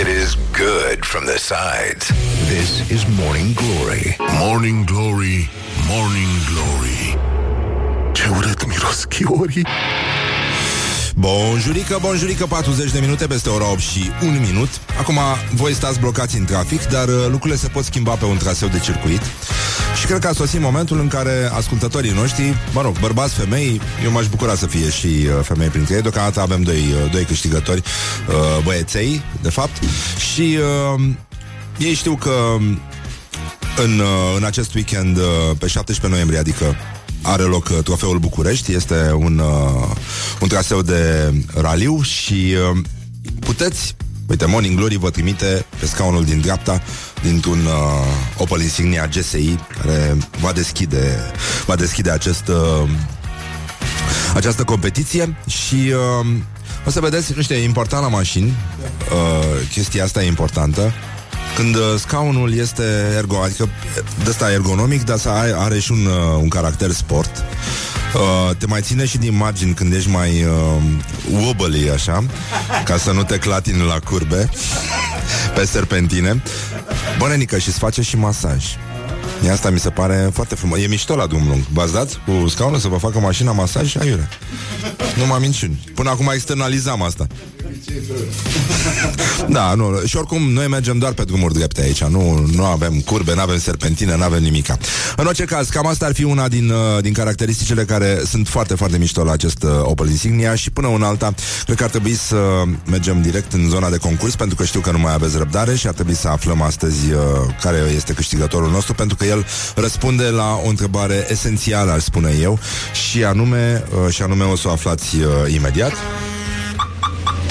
It 0.00 0.06
is 0.24 0.36
good 0.52 0.98
from 1.00 1.24
the 1.24 1.38
sides. 1.38 2.06
This 2.46 2.98
is 2.98 3.06
Morning 3.20 3.54
Glory. 3.54 4.16
Morning 4.38 4.84
Glory, 4.84 5.50
Morning 5.88 6.28
Glory 6.52 7.18
Ce 8.12 8.28
urât 8.36 8.66
miros 8.66 9.04
chiorii 9.04 9.66
Bonjurică, 11.18 11.98
bonjurică, 12.00 12.46
40 12.46 12.90
de 12.90 13.00
minute 13.00 13.26
peste 13.26 13.48
ora 13.48 13.70
8 13.70 13.78
și 13.78 14.10
1 14.22 14.30
minut. 14.30 14.68
Acum 14.98 15.18
voi 15.54 15.74
stați 15.74 16.00
blocați 16.00 16.36
în 16.36 16.44
trafic, 16.44 16.84
dar 16.84 17.08
uh, 17.08 17.26
lucrurile 17.30 17.58
se 17.58 17.68
pot 17.68 17.84
schimba 17.84 18.14
pe 18.14 18.24
un 18.24 18.36
traseu 18.36 18.68
de 18.68 18.78
circuit. 18.78 19.20
Și 20.00 20.06
cred 20.06 20.18
că 20.18 20.28
a 20.28 20.32
sosit 20.32 20.60
momentul 20.60 21.00
în 21.00 21.08
care 21.08 21.50
ascultătorii 21.52 22.10
noștri, 22.10 22.54
mă 22.72 22.82
rog, 22.82 22.98
bărbați, 22.98 23.34
femei, 23.34 23.80
eu 24.04 24.10
m-aș 24.10 24.26
bucura 24.26 24.54
să 24.54 24.66
fie 24.66 24.90
și 24.90 25.06
uh, 25.06 25.42
femei 25.42 25.68
printre 25.68 25.94
ei. 25.94 26.02
Deocamdată 26.02 26.40
avem 26.40 26.62
doi, 26.62 26.94
uh, 27.04 27.10
doi 27.10 27.24
câștigători, 27.24 27.82
uh, 28.28 28.64
băieței, 28.64 29.22
de 29.42 29.50
fapt. 29.50 29.82
Și 30.32 30.58
uh, 30.96 31.04
ei 31.78 31.94
știu 31.94 32.14
că 32.14 32.56
în, 33.82 33.98
uh, 33.98 34.36
în 34.36 34.44
acest 34.44 34.74
weekend, 34.74 35.16
uh, 35.16 35.24
pe 35.58 35.66
17 35.66 36.06
noiembrie, 36.06 36.38
adică 36.38 36.76
are 37.22 37.42
loc 37.42 37.68
uh, 37.68 37.78
trofeul 37.84 38.18
București, 38.18 38.74
este 38.74 39.12
un, 39.16 39.38
uh, 39.38 39.96
un 40.40 40.48
traseu 40.48 40.82
de 40.82 41.32
raliu 41.54 42.02
și 42.02 42.54
uh, 42.72 42.78
puteți, 43.40 43.96
uite, 44.28 44.46
Morning 44.46 44.76
Glory 44.76 44.96
vă 44.96 45.10
trimite 45.10 45.66
pe 45.78 45.86
scaunul 45.86 46.24
din 46.24 46.40
dreapta 46.40 46.82
dintr-un 47.22 47.58
uh, 47.58 48.36
Opel 48.36 48.60
Insignia 48.60 49.06
GSI 49.06 49.58
care 49.82 50.16
va 50.40 50.52
deschide, 50.52 51.16
va 51.66 51.76
deschide 51.76 52.10
acest, 52.10 52.48
uh, 52.48 52.88
această 54.34 54.64
competiție 54.64 55.36
și 55.46 55.92
uh, 56.20 56.26
o 56.86 56.90
să 56.90 57.00
vedeți, 57.00 57.32
nu 57.36 57.42
știu, 57.42 57.54
e 57.54 57.64
important 57.64 58.02
la 58.02 58.08
mașini, 58.08 58.46
uh, 58.46 59.68
chestia 59.72 60.04
asta 60.04 60.22
e 60.22 60.26
importantă, 60.26 60.92
când 61.56 61.74
uh, 61.74 61.82
scaunul 61.98 62.54
este 62.54 62.82
ergo, 63.16 63.42
adică 63.42 63.68
de 64.24 64.30
ăsta 64.30 64.52
ergonomic, 64.52 65.04
dar 65.04 65.18
să 65.18 65.28
are, 65.28 65.54
are 65.56 65.78
și 65.78 65.92
un, 65.92 66.06
uh, 66.06 66.38
un 66.40 66.48
caracter 66.48 66.90
sport. 66.90 67.44
Uh, 68.14 68.56
te 68.56 68.66
mai 68.66 68.80
ține 68.80 69.06
și 69.06 69.18
din 69.18 69.36
margini 69.36 69.74
când 69.74 69.92
ești 69.92 70.10
mai 70.10 70.44
uh, 70.44 71.42
wobbly, 71.44 71.90
așa, 71.90 72.24
ca 72.84 72.96
să 72.96 73.12
nu 73.12 73.24
te 73.24 73.38
clatini 73.38 73.86
la 73.86 73.98
curbe 74.04 74.50
pe 75.54 75.64
serpentine. 75.64 76.42
Bă, 77.18 77.28
nenică, 77.28 77.58
și 77.58 77.68
îți 77.68 77.78
face 77.78 78.02
și 78.02 78.16
masaj. 78.16 78.64
E 79.44 79.50
asta 79.50 79.70
mi 79.70 79.78
se 79.78 79.90
pare 79.90 80.30
foarte 80.32 80.54
frumos. 80.54 80.78
E 80.78 80.86
mișto 80.86 81.16
la 81.16 81.26
drum 81.26 81.46
lung. 81.48 81.62
V-ați 81.72 81.92
dat 81.92 82.20
cu 82.26 82.48
scaunul 82.48 82.78
să 82.78 82.88
vă 82.88 82.96
facă 82.96 83.18
mașina 83.18 83.52
masaj? 83.52 83.96
Aiure. 83.96 84.28
Nu 85.16 85.26
m-am 85.26 85.40
minciuni. 85.40 85.90
Până 85.94 86.10
acum 86.10 86.30
externalizam 86.34 87.02
asta. 87.02 87.26
Da, 89.48 89.74
nu. 89.74 90.00
Și 90.06 90.16
oricum, 90.16 90.52
noi 90.52 90.66
mergem 90.66 90.98
doar 90.98 91.12
pe 91.12 91.22
drumuri 91.22 91.54
drepte 91.54 91.80
aici. 91.80 92.04
Nu, 92.04 92.46
nu 92.54 92.64
avem 92.64 93.00
curbe, 93.00 93.34
nu 93.34 93.40
avem 93.40 93.58
serpentine, 93.58 94.16
nu 94.16 94.22
avem 94.22 94.42
nimica. 94.42 94.78
În 95.16 95.26
orice 95.26 95.44
caz, 95.44 95.68
cam 95.68 95.86
asta 95.86 96.06
ar 96.06 96.14
fi 96.14 96.24
una 96.24 96.48
din, 96.48 96.70
uh, 96.70 97.02
din 97.02 97.12
caracteristicile 97.12 97.84
care 97.84 98.20
sunt 98.26 98.48
foarte, 98.48 98.74
foarte 98.74 98.98
mișto 98.98 99.24
la 99.24 99.32
acest 99.32 99.62
uh, 99.62 99.70
Opel 99.82 100.08
Insignia 100.08 100.54
și 100.54 100.70
până 100.70 100.86
una 100.86 101.06
alta, 101.06 101.34
cred 101.64 101.76
că 101.76 101.84
ar 101.84 101.90
trebui 101.90 102.14
să 102.14 102.36
mergem 102.86 103.22
direct 103.22 103.52
în 103.52 103.68
zona 103.68 103.90
de 103.90 103.96
concurs, 103.96 104.36
pentru 104.36 104.56
că 104.56 104.64
știu 104.64 104.80
că 104.80 104.90
nu 104.90 104.98
mai 104.98 105.12
aveți 105.12 105.36
răbdare 105.36 105.74
și 105.74 105.86
ar 105.86 105.94
trebui 105.94 106.14
să 106.14 106.28
aflăm 106.28 106.62
astăzi 106.62 107.12
uh, 107.12 107.20
care 107.62 107.92
este 107.96 108.12
câștigătorul 108.12 108.70
nostru, 108.70 108.94
pentru 108.94 109.16
că 109.16 109.24
el 109.28 109.46
răspunde 109.74 110.24
la 110.24 110.60
o 110.64 110.68
întrebare 110.68 111.26
esențială, 111.30 111.90
aș 111.90 112.02
spune 112.02 112.36
eu, 112.40 112.58
și 113.08 113.24
anume, 113.24 113.84
uh, 114.04 114.12
și 114.12 114.22
anume 114.22 114.44
o 114.44 114.56
să 114.56 114.68
o 114.68 114.70
aflați 114.70 115.16
uh, 115.16 115.52
imediat. 115.54 115.92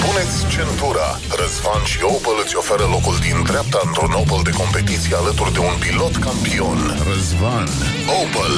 Puneți 0.04 0.36
centura. 0.54 1.08
Răzvan 1.40 1.82
și 1.84 1.98
Opel 2.02 2.36
îți 2.44 2.56
oferă 2.56 2.84
locul 2.94 3.16
din 3.26 3.38
dreapta 3.50 3.80
într-un 3.84 4.12
Opel 4.22 4.40
de 4.48 4.50
competiție 4.62 5.14
alături 5.22 5.52
de 5.52 5.58
un 5.58 5.76
pilot 5.84 6.14
campion. 6.26 6.78
Răzvan. 7.10 7.68
Opel 8.22 8.54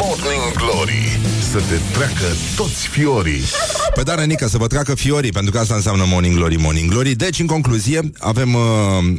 Morning 0.00 0.46
Glory. 0.60 1.04
Să 1.52 1.58
te 1.68 1.76
treacă 1.96 2.28
toți 2.56 2.86
fiorii. 2.94 3.44
Pe 3.94 4.02
da, 4.02 4.14
Renica, 4.14 4.46
să 4.46 4.58
vă 4.58 4.66
treacă 4.66 4.94
fiorii, 4.94 5.32
pentru 5.32 5.52
că 5.52 5.58
asta 5.58 5.74
înseamnă 5.74 6.04
Morning 6.06 6.34
Glory, 6.34 6.56
Morning 6.56 6.90
Glory. 6.90 7.14
Deci, 7.14 7.38
în 7.38 7.46
concluzie, 7.46 8.00
avem 8.18 8.54
uh, 8.54 8.60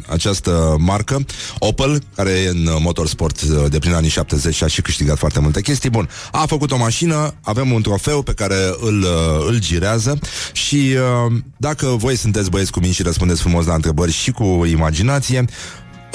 această 0.06 0.76
marcă, 0.78 1.24
Opel, 1.58 2.02
care 2.14 2.30
e 2.30 2.48
în 2.48 2.66
uh, 2.66 2.76
motorsport 2.80 3.40
uh, 3.40 3.64
de 3.70 3.78
prin 3.78 3.92
anii 3.92 4.08
70 4.08 4.54
și 4.54 4.64
a 4.64 4.66
și 4.66 4.82
câștigat 4.82 5.18
foarte 5.18 5.40
multe 5.40 5.60
chestii. 5.60 5.90
Bun, 5.90 6.08
a 6.32 6.44
făcut 6.46 6.70
o 6.70 6.76
mașină, 6.76 7.34
avem 7.42 7.72
un 7.72 7.82
trofeu 7.82 8.22
pe 8.22 8.32
care 8.32 8.56
îl, 8.80 9.02
uh, 9.02 9.46
îl 9.46 9.58
girează 9.58 10.18
și 10.52 10.96
uh, 11.26 11.32
dacă 11.66 11.86
voi 11.86 12.16
sunteți 12.16 12.50
băieți 12.50 12.70
cu 12.72 12.80
mine 12.80 12.92
și 12.92 13.02
răspundeți 13.02 13.40
frumos 13.40 13.66
la 13.66 13.74
întrebări 13.74 14.12
și 14.12 14.30
cu 14.30 14.64
imaginație, 14.70 15.44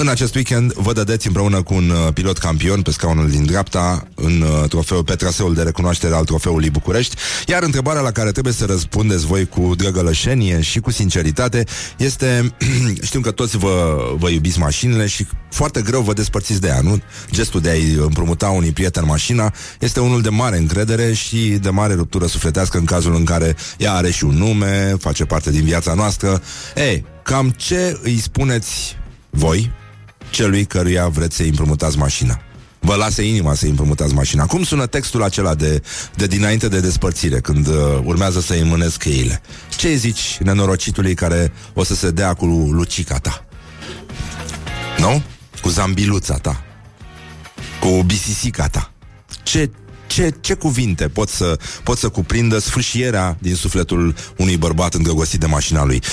în 0.02 0.08
acest 0.08 0.36
weekend 0.36 0.74
vă 0.74 0.94
dădeți 0.94 1.28
împreună 1.28 1.62
cu 1.62 1.74
un 1.74 1.90
uh, 1.90 2.14
pilot 2.14 2.38
campion 2.38 2.82
pe 2.82 2.92
scaunul 2.92 3.30
din 3.30 3.46
dreapta 3.46 4.08
în 4.16 4.42
uh, 4.42 4.70
trofeu, 4.70 5.04
pe 5.04 5.16
traseul 5.16 5.54
de 5.54 5.62
recunoaștere 5.62 6.16
al 6.16 6.24
trofeului 6.24 6.70
București, 6.70 7.16
iar 7.48 7.64
întrebarea 7.64 8.02
la 8.02 8.12
care 8.12 8.32
trebuie 8.32 8.54
să 8.54 8.66
răspundeți 8.66 9.26
voi 9.26 9.48
cu 9.48 9.76
drăgălășenie 9.76 10.62
și 10.62 10.80
cu 10.80 10.92
sinceritate 10.92 11.64
este, 11.98 12.56
știu 13.02 13.20
că 13.20 13.32
toți 13.32 13.58
vă, 13.58 13.98
vă 14.18 14.30
iubiți 14.30 14.60
mașinile 14.60 15.08
și 15.08 15.28
foarte 15.50 15.82
greu 15.82 16.02
vă 16.02 16.14
despărțiți 16.14 16.62
de 16.62 16.68
ea, 16.68 16.82
nu? 16.82 17.02
Gestul 17.32 17.62
de 17.62 17.70
a-i 17.70 17.94
împrumuta 17.94 18.50
unui 18.50 18.72
prieten 18.72 19.04
mașina 19.06 19.54
este 19.80 20.00
unul 20.00 20.22
de 20.22 20.30
mare 20.30 20.58
încredere 20.58 21.14
și 21.14 21.38
de 21.48 21.70
mare 21.70 21.94
ruptură 21.94 22.26
sufletească 22.26 22.78
în 22.78 22.86
cazul 22.86 23.16
în 23.16 23.24
care 23.24 23.56
ea 23.78 23.94
are 23.94 24.12
și 24.12 24.24
un 24.24 24.36
nume, 24.36 24.96
face 25.00 25.26
parte 25.26 25.52
din 25.52 25.64
viața 25.64 25.94
noastră. 25.94 26.42
Ei, 26.76 27.06
cam 27.24 27.50
ce 27.50 28.00
îi 28.04 28.20
spuneți 28.20 29.00
voi 29.30 29.80
celui 30.42 30.66
căruia 30.66 31.08
vreți 31.08 31.36
să-i 31.36 31.48
împrumutați 31.48 31.98
mașina. 31.98 32.42
Vă 32.80 32.96
lase 32.96 33.24
inima 33.28 33.54
să-i 33.54 33.70
împrumutați 33.70 34.14
mașina. 34.14 34.46
Cum 34.46 34.64
sună 34.64 34.86
textul 34.86 35.24
acela 35.24 35.56
de, 35.56 35.82
de 36.16 36.28
dinainte 36.28 36.68
de 36.68 36.80
despărțire, 36.80 37.40
când 37.40 37.68
uh, 37.68 37.74
urmează 38.04 38.40
să-i 38.40 38.64
mânesc 38.64 38.98
cheile? 38.98 39.42
Ce 39.70 39.96
zici 39.96 40.38
nenorocitului 40.40 41.14
care 41.14 41.54
o 41.74 41.84
să 41.84 41.96
se 41.96 42.12
dea 42.12 42.34
cu 42.34 42.46
Lucica 42.46 43.18
ta? 43.18 43.46
Nu? 44.98 45.22
Cu 45.62 45.70
zambiluța 45.70 46.36
ta. 46.36 46.64
Cu 47.80 48.04
bisisica 48.04 48.68
ta. 48.68 48.92
Ce, 49.44 49.70
ce, 50.12 50.34
ce 50.40 50.54
cuvinte 50.54 51.08
pot 51.08 51.30
să, 51.30 51.58
pot 51.84 51.98
să 51.98 52.10
cuprindă 52.10 52.60
sfârșierea 52.60 53.38
din 53.40 53.56
sufletul 53.56 54.16
unui 54.38 54.58
bărbat 54.58 54.94
îndrăgostit 54.94 55.40
de 55.40 55.46
mașina 55.46 55.86
lui. 55.86 56.02
0729001122 56.02 56.04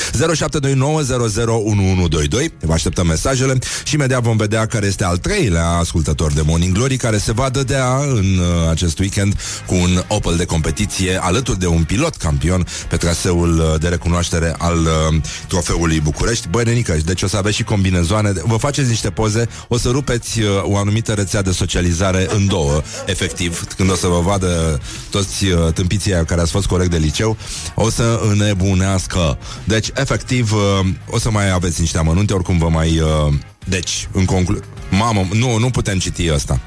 Vă 2.60 2.72
așteptăm 2.72 3.06
mesajele 3.06 3.58
și 3.84 3.94
imediat 3.94 4.22
vom 4.22 4.36
vedea 4.36 4.66
care 4.66 4.86
este 4.86 5.04
al 5.04 5.16
treilea 5.16 5.68
ascultător 5.68 6.32
de 6.32 6.42
Morning 6.44 6.74
Glory 6.74 6.96
care 6.96 7.18
se 7.18 7.32
va 7.32 7.48
dădea 7.48 7.96
în 7.96 8.38
uh, 8.38 8.70
acest 8.70 8.98
weekend 8.98 9.40
cu 9.66 9.74
un 9.74 10.02
Opel 10.08 10.36
de 10.36 10.44
competiție 10.44 11.18
alături 11.22 11.58
de 11.58 11.66
un 11.66 11.84
pilot 11.84 12.16
campion 12.16 12.66
pe 12.88 12.96
traseul 12.96 13.58
uh, 13.58 13.80
de 13.80 13.88
recunoaștere 13.88 14.54
al 14.58 14.78
uh, 14.78 15.20
trofeului 15.48 16.00
București. 16.00 16.48
Băi, 16.48 16.64
nenică, 16.64 16.96
deci 17.04 17.22
o 17.22 17.26
să 17.26 17.36
aveți 17.36 17.56
și 17.56 17.64
combinezoane. 17.64 18.32
Vă 18.44 18.56
faceți 18.56 18.88
niște 18.88 19.10
poze, 19.10 19.48
o 19.68 19.78
să 19.78 19.88
rupeți 19.88 20.40
uh, 20.40 20.46
o 20.62 20.76
anumită 20.76 21.12
rețea 21.12 21.42
de 21.42 21.50
socializare 21.50 22.26
în 22.34 22.46
două, 22.46 22.82
efectiv, 23.06 23.64
când 23.76 23.87
o 23.90 23.94
să 23.94 24.06
vă 24.06 24.20
vadă 24.20 24.80
toți 25.10 25.44
uh, 25.44 25.72
tâmpiții 25.72 26.12
aia 26.12 26.24
care 26.24 26.40
ați 26.40 26.50
fost 26.50 26.66
corect 26.66 26.90
de 26.90 26.96
liceu, 26.96 27.36
o 27.74 27.90
să 27.90 28.20
înnebunească. 28.30 29.38
Deci, 29.64 29.90
efectiv, 29.94 30.52
uh, 30.52 30.86
o 31.10 31.18
să 31.18 31.30
mai 31.30 31.50
aveți 31.50 31.80
niște 31.80 31.98
amănunte, 31.98 32.32
oricum 32.32 32.58
vă 32.58 32.68
mai... 32.68 33.00
Uh, 33.00 33.34
deci, 33.64 34.08
în 34.12 34.24
conclu... 34.24 34.58
Mamă, 34.90 35.26
nu, 35.32 35.58
nu 35.58 35.70
putem 35.70 35.98
citi 35.98 36.30
asta. 36.30 36.60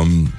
Um, 0.00 0.32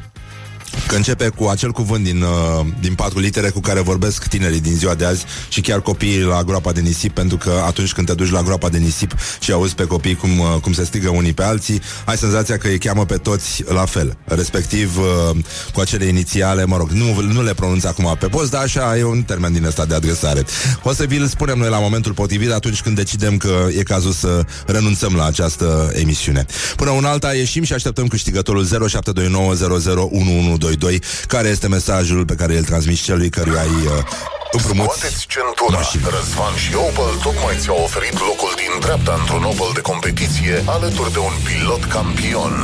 Că 0.87 0.95
începe 0.95 1.27
cu 1.27 1.45
acel 1.45 1.71
cuvânt 1.71 2.03
din, 2.03 2.21
uh, 2.21 2.65
din 2.79 2.93
patru 2.93 3.19
litere 3.19 3.49
cu 3.49 3.59
care 3.59 3.79
vorbesc 3.79 4.27
tinerii 4.27 4.59
din 4.59 4.75
ziua 4.75 4.95
de 4.95 5.05
azi 5.05 5.25
și 5.49 5.61
chiar 5.61 5.81
copiii 5.81 6.21
la 6.21 6.43
groapa 6.43 6.71
de 6.71 6.79
nisip, 6.79 7.13
pentru 7.13 7.37
că 7.37 7.51
atunci 7.65 7.93
când 7.93 8.07
te 8.07 8.13
duci 8.13 8.29
la 8.29 8.41
groapa 8.41 8.69
de 8.69 8.77
nisip 8.77 9.15
și 9.39 9.51
auzi 9.51 9.75
pe 9.75 9.83
copii 9.83 10.15
cum, 10.15 10.39
uh, 10.39 10.55
cum 10.61 10.73
se 10.73 10.83
strigă 10.83 11.09
unii 11.09 11.33
pe 11.33 11.43
alții, 11.43 11.81
ai 12.05 12.17
senzația 12.17 12.57
că 12.57 12.67
îi 12.67 12.77
cheamă 12.77 13.05
pe 13.05 13.17
toți 13.17 13.63
la 13.73 13.85
fel. 13.85 14.17
Respectiv, 14.25 14.97
uh, 14.97 15.37
cu 15.73 15.79
acele 15.79 16.05
inițiale, 16.05 16.65
mă 16.65 16.77
rog, 16.77 16.89
nu, 16.89 17.21
nu 17.21 17.43
le 17.43 17.53
pronunț 17.53 17.83
acum 17.83 18.15
pe 18.19 18.27
post, 18.27 18.51
dar 18.51 18.61
așa 18.61 18.97
e 18.97 19.03
un 19.03 19.21
termen 19.21 19.53
din 19.53 19.65
ăsta 19.65 19.85
de 19.85 19.95
adresare. 19.95 20.45
O 20.83 20.93
să 20.93 21.03
vi-l 21.03 21.27
spunem 21.27 21.57
noi 21.57 21.69
la 21.69 21.79
momentul 21.79 22.13
potrivit 22.13 22.51
atunci 22.51 22.81
când 22.81 22.95
decidem 22.95 23.37
că 23.37 23.67
e 23.77 23.83
cazul 23.83 24.11
să 24.11 24.45
renunțăm 24.65 25.15
la 25.15 25.25
această 25.25 25.91
emisiune. 25.93 26.45
Până 26.75 26.89
un 26.89 27.05
alta 27.05 27.33
ieșim 27.33 27.63
și 27.63 27.73
așteptăm 27.73 28.07
câștigătorul 28.07 28.65
0729001122 28.65 30.60
2, 30.75 31.01
care 31.27 31.47
este 31.47 31.67
mesajul 31.67 32.25
pe 32.25 32.35
care 32.35 32.57
îl 32.57 32.63
transmiți 32.63 33.01
celui 33.01 33.29
căruia 33.29 33.59
ai 33.59 33.67
uh, 33.67 34.03
împrumuți 34.51 34.97
Scoateți 34.97 35.25
centura. 35.27 35.77
Mașină. 35.77 36.09
Răzvan 36.09 36.55
și 36.55 36.75
Opel 36.75 37.13
tocmai 37.23 37.55
ți-au 37.59 37.79
oferit 37.83 38.19
locul 38.19 38.53
din 38.55 38.79
dreapta 38.79 39.13
într-un 39.19 39.43
Opel 39.43 39.71
de 39.73 39.81
competiție 39.81 40.63
Alături 40.65 41.11
de 41.11 41.19
un 41.19 41.35
pilot 41.47 41.83
campion. 41.85 42.55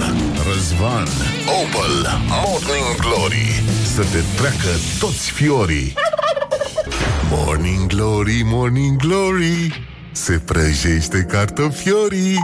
Răzvan. 0.50 1.08
Opel 1.62 1.96
Morning 2.44 2.96
Glory. 3.06 3.64
Să 3.96 4.02
te 4.02 4.22
treacă 4.40 4.72
toți 5.00 5.32
fiorii. 5.32 5.94
Morning 7.30 7.86
Glory, 7.88 8.42
Morning 8.44 8.96
Glory. 8.98 9.88
Se 10.12 10.42
prăjește 10.46 11.26
cartofiorii 11.30 12.38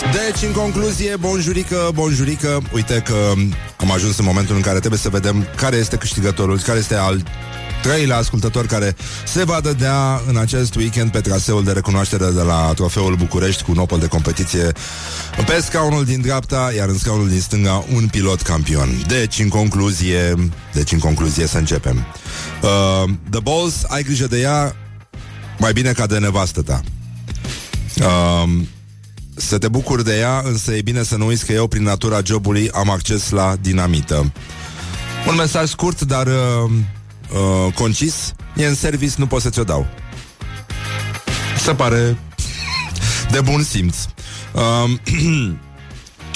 Deci, 0.00 0.42
în 0.42 0.52
concluzie, 0.52 1.16
bonjurică, 1.16 1.90
bonjurică 1.94 2.62
Uite 2.72 3.02
că 3.04 3.32
am 3.76 3.90
ajuns 3.90 4.18
în 4.18 4.24
momentul 4.24 4.56
în 4.56 4.60
care 4.62 4.78
trebuie 4.78 5.00
să 5.00 5.08
vedem 5.08 5.46
care 5.56 5.76
este 5.76 5.96
câștigătorul, 5.96 6.58
care 6.58 6.78
este 6.78 6.94
al 6.94 7.22
treilea 7.82 8.16
ascultător 8.16 8.66
care 8.66 8.96
se 9.26 9.44
va 9.44 9.60
dădea 9.60 10.20
în 10.28 10.36
acest 10.36 10.74
weekend 10.74 11.10
pe 11.10 11.20
traseul 11.20 11.64
de 11.64 11.72
recunoaștere 11.72 12.30
de 12.30 12.40
la 12.40 12.72
Trofeul 12.74 13.16
București 13.16 13.62
cu 13.62 13.70
un 13.70 13.78
Opel 13.78 13.98
de 13.98 14.06
competiție 14.06 14.72
pe 15.46 15.60
scaunul 15.62 16.04
din 16.04 16.20
dreapta, 16.20 16.72
iar 16.76 16.88
în 16.88 16.98
scaunul 16.98 17.28
din 17.28 17.40
stânga 17.40 17.84
un 17.94 18.08
pilot 18.08 18.42
campion. 18.42 18.88
Deci, 19.06 19.38
în 19.38 19.48
concluzie, 19.48 20.34
deci 20.72 20.92
în 20.92 20.98
concluzie 20.98 21.46
să 21.46 21.58
începem. 21.58 22.06
Uh, 22.62 23.10
the 23.30 23.40
Balls, 23.40 23.84
ai 23.88 24.02
grijă 24.02 24.26
de 24.26 24.40
ea 24.40 24.76
mai 25.58 25.72
bine 25.72 25.92
ca 25.92 26.06
de 26.06 26.18
nevastă 26.18 26.62
ta. 26.62 26.80
Uh, 27.98 28.60
să 29.40 29.58
te 29.58 29.68
bucuri 29.68 30.04
de 30.04 30.18
ea, 30.18 30.42
însă 30.44 30.72
e 30.74 30.82
bine 30.82 31.02
să 31.02 31.16
nu 31.16 31.26
uiți 31.26 31.46
că 31.46 31.52
eu, 31.52 31.66
prin 31.66 31.82
natura 31.82 32.20
jobului, 32.24 32.70
am 32.70 32.90
acces 32.90 33.30
la 33.30 33.56
dinamită. 33.60 34.32
Un 35.28 35.34
mesaj 35.34 35.68
scurt, 35.68 36.00
dar 36.00 36.26
uh, 36.26 36.70
uh, 37.32 37.72
concis. 37.74 38.32
E 38.56 38.66
în 38.66 38.74
service, 38.74 39.14
nu 39.16 39.26
pot 39.26 39.40
să 39.40 39.50
ți-o 39.50 39.64
dau. 39.64 39.86
Se 41.64 41.74
pare 41.74 42.16
de 43.30 43.40
bun 43.40 43.62
simț. 43.62 43.96
Uh, 44.52 44.90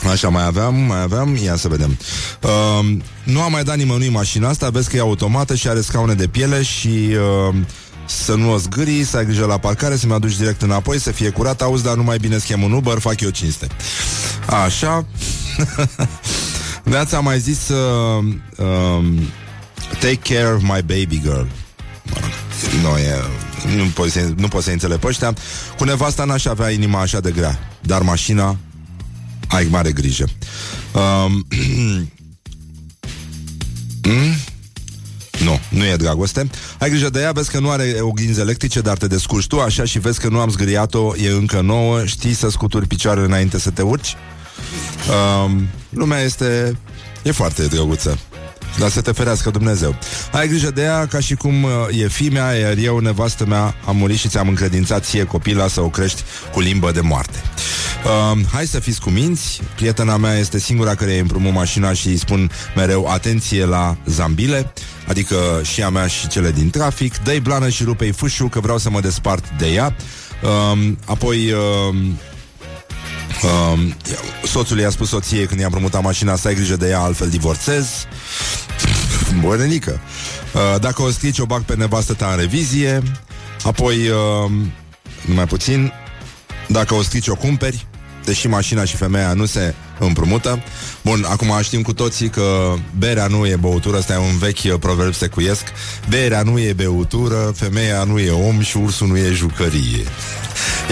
Așa, 0.12 0.28
mai 0.28 0.44
aveam, 0.44 0.74
mai 0.74 1.00
aveam, 1.00 1.36
ia 1.36 1.56
să 1.56 1.68
vedem. 1.68 1.98
Uh, 2.42 2.96
nu 3.24 3.40
am 3.40 3.50
mai 3.50 3.64
dat 3.64 3.76
nimănui 3.76 4.08
mașina 4.08 4.48
asta, 4.48 4.70
vezi 4.70 4.90
că 4.90 4.96
e 4.96 5.00
automată 5.00 5.54
și 5.54 5.68
are 5.68 5.80
scaune 5.80 6.14
de 6.14 6.26
piele 6.26 6.62
și 6.62 7.08
uh, 7.48 7.54
să 8.06 8.34
nu 8.34 8.52
o 8.52 8.56
zgârii, 8.56 9.04
să 9.04 9.16
ai 9.16 9.24
grijă 9.24 9.46
la 9.46 9.58
parcare, 9.58 9.96
să-mi 9.96 10.12
aduci 10.12 10.36
direct 10.36 10.62
înapoi, 10.62 11.00
să 11.00 11.10
fie 11.10 11.30
curat, 11.30 11.62
auzi, 11.62 11.82
dar 11.82 11.96
nu 11.96 12.02
mai 12.02 12.18
bine 12.18 12.38
schem 12.38 12.62
un 12.62 12.72
Uber, 12.72 12.98
fac 12.98 13.20
eu 13.20 13.30
cinste. 13.30 13.66
Așa. 14.64 15.06
Neața 16.82 17.16
a 17.16 17.20
mai 17.20 17.40
zis 17.40 17.68
uh, 17.68 18.24
um, 18.58 19.18
Take 20.00 20.34
care 20.34 20.54
of 20.54 20.62
my 20.62 20.82
baby 20.82 21.20
girl. 21.20 21.46
Mă 22.02 22.16
rog, 22.20 22.30
nu 22.82 22.98
e... 22.98 23.24
Nu 23.76 23.84
poți, 23.84 24.12
să, 24.12 24.32
nu 24.36 24.48
poți 24.48 24.64
să 24.64 24.70
înțeleg 24.70 24.98
pe 24.98 25.06
ăștia. 25.06 25.34
Cu 25.76 25.84
nevasta 25.84 26.24
n-aș 26.24 26.44
avea 26.44 26.70
inima 26.70 27.00
așa 27.00 27.20
de 27.20 27.30
grea, 27.30 27.58
dar 27.80 28.02
mașina 28.02 28.56
ai 29.48 29.66
mare 29.70 29.92
grijă. 29.92 30.26
Um, 30.92 31.46
mm? 34.08 34.34
Nu, 35.44 35.60
nu 35.68 35.84
e 35.84 35.96
dragoste. 35.96 36.50
Ai 36.78 36.88
grijă 36.88 37.10
de 37.10 37.20
ea, 37.20 37.32
vezi 37.32 37.50
că 37.50 37.58
nu 37.58 37.70
are 37.70 37.96
oglinzi 38.00 38.40
electrice, 38.40 38.80
dar 38.80 38.96
te 38.96 39.06
descurci 39.06 39.46
tu 39.46 39.60
așa 39.60 39.84
și 39.84 39.98
vezi 39.98 40.20
că 40.20 40.28
nu 40.28 40.40
am 40.40 40.50
zgâriat-o, 40.50 41.16
e 41.16 41.28
încă 41.28 41.60
nouă, 41.60 42.04
știi 42.04 42.34
să 42.34 42.50
scuturi 42.50 42.86
picioarele 42.86 43.26
înainte 43.26 43.58
să 43.58 43.70
te 43.70 43.82
urci? 43.82 44.16
Um, 45.44 45.68
lumea 45.90 46.20
este... 46.20 46.78
e 47.22 47.30
foarte 47.30 47.66
drăguță. 47.66 48.18
Dar 48.78 48.90
să 48.90 49.00
te 49.00 49.12
ferească 49.12 49.50
Dumnezeu. 49.50 49.96
Ai 50.32 50.48
grijă 50.48 50.70
de 50.70 50.82
ea 50.82 51.06
ca 51.06 51.20
și 51.20 51.34
cum 51.34 51.62
uh, 51.62 51.70
e 51.90 52.08
fimea, 52.08 52.52
iar 52.52 52.76
eu, 52.76 52.98
nevastă 52.98 53.46
mea, 53.46 53.74
am 53.86 53.96
murit 53.96 54.18
și 54.18 54.28
ți-am 54.28 54.48
încredințat 54.48 55.04
ție 55.04 55.24
copila 55.24 55.68
să 55.68 55.80
o 55.80 55.88
crești 55.88 56.22
cu 56.52 56.60
limbă 56.60 56.90
de 56.92 57.00
moarte. 57.00 57.38
Uh, 58.04 58.40
hai 58.52 58.66
să 58.66 58.80
fiți 58.80 59.00
cuminți. 59.00 59.60
Prietena 59.74 60.16
mea 60.16 60.34
este 60.38 60.58
singura 60.58 60.94
care 60.94 61.12
îi 61.12 61.18
împrumut 61.18 61.52
mașina 61.52 61.92
și 61.92 62.08
îi 62.08 62.16
spun 62.16 62.50
mereu 62.76 63.06
atenție 63.06 63.64
la 63.64 63.96
zambile, 64.06 64.72
adică 65.08 65.36
și 65.62 65.82
a 65.82 65.88
mea 65.88 66.06
și 66.06 66.28
cele 66.28 66.50
din 66.50 66.70
trafic. 66.70 67.16
Dă-i 67.18 67.40
blană 67.40 67.68
și 67.68 67.84
rupei 67.84 68.12
fâșul 68.12 68.48
că 68.48 68.60
vreau 68.60 68.78
să 68.78 68.90
mă 68.90 69.00
despart 69.00 69.44
de 69.58 69.66
ea. 69.66 69.96
Uh, 70.42 70.92
apoi... 71.04 71.52
Uh, 71.52 71.96
Uh, 73.42 73.92
soțul 74.44 74.78
i-a 74.78 74.90
spus 74.90 75.08
soției 75.08 75.46
când 75.46 75.60
i-a 75.60 75.66
împrumutat 75.66 76.02
mașina 76.02 76.36
să 76.36 76.48
ai 76.48 76.54
grijă 76.54 76.76
de 76.76 76.88
ea, 76.88 77.00
altfel 77.00 77.28
divorțez. 77.28 78.06
Bănenică. 79.40 80.00
Uh, 80.54 80.80
dacă 80.80 81.02
o 81.02 81.10
strici, 81.10 81.38
o 81.38 81.46
bag 81.46 81.62
pe 81.62 81.74
nevastă 81.74 82.12
ta 82.12 82.26
în 82.26 82.36
revizie. 82.38 83.02
Apoi, 83.62 84.08
uh, 84.08 84.50
numai 85.26 85.46
puțin, 85.46 85.92
dacă 86.68 86.94
o 86.94 87.02
strici, 87.02 87.28
o 87.28 87.34
cumperi. 87.34 87.86
Deși 88.24 88.46
mașina 88.46 88.84
și 88.84 88.96
femeia 88.96 89.32
nu 89.32 89.44
se 89.44 89.74
împrumută. 89.98 90.62
Bun, 91.02 91.26
acum 91.28 91.58
știm 91.62 91.82
cu 91.82 91.92
toții 91.92 92.28
că 92.28 92.74
berea 92.98 93.26
nu 93.26 93.46
e 93.46 93.56
băutură, 93.56 93.96
ăsta 93.96 94.12
e 94.12 94.16
un 94.16 94.38
vechi 94.38 94.78
proverb 94.78 95.14
secuiesc. 95.14 95.62
Berea 96.08 96.42
nu 96.42 96.58
e 96.58 96.72
băutură, 96.72 97.52
femeia 97.56 98.04
nu 98.04 98.18
e 98.18 98.30
om 98.30 98.60
și 98.60 98.76
ursul 98.76 99.06
nu 99.06 99.16
e 99.16 99.32
jucărie. 99.32 100.04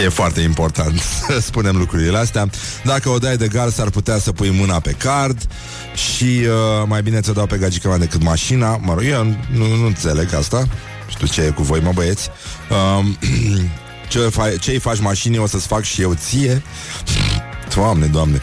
E 0.05 0.09
foarte 0.09 0.41
important 0.41 1.01
să 1.01 1.41
spunem 1.49 1.77
lucrurile 1.77 2.19
astea. 2.19 2.51
Dacă 2.85 3.09
o 3.09 3.19
dai 3.19 3.37
de 3.37 3.49
gard, 3.49 3.73
s-ar 3.73 3.91
putea 3.91 4.19
să 4.19 4.33
pui 4.33 4.51
mâna 4.51 4.81
pe 4.81 4.91
card 4.91 5.47
și 5.95 6.25
uh, 6.25 6.87
mai 6.87 7.03
bine 7.03 7.21
ți-o 7.21 7.33
dau 7.33 7.47
pe 7.47 7.57
gagică 7.57 7.89
mai 7.89 7.99
decât 7.99 8.23
mașina. 8.23 8.77
Mă 8.77 8.93
rog, 8.93 9.05
eu 9.05 9.25
nu, 9.57 9.77
nu 9.77 9.87
înțeleg 9.87 10.35
asta. 10.35 10.67
Știu 11.09 11.27
ce 11.27 11.41
e 11.43 11.49
cu 11.51 11.63
voi, 11.63 11.81
mă 11.81 11.91
băieți. 11.95 12.29
Uh, 12.71 13.07
ce 13.21 13.29
fa- 13.29 13.92
ce-i 14.61 14.79
faci 14.79 15.01
mașinii 15.01 15.39
o 15.39 15.47
să-ți 15.47 15.67
fac 15.67 15.83
și 15.83 16.03
eu 16.03 16.15
ție. 16.15 16.63
Doamne, 17.75 18.07
doamne. 18.07 18.41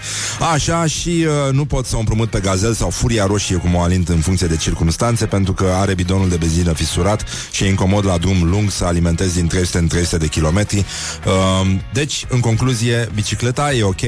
Așa 0.52 0.86
și 0.86 1.26
uh, 1.28 1.54
nu 1.54 1.66
pot 1.66 1.86
să 1.86 1.96
o 1.96 2.00
împrumut 2.00 2.30
pe 2.30 2.40
gazel 2.40 2.74
sau 2.74 2.90
furia 2.90 3.26
roșie 3.26 3.56
cum 3.56 3.76
o 3.76 3.82
alint 3.82 4.10
în 4.10 4.20
funcție 4.20 4.48
de 4.48 4.58
circumstanțe 4.58 5.26
pentru 5.26 5.54
că 5.54 5.72
are 5.76 5.94
bidonul 5.94 6.30
de 6.30 6.36
benzină 6.36 6.74
fisurat 6.74 7.26
și 7.52 7.64
e 7.64 7.68
incomod 7.68 8.06
la 8.06 8.18
drum 8.18 8.50
lung 8.50 8.72
să 8.72 8.86
alimentezi 8.86 9.36
din 9.36 9.48
300 9.48 9.78
în 9.78 9.88
300 9.88 10.18
de 10.18 10.28
kilometri. 10.28 10.86
Uh, 11.26 11.68
deci, 11.94 12.26
în 12.30 12.40
concluzie, 12.40 13.10
bicicleta 13.14 13.74
e 13.74 13.84
ok, 13.84 14.02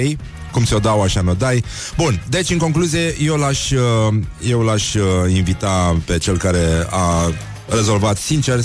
cum 0.51 0.63
ți-o 0.63 0.79
dau, 0.79 1.01
așa 1.01 1.21
mi-o 1.21 1.33
dai. 1.33 1.63
Bun, 1.97 2.23
deci, 2.29 2.49
în 2.49 2.57
concluzie, 2.57 3.15
eu 3.21 3.35
l-aș, 3.35 3.71
uh, 3.71 4.13
eu 4.47 4.61
l-aș 4.61 4.93
uh, 4.93 5.03
invita 5.33 5.97
pe 6.05 6.17
cel 6.17 6.37
care 6.37 6.87
a 6.89 7.31
rezolvat 7.67 8.17
sincer, 8.17 8.59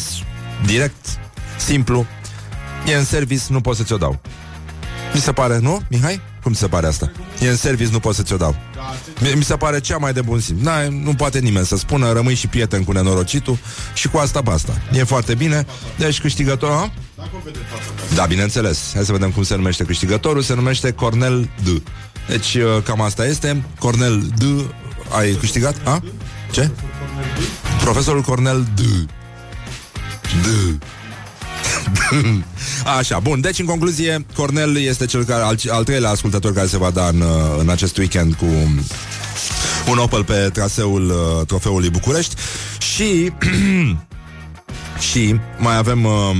direct, 0.66 1.18
simplu, 1.58 2.06
E 2.86 2.94
în 2.94 3.04
service, 3.04 3.42
nu 3.48 3.60
pot 3.60 3.76
să 3.76 3.82
ți-o 3.82 3.96
dau. 3.96 4.20
Mi 5.14 5.20
se 5.20 5.32
pare, 5.32 5.58
nu, 5.58 5.80
Mihai? 5.90 6.20
Cum 6.42 6.52
ți 6.52 6.58
se 6.58 6.66
pare 6.66 6.86
asta? 6.86 7.12
E 7.40 7.48
în 7.48 7.56
service, 7.56 7.90
nu 7.92 8.00
pot 8.00 8.14
să 8.14 8.22
ți-o 8.22 8.36
dau. 8.36 8.56
Mi, 9.20 9.32
mi 9.36 9.44
se 9.44 9.56
pare 9.56 9.80
cea 9.80 9.96
mai 9.96 10.12
de 10.12 10.20
bun 10.20 10.40
simț. 10.40 10.62
Na, 10.62 10.88
nu 10.88 11.14
poate 11.14 11.38
nimeni 11.38 11.66
să 11.66 11.76
spună, 11.76 12.12
rămâi 12.12 12.34
și 12.34 12.46
prieten 12.46 12.84
cu 12.84 12.92
nenorocitul 12.92 13.58
și 13.94 14.08
cu 14.08 14.18
asta 14.18 14.40
basta. 14.40 14.72
E 14.92 15.04
foarte 15.04 15.34
bine. 15.34 15.66
Deci 15.96 16.20
câștigător, 16.20 16.70
ha? 16.70 16.92
Da, 18.14 18.24
bineînțeles. 18.24 18.90
Hai 18.94 19.04
să 19.04 19.12
vedem 19.12 19.30
cum 19.30 19.42
se 19.42 19.54
numește 19.56 19.84
câștigătorul. 19.84 20.42
Se 20.42 20.54
numește 20.54 20.92
Cornel 20.92 21.48
D. 21.64 21.82
Deci 22.28 22.54
uh, 22.54 22.82
cam 22.84 23.00
asta 23.00 23.26
este. 23.26 23.64
Cornel 23.78 24.22
D. 24.36 24.42
Ai 25.16 25.32
câștigat? 25.32 25.74
A? 25.84 26.02
Ce? 26.50 26.70
Profesorul 27.80 28.22
Cornel 28.22 28.66
D. 28.74 28.80
D. 30.42 30.78
Așa, 32.98 33.18
bun. 33.18 33.40
Deci, 33.40 33.58
în 33.58 33.64
concluzie, 33.64 34.26
Cornel 34.34 34.76
este 34.76 35.06
cel 35.06 35.24
care, 35.24 35.42
al, 35.42 35.58
al 35.68 35.84
treilea 35.84 36.10
ascultător 36.10 36.52
care 36.52 36.66
se 36.66 36.78
va 36.78 36.90
da 36.90 37.08
în, 37.08 37.22
în 37.58 37.68
acest 37.68 37.96
weekend 37.96 38.34
cu 38.34 38.46
un 39.90 39.98
Opel 39.98 40.24
pe 40.24 40.50
traseul 40.52 41.10
uh, 41.10 41.46
trofeului 41.46 41.90
București 41.90 42.34
și 42.78 43.32
și 45.10 45.36
mai 45.58 45.76
avem 45.76 46.04
uh, 46.04 46.36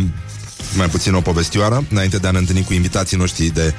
mai 0.77 0.89
puțin 0.89 1.15
o 1.15 1.21
povestioară 1.21 1.85
înainte 1.91 2.17
de 2.17 2.27
a 2.27 2.31
ne 2.31 2.39
întâlni 2.39 2.65
cu 2.65 2.73
invitații 2.73 3.17
noștri 3.17 3.47
de 3.47 3.75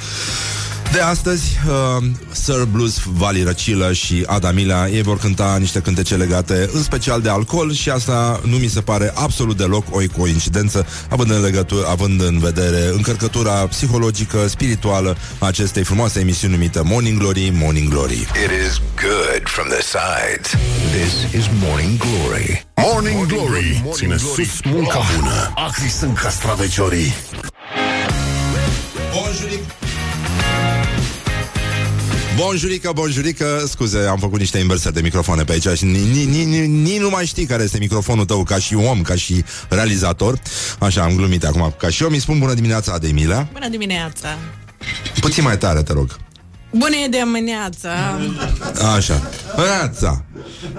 De 0.92 1.00
astăzi, 1.00 1.58
uh, 1.68 2.04
Sir 2.32 2.64
Blues 2.72 2.98
Vali 3.06 3.44
Răcilă 3.44 3.94
și 3.94 4.24
Adamila 4.28 4.88
Ei 4.88 5.02
vor 5.02 5.18
cânta 5.18 5.58
niște 5.60 5.80
cântece 5.80 6.16
legate 6.16 6.70
În 6.74 6.84
special 6.84 7.22
de 7.22 7.30
alcool 7.30 7.74
și 7.74 7.90
asta 7.90 8.42
nu 8.44 8.58
mi 8.58 8.68
se 8.68 8.82
pare 8.82 9.12
Absolut 9.16 9.58
deloc 9.58 9.96
o 9.96 10.00
coincidență 10.18 10.86
Având 11.10 11.32
în, 11.32 11.42
legătură, 11.42 11.88
având 11.88 12.22
în 12.22 12.40
vedere 12.40 12.90
Încărcătura 12.94 13.52
psihologică, 13.52 14.48
spirituală 14.48 15.18
a 15.40 15.46
Acestei 15.46 15.84
frumoase 15.84 16.20
emisiuni 16.20 16.54
numite 16.54 16.82
Morning 16.84 17.20
Glory, 17.20 17.52
Morning 17.54 17.90
Glory. 17.90 18.20
It 18.20 18.52
is 18.68 18.82
good 18.96 19.42
from 19.44 19.68
the 19.68 19.82
sides. 19.82 20.50
This 20.92 21.34
is 21.34 21.50
Morning 21.64 21.98
Glory. 21.98 22.68
Morning 22.76 23.26
Glory. 23.26 23.84
Ține 23.92 24.18
sus 24.18 24.62
munca. 24.64 25.02
Bună 25.16 25.52
Acri 25.56 25.90
sunt 25.90 26.18
castraveciorii. 26.18 27.14
Bonjuric 29.14 29.87
Bonjurică, 32.38 32.92
bonjurică 32.94 33.64
Scuze, 33.68 34.00
am 34.00 34.18
făcut 34.18 34.40
niște 34.40 34.58
inversări 34.58 34.94
de 34.94 35.02
microfoane 35.02 35.44
pe 35.44 35.52
aici 35.52 35.78
Și 35.78 35.86
nici 35.86 36.02
ni, 36.02 36.24
ni, 36.26 36.44
ni, 36.44 36.68
ni 36.68 36.98
nu 36.98 37.10
mai 37.10 37.26
știi 37.26 37.46
care 37.46 37.64
este 37.64 37.78
microfonul 37.78 38.26
tău 38.26 38.44
Ca 38.44 38.58
și 38.58 38.76
om, 38.76 39.02
ca 39.02 39.16
și 39.16 39.44
realizator. 39.70 40.40
Așa, 40.80 41.02
am 41.02 41.16
glumit 41.16 41.44
acum 41.44 41.74
Ca 41.78 41.90
și 41.90 42.04
eu 42.04 42.10
mi 42.10 42.20
spun 42.20 42.40
bună 42.40 42.54
dimineața, 42.54 42.94
Ademila 42.94 43.48
Bună 43.54 43.70
dimineața! 43.70 44.38
Puțin 45.20 45.44
mai 45.44 45.58
tare, 45.58 45.84
te 45.84 45.94
rog 45.94 46.18
Bună 46.72 46.96
dimineața! 47.10 47.90
Așa. 48.96 49.30
Rața. 49.56 50.26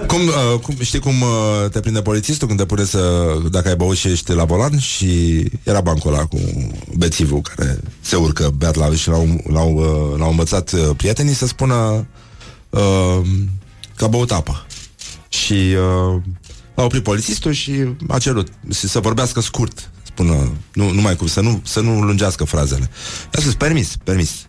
Cum, 0.07 0.21
uh, 0.27 0.61
cum, 0.61 0.75
știi 0.81 0.99
cum 0.99 1.21
uh, 1.21 1.71
te 1.71 1.81
prinde 1.81 2.03
polițistul 2.03 2.47
când 2.47 2.59
te 2.59 2.67
pune 2.67 2.85
să, 2.85 3.33
dacă 3.51 3.69
ai 3.69 3.77
băut 3.77 3.97
și 3.97 4.09
ești 4.09 4.33
la 4.33 4.45
volan 4.45 4.79
și 4.79 5.43
era 5.63 5.81
bancul 5.81 6.13
ăla 6.13 6.25
cu 6.25 6.39
bețivul 6.97 7.41
care 7.41 7.81
se 8.01 8.17
urcă 8.17 8.53
beat 8.57 8.75
la 8.75 8.95
și 8.95 9.09
l-au, 9.09 9.41
l-au, 9.49 9.75
uh, 9.75 10.19
l-au 10.19 10.31
învățat 10.31 10.73
uh, 10.73 10.91
prietenii 10.97 11.35
să 11.35 11.47
spună 11.47 12.07
uh, 12.71 13.21
că 13.97 14.05
a 14.05 14.09
băut 14.09 14.33
apă. 14.33 14.67
Și 15.29 15.53
uh, 15.53 16.23
l-a 16.75 16.85
oprit 16.85 17.03
polițistul 17.03 17.53
și 17.53 17.73
a 18.09 18.19
cerut 18.19 18.49
să, 18.69 18.87
să 18.87 19.01
vorbească 19.01 19.41
scurt. 19.41 19.91
Spună, 20.03 20.53
nu, 20.73 20.91
nu 20.91 21.01
mai 21.01 21.17
cum, 21.17 21.27
să 21.27 21.41
nu, 21.41 21.61
să 21.65 21.81
nu 21.81 22.01
lungească 22.01 22.45
frazele. 22.45 22.91
I-a 23.35 23.41
spus, 23.41 23.55
permis, 23.55 23.97
permis. 24.05 24.48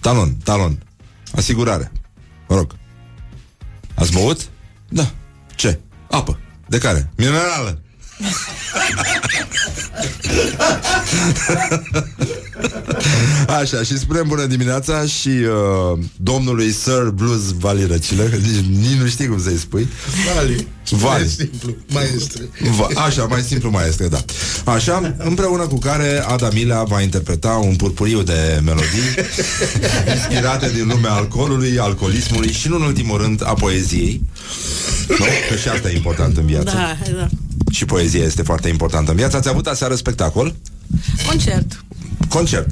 Talon, 0.00 0.36
talon. 0.44 0.82
Asigurare. 1.36 1.92
Vă 2.46 2.54
rog. 2.54 2.76
Ați 3.94 4.12
băut? 4.12 4.48
Da. 4.88 5.10
Ce? 5.54 5.80
Apă. 6.10 6.38
De 6.66 6.78
care? 6.78 7.10
Minerală. 7.16 7.82
Așa, 13.60 13.82
și 13.82 13.98
spunem 13.98 14.24
bună 14.28 14.44
dimineața 14.44 15.06
și 15.06 15.28
uh, 15.28 15.98
domnului 16.16 16.72
Sir 16.72 17.10
Blues 17.14 17.52
Vali 17.58 17.86
Răcilă, 17.86 18.22
că 18.22 18.36
nici, 18.36 18.78
nici 18.80 18.98
nu 19.00 19.06
știi 19.06 19.26
cum 19.26 19.42
să-i 19.42 19.58
spui. 19.58 19.88
Vali. 20.34 20.66
Vali. 20.90 21.22
Mai 21.22 21.28
simplu, 21.28 21.76
maestre. 21.92 22.42
Va, 22.76 23.00
așa, 23.00 23.24
mai 23.24 23.40
simplu 23.40 23.70
mai 23.70 23.88
este, 23.88 24.08
da. 24.08 24.24
Așa, 24.64 25.14
împreună 25.18 25.66
cu 25.66 25.78
care 25.78 26.24
Adamila 26.26 26.82
va 26.82 27.00
interpreta 27.00 27.50
un 27.50 27.76
purpuriu 27.76 28.22
de 28.22 28.60
melodii 28.64 29.14
inspirate 30.14 30.70
din 30.74 30.88
lumea 30.88 31.12
alcoolului, 31.12 31.78
alcoolismului 31.78 32.52
și, 32.52 32.68
nu 32.68 32.76
în 32.76 32.82
ultimul 32.82 33.20
rând, 33.20 33.42
a 33.44 33.52
poeziei. 33.52 34.22
Nu? 35.08 35.24
Că 35.48 35.56
și 35.56 35.68
asta 35.68 35.90
e 35.90 35.96
important 35.96 36.36
în 36.36 36.46
viață. 36.46 36.72
Da, 36.74 36.96
da. 37.16 37.28
Și 37.70 37.84
poezia 37.84 38.24
este 38.24 38.42
foarte 38.42 38.68
importantă 38.68 39.10
în 39.10 39.16
viață. 39.16 39.36
Ați 39.36 39.48
avut 39.48 39.66
aseară 39.66 39.94
spectacol? 39.94 40.54
Concert. 41.26 41.84
Concert. 42.28 42.68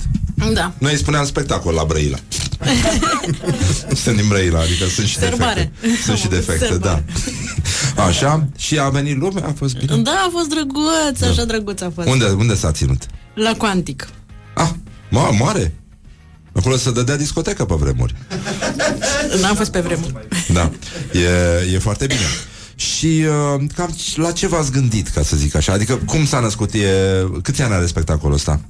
Da. 0.53 0.73
Noi 0.79 0.93
îi 0.93 0.99
spuneam 0.99 1.25
spectacol 1.25 1.75
la 1.75 1.85
Brăila. 1.85 2.17
Sunt 4.03 4.17
din 4.17 4.29
Brăila, 4.29 4.61
adică 4.61 4.85
sunt 4.87 5.07
și 5.07 5.17
Sărbare. 5.19 5.73
defecte. 5.81 6.03
Sunt 6.03 6.19
și 6.19 6.29
defecte, 6.29 6.65
da. 6.65 6.69
Sărbare. 6.69 7.05
Așa, 8.09 8.49
și 8.57 8.79
a 8.79 8.89
venit 8.89 9.19
lumea, 9.19 9.45
a 9.47 9.53
fost 9.57 9.77
bine. 9.77 9.97
Da, 9.97 10.11
a 10.11 10.29
fost 10.33 10.49
drăguț, 10.49 11.21
așa 11.31 11.45
drăguț 11.45 11.81
a 11.81 11.93
fost. 11.95 12.09
Unde, 12.09 12.25
unde 12.25 12.55
s-a 12.55 12.73
ținut? 12.73 13.03
La 13.35 13.53
Quantic. 13.57 14.09
Ah, 14.55 14.71
ma, 15.11 15.31
mare. 15.31 15.75
Acolo 16.53 16.77
să 16.77 16.91
dădea 16.91 17.17
discotecă 17.17 17.65
pe 17.65 17.75
vremuri. 17.75 18.15
N-am 19.41 19.55
fost 19.55 19.71
pe 19.71 19.81
vremuri. 19.81 20.15
Da, 20.53 20.71
e, 21.13 21.73
e 21.75 21.79
foarte 21.79 22.07
bine. 22.07 22.21
Și 22.77 23.25
uh, 23.57 23.65
cam 23.75 23.95
la 24.15 24.33
ce 24.33 24.47
v-ați 24.47 24.73
gândit, 24.73 25.09
ca 25.09 25.23
să 25.23 25.37
zic 25.37 25.55
așa? 25.55 25.73
Adică 25.73 26.01
cum 26.07 26.27
s-a 26.27 26.41
născut? 26.41 26.73
E... 26.73 26.89
Câți 27.43 27.63
ani 27.63 27.75
are 27.75 27.87
spectacolul 27.87 28.35
ăsta? 28.35 28.61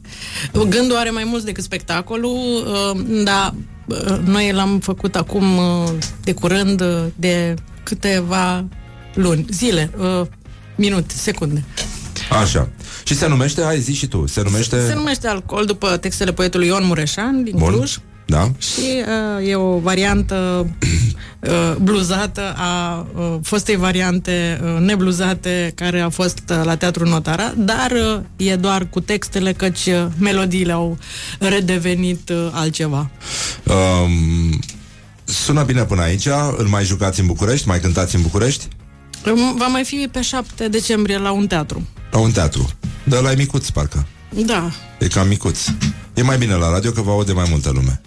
Gândul 0.52 0.96
are 0.96 1.10
mai 1.10 1.24
mult 1.24 1.44
decât 1.44 1.64
spectacolul, 1.64 2.66
uh, 2.66 3.00
dar 3.24 3.54
uh, 3.86 4.18
noi 4.24 4.52
l-am 4.52 4.78
făcut 4.78 5.16
acum 5.16 5.56
uh, 5.56 5.88
de 6.22 6.32
curând, 6.32 6.80
uh, 6.80 7.04
de 7.16 7.54
câteva 7.82 8.64
luni, 9.14 9.46
zile, 9.50 9.90
uh, 9.98 10.26
minute, 10.76 11.14
secunde. 11.16 11.64
Așa. 12.42 12.68
Și 13.04 13.14
se 13.14 13.28
numește, 13.28 13.62
hai 13.62 13.80
zi 13.80 13.94
și 13.94 14.06
tu, 14.06 14.26
se 14.26 14.42
numește... 14.42 14.86
Se 14.86 14.94
numește 14.94 15.28
Alcool 15.28 15.64
după 15.64 15.96
textele 15.96 16.32
poetului 16.32 16.66
Ion 16.66 16.86
Mureșan 16.86 17.44
din 17.44 17.54
Bun. 17.56 17.72
Cluj. 17.72 17.96
Da? 18.26 18.50
Și 18.58 19.02
uh, 19.40 19.48
e 19.48 19.54
o 19.54 19.78
variantă 19.78 20.66
uh, 21.40 21.74
bluzată 21.80 22.54
a 22.56 23.06
uh, 23.14 23.34
fostei 23.42 23.76
variante 23.76 24.60
uh, 24.62 24.80
nebluzate 24.80 25.72
care 25.74 26.00
a 26.00 26.08
fost 26.08 26.38
uh, 26.50 26.60
la 26.64 26.76
Teatrul 26.76 27.08
Notara, 27.08 27.52
dar 27.56 27.90
uh, 27.90 28.20
e 28.36 28.56
doar 28.56 28.86
cu 28.90 29.00
textele 29.00 29.52
căci 29.52 29.86
uh, 29.86 30.06
melodiile 30.18 30.72
au 30.72 30.98
redevenit 31.38 32.28
uh, 32.28 32.48
altceva. 32.52 33.10
Um, 33.64 34.60
sună 35.24 35.62
bine 35.62 35.84
până 35.84 36.02
aici, 36.02 36.26
îl 36.56 36.66
mai 36.66 36.84
jucați 36.84 37.20
în 37.20 37.26
București, 37.26 37.68
mai 37.68 37.80
cântați 37.80 38.14
în 38.16 38.22
București? 38.22 38.68
Um, 39.26 39.56
Va 39.56 39.66
mai 39.66 39.84
fi 39.84 40.08
pe 40.12 40.22
7 40.22 40.68
decembrie 40.68 41.18
la 41.18 41.30
un 41.30 41.46
teatru. 41.46 41.86
La 42.10 42.18
un 42.18 42.30
teatru. 42.30 42.70
Dar 43.04 43.22
la 43.22 43.32
micuț, 43.36 43.68
parcă. 43.68 44.06
Da. 44.46 44.70
E 44.98 45.06
cam 45.06 45.28
micuț. 45.28 45.58
E 46.14 46.22
mai 46.22 46.38
bine 46.38 46.54
la 46.54 46.70
radio 46.70 46.90
că 46.90 47.00
vă 47.00 47.10
aude 47.10 47.32
mai 47.32 47.46
multă 47.50 47.70
lume. 47.70 48.00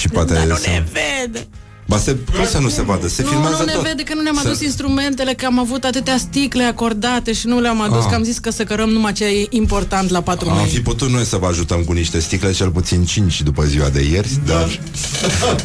Și 0.00 0.08
poate 0.08 0.32
Dar 0.34 0.44
nu 0.46 0.54
să... 0.56 0.68
ne 0.68 0.84
vede. 0.92 1.46
Ba 1.86 1.98
se, 1.98 2.16
cum 2.36 2.44
să 2.46 2.58
nu 2.58 2.68
se 2.68 2.82
vadă? 2.82 3.08
Se 3.08 3.22
nu, 3.22 3.28
filmează 3.28 3.56
nu 3.58 3.64
ne 3.64 3.72
tot. 3.72 3.82
vede 3.82 4.02
că 4.02 4.14
nu 4.14 4.20
ne-am 4.22 4.38
Se- 4.42 4.46
adus 4.48 4.60
instrumentele, 4.60 5.34
că 5.34 5.46
am 5.46 5.58
avut 5.58 5.84
atâtea 5.84 6.16
sticle 6.18 6.62
acordate 6.64 7.32
și 7.32 7.46
nu 7.46 7.60
le-am 7.60 7.80
adus, 7.80 8.02
Ah. 8.04 8.08
că 8.08 8.14
am 8.14 8.22
zis 8.22 8.38
că 8.38 8.50
să 8.50 8.64
cărăm 8.64 8.88
numai 8.88 9.12
ce 9.12 9.24
e 9.24 9.46
important 9.50 10.10
la 10.10 10.20
4 10.22 10.48
Am 10.50 10.56
mai. 10.56 10.66
fi 10.68 10.80
putut 10.80 11.08
noi 11.10 11.24
să 11.24 11.36
vă 11.36 11.46
ajutăm 11.46 11.82
cu 11.84 11.92
niște 11.92 12.18
sticle, 12.20 12.52
cel 12.52 12.70
puțin 12.70 13.04
5 13.04 13.42
după 13.42 13.64
ziua 13.64 13.88
de 13.88 14.02
ieri, 14.10 14.28
dar 14.46 14.78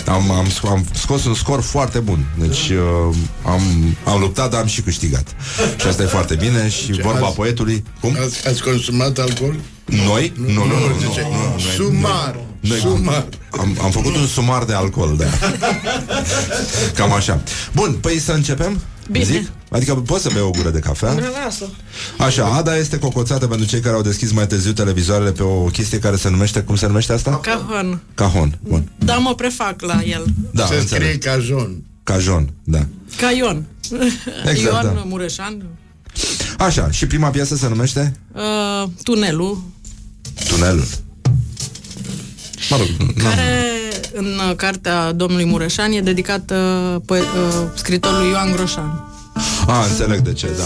am, 0.05 0.31
am, 0.31 0.45
sc- 0.47 0.69
am 0.69 0.85
scos 0.93 1.25
un 1.25 1.33
scor 1.33 1.61
foarte 1.61 1.99
bun. 1.99 2.25
Deci 2.39 2.69
uh, 2.69 3.15
am, 3.45 3.61
am 4.03 4.19
luptat, 4.19 4.49
dar 4.51 4.61
am 4.61 4.67
și 4.67 4.81
câștigat. 4.81 5.27
Și 5.81 5.87
asta 5.87 6.03
e 6.03 6.05
foarte 6.05 6.35
bine 6.35 6.69
și 6.69 6.91
Ce, 6.93 7.01
vorba 7.01 7.27
azi- 7.27 7.35
poetului... 7.35 7.83
Cum? 8.01 8.17
Ați, 8.25 8.47
ați 8.47 8.63
consumat 8.63 9.17
alcool? 9.17 9.55
Noi? 9.87 10.33
Nu, 10.39 10.45
nu, 10.53 10.65
nu. 10.65 10.87
nu, 10.87 10.95
zice, 10.99 11.21
nu, 11.21 11.29
nu, 11.29 11.49
noi- 11.49 11.61
Sumar. 11.75 12.39
Noi, 12.59 12.77
Sumar. 12.79 13.27
am, 13.59 13.77
am 13.81 13.91
făcut 13.91 14.15
un 14.15 14.25
sumar 14.27 14.63
de 14.63 14.73
alcool, 14.73 15.17
da. 15.17 15.25
Cam 16.95 17.11
așa. 17.13 17.41
Bun, 17.73 17.97
păi 18.01 18.19
să 18.19 18.31
începem? 18.31 18.79
Bine. 19.11 19.25
Zic? 19.25 19.47
Adică 19.69 19.95
poți 19.95 20.21
să 20.23 20.29
bei 20.33 20.41
o 20.41 20.49
gură 20.49 20.69
de 20.69 20.79
cafea? 20.79 21.15
Așa, 22.17 22.45
Ada 22.45 22.77
este 22.77 22.99
cocoțată 22.99 23.47
pentru 23.47 23.67
cei 23.67 23.79
care 23.79 23.95
au 23.95 24.01
deschis 24.01 24.31
mai 24.31 24.47
târziu 24.47 24.71
televizoarele 24.73 25.31
pe 25.31 25.43
o 25.43 25.63
chestie 25.63 25.99
care 25.99 26.15
se 26.15 26.29
numește, 26.29 26.59
cum 26.59 26.75
se 26.75 26.87
numește 26.87 27.13
asta? 27.13 27.39
Cajon. 27.39 28.01
Cajon. 28.15 28.59
Bun. 28.63 28.91
Da, 28.97 29.15
mă 29.15 29.35
prefac 29.35 29.81
la 29.81 30.01
el. 30.03 30.25
Da, 30.51 30.65
Se 30.65 30.75
înțeleg. 30.75 31.03
scrie 31.03 31.31
cajon. 31.31 31.83
Cajon, 32.03 32.49
da. 32.63 32.85
Ca 33.17 33.31
Ion. 33.31 33.65
Exact, 34.45 34.83
Ion 34.83 34.93
da. 34.95 35.03
Mureșan. 35.05 35.65
Așa, 36.57 36.91
și 36.91 37.07
prima 37.07 37.29
piesă 37.29 37.55
se 37.55 37.67
numește 37.67 38.13
Uh, 38.33 38.89
tunelul, 39.03 39.61
Tunelul. 40.47 40.87
Mă 42.69 42.77
rog, 42.77 42.87
nu. 42.97 43.23
care 43.23 43.63
în 44.13 44.25
uh, 44.49 44.55
cartea 44.55 45.11
domnului 45.11 45.45
Mureșan 45.45 45.91
e 45.91 46.01
dedicată 46.01 46.55
poe- 47.05 47.19
uh, 47.19 47.67
scritorului 47.75 48.29
Ioan 48.29 48.51
Groșan. 48.51 49.03
A, 49.67 49.85
înțeleg 49.89 50.19
de 50.19 50.33
ce, 50.33 50.47
da. 50.57 50.63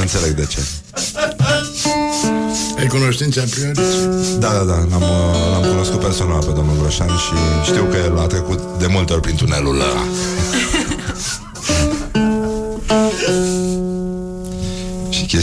Înțeleg 0.00 0.30
de 0.30 0.46
ce. 0.46 0.58
Ai 2.78 2.86
cunoștințe 2.86 3.40
a 3.40 3.44
priori? 3.50 3.78
Da, 4.38 4.48
da, 4.52 4.62
da, 4.64 4.76
l-am, 4.90 5.02
uh, 5.02 5.50
l-am 5.52 5.62
cunoscut 5.70 6.00
personal 6.00 6.38
pe 6.44 6.52
domnul 6.54 6.76
Groșan 6.80 7.08
și 7.08 7.34
știu 7.70 7.84
că 7.90 7.96
el 8.04 8.18
a 8.18 8.26
trecut 8.26 8.60
de 8.78 8.86
multe 8.86 9.12
ori 9.12 9.22
prin 9.22 9.36
tunelul 9.36 9.74
ăla. 9.80 10.02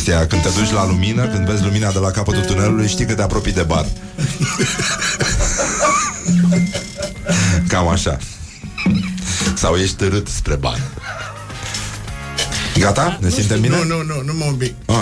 Chestia 0.06 0.18
aia, 0.18 0.28
când 0.28 0.42
te 0.42 0.60
duci 0.60 0.72
la 0.72 0.86
lumină, 0.88 1.28
când 1.28 1.46
vezi 1.48 1.64
lumina 1.64 1.92
de 1.92 2.00
la 2.00 2.12
capătul 2.12 2.42
tunelului, 2.44 2.88
știi 2.88 3.06
că 3.06 3.14
te 3.14 3.22
apropii 3.22 3.52
de 3.54 3.62
bar. 3.64 3.86
Cam 7.68 7.88
așa. 7.88 8.18
Sau 9.56 9.76
ești 9.76 9.96
târât 9.96 10.28
spre 10.28 10.56
bar. 10.56 10.80
Gata? 12.80 13.18
Ne 13.22 13.30
simtem 13.30 13.62
bine? 13.62 13.76
Nu, 13.78 13.84
nu, 13.84 14.04
nu, 14.04 14.22
nu 14.26 14.34
mă 14.34 14.46
obic. 14.52 14.74
Ah. 14.86 14.96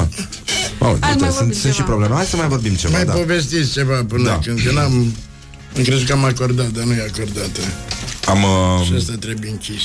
Oh, 0.77 0.95
Hai, 0.99 1.09
uite, 1.09 1.09
mai 1.09 1.17
sunt, 1.17 1.31
vorbim 1.33 1.53
sunt 1.59 1.71
și 1.73 1.77
ceva. 1.77 1.87
probleme. 1.87 2.15
Hai 2.15 2.25
să 2.25 2.35
mai 2.35 2.47
vorbim 2.47 2.73
ceva, 2.75 2.93
Mai 2.95 3.05
da. 3.05 3.13
povestiți 3.13 3.71
ceva 3.71 4.03
până 4.07 4.23
Da. 4.23 4.39
când, 4.43 4.61
că 4.65 4.71
n-am... 4.71 5.15
Am 5.77 5.83
crezut 5.83 6.07
că 6.07 6.13
am 6.13 6.23
acordat, 6.23 6.67
dar 6.67 6.83
nu 6.83 6.93
e 6.93 7.09
acordată. 7.13 7.59
Am... 8.27 8.43
Uh, 8.43 8.85
Și 8.85 8.93
asta 8.97 9.13
trebuie 9.19 9.49
închis. 9.49 9.81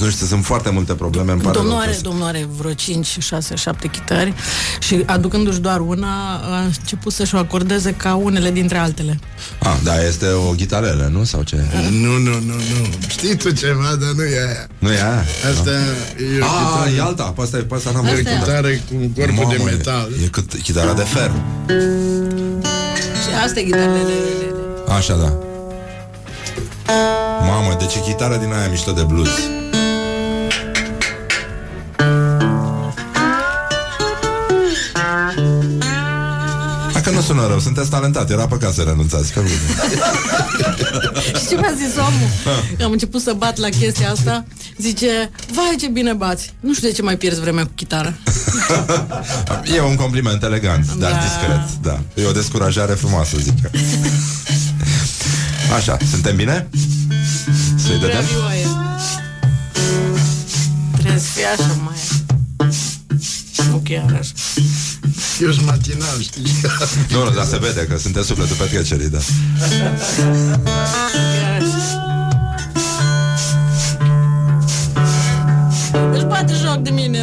Nu 0.00 0.10
știu, 0.10 0.26
sunt 0.26 0.44
foarte 0.44 0.70
multe 0.70 0.92
probleme, 0.94 1.32
îmi 1.32 1.40
pare 1.40 1.52
Domnul 1.56 1.72
rău 1.72 1.80
are, 1.82 1.90
că- 1.92 1.98
domnul 2.02 2.26
are 2.26 2.48
vreo 2.58 2.72
5, 2.72 3.06
6, 3.20 3.54
7 3.54 3.88
chitări 3.88 4.34
și 4.80 5.02
aducându-și 5.06 5.58
doar 5.58 5.80
una, 5.80 6.08
a 6.42 6.60
început 6.60 7.12
să-și 7.12 7.34
o 7.34 7.38
acordeze 7.38 7.92
ca 7.92 8.14
unele 8.14 8.50
dintre 8.50 8.78
altele. 8.78 9.18
Ah, 9.58 9.76
da, 9.84 10.02
este 10.06 10.26
o 10.28 10.52
ghitarelă, 10.56 11.08
nu? 11.12 11.24
Sau 11.24 11.42
ce? 11.42 11.56
Nu, 11.90 12.12
nu, 12.12 12.30
nu, 12.30 12.54
nu. 12.54 12.88
Știi 13.08 13.36
tu 13.36 13.50
ceva, 13.50 13.96
dar 14.00 14.10
nu 14.16 14.22
e 14.22 14.38
aia. 14.46 14.66
Nu 14.78 14.92
e 14.92 15.02
aia? 15.02 15.24
Asta 15.50 15.70
e 15.70 16.40
o 16.40 16.44
Ah, 16.44 16.50
chitară, 16.72 16.90
e 16.96 17.00
alta, 17.00 17.22
pe 17.22 17.42
asta, 17.42 17.64
pe 17.68 17.74
asta 17.74 17.90
n-am 17.90 18.04
e 18.04 18.08
o 18.08 18.10
văzut. 18.10 18.26
chitară 18.26 18.68
cu 18.68 18.94
un 19.00 19.10
corp 19.12 19.30
Mamă, 19.36 19.52
de 19.56 19.62
metal. 19.64 20.08
E, 20.20 20.24
e 20.24 20.28
cât, 20.28 20.54
chitara 20.62 20.92
de 20.92 21.02
fer. 21.02 21.30
Și 23.22 23.34
asta 23.44 23.60
e 23.60 23.62
ghitarele. 23.62 24.12
Așa, 24.88 25.14
da. 25.16 25.32
Mamă, 27.40 27.76
deci 27.78 27.94
e 27.94 28.00
chitară 28.00 28.36
din 28.36 28.52
aia 28.52 28.68
mișto 28.68 28.92
de 28.92 29.02
blues. 29.02 29.30
Hai 36.92 37.02
că 37.02 37.10
nu 37.10 37.20
sună 37.20 37.46
rău, 37.46 37.58
sunteți 37.60 37.90
talentat, 37.90 38.30
era 38.30 38.46
păcat 38.46 38.72
să 38.74 38.82
renunțați. 38.82 39.32
Pe 39.32 39.40
bune. 39.40 39.54
Și 41.26 41.46
ce 41.48 41.54
mi-a 41.56 41.72
zis 41.76 41.96
omul? 41.96 42.28
Am 42.84 42.90
început 42.90 43.20
să 43.20 43.32
bat 43.36 43.56
la 43.56 43.68
chestia 43.68 44.10
asta. 44.10 44.44
Zice, 44.78 45.30
vai 45.54 45.76
ce 45.80 45.86
bine 45.88 46.12
bați. 46.12 46.54
Nu 46.60 46.74
știu 46.74 46.88
de 46.88 46.94
ce 46.94 47.02
mai 47.02 47.16
pierzi 47.16 47.40
vremea 47.40 47.64
cu 47.64 47.70
chitară. 47.74 48.14
E 49.76 49.80
un 49.80 49.94
compliment 49.96 50.42
elegant, 50.42 50.92
dar 50.94 51.10
Da. 51.10 51.16
discret, 51.18 51.82
da. 51.82 52.22
E 52.22 52.26
o 52.26 52.32
descurajare 52.32 52.92
frumoasă, 52.92 53.36
zic 53.40 53.54
eu. 53.64 53.80
Așa, 55.76 55.96
suntem 56.10 56.36
bine? 56.36 56.68
Să-i 57.76 57.96
Prea 57.98 57.98
dădem? 57.98 58.24
vioaie. 58.24 58.66
Trebuie 60.98 61.20
să 61.20 61.26
fie 61.34 61.44
așa 61.44 61.76
mai... 61.84 61.96
Nu 63.70 63.76
chiar 63.84 64.18
așa. 64.20 64.32
Eu 65.42 65.52
sunt 65.52 65.66
matinal, 65.66 66.20
știi? 66.20 66.42
Nu, 67.10 67.24
nu, 67.24 67.30
dar 67.30 67.44
se 67.44 67.58
vede 67.58 67.86
că 67.86 67.98
sunteți 67.98 68.26
sufletul 68.26 68.56
petrecerii, 68.56 69.08
da. 69.08 69.18
Chiar 69.58 69.92
așa. 71.62 72.02
Își 76.12 76.24
bate 76.24 76.52
joc 76.64 76.76
de 76.82 76.90
mine. 76.90 77.20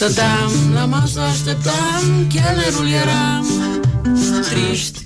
Stăteam 0.00 0.52
la 0.74 0.84
masă, 0.84 1.20
așteptam, 1.20 2.02
chelnerul 2.28 2.88
eram 3.02 3.46
triști. 4.50 4.98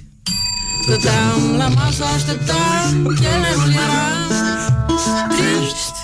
Stăteam 0.82 1.40
la 1.56 1.68
masă, 1.68 2.04
așteptam, 2.14 3.14
chelnerul 3.20 3.72
eram 3.84 4.30
triști. 5.34 5.98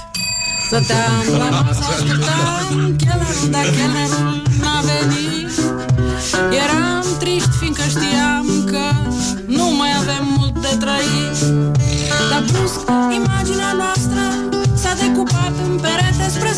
Stăteam 0.66 1.24
la 1.38 1.48
masă, 1.56 1.84
așteptam, 1.94 2.96
chelnerul, 3.02 3.48
dar 3.50 3.66
chelnerul 3.76 4.42
n-a 4.60 4.78
venit. 4.88 5.52
Eram 6.62 7.04
triști, 7.18 7.54
fiindcă 7.58 7.82
știam 7.94 8.46
că 8.70 8.84
nu 9.46 9.66
mai 9.78 9.90
avem 10.00 10.24
mult 10.36 10.54
de 10.64 10.72
trăit. 10.82 11.36
Dar 12.30 12.42
brusc, 12.50 12.80
imaginea 13.20 13.72
noastră 13.82 14.22
s-a 14.82 14.92
decupat 15.02 15.54
în 15.66 15.78
perete 15.84 16.26
spre 16.36 16.52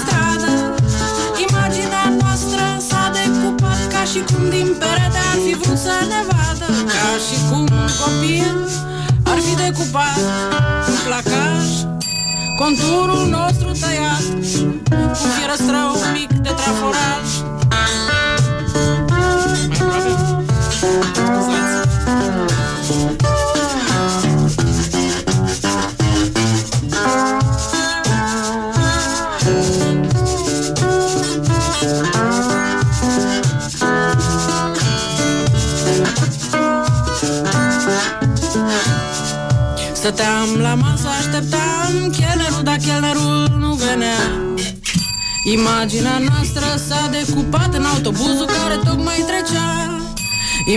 ne 6.12 6.20
vadă. 6.28 6.66
Ca 6.92 7.10
și 7.26 7.36
cum 7.48 7.60
un 7.60 7.90
copil 8.00 8.56
ar 9.24 9.38
fi 9.38 9.54
decupat 9.64 10.16
un 10.88 10.98
placaj 11.06 11.64
conturul 12.62 13.26
nostru 13.28 13.70
tăiat 13.80 14.24
cu 15.18 15.26
fierăstrău 15.36 15.90
mic 16.12 16.32
de 16.32 16.52
traforaj. 16.60 17.51
Stăteam 40.02 40.50
la 40.66 40.74
masă, 40.82 41.08
așteptam 41.20 41.92
chelnerul, 42.16 42.62
dar 42.68 42.78
chelnerul 42.86 43.38
nu 43.62 43.70
venea. 43.84 44.22
Imaginea 45.56 46.18
noastră 46.28 46.66
s-a 46.86 47.02
decupat 47.16 47.70
în 47.78 47.84
autobuzul 47.92 48.48
care 48.56 48.76
tocmai 48.88 49.20
trecea. 49.30 49.68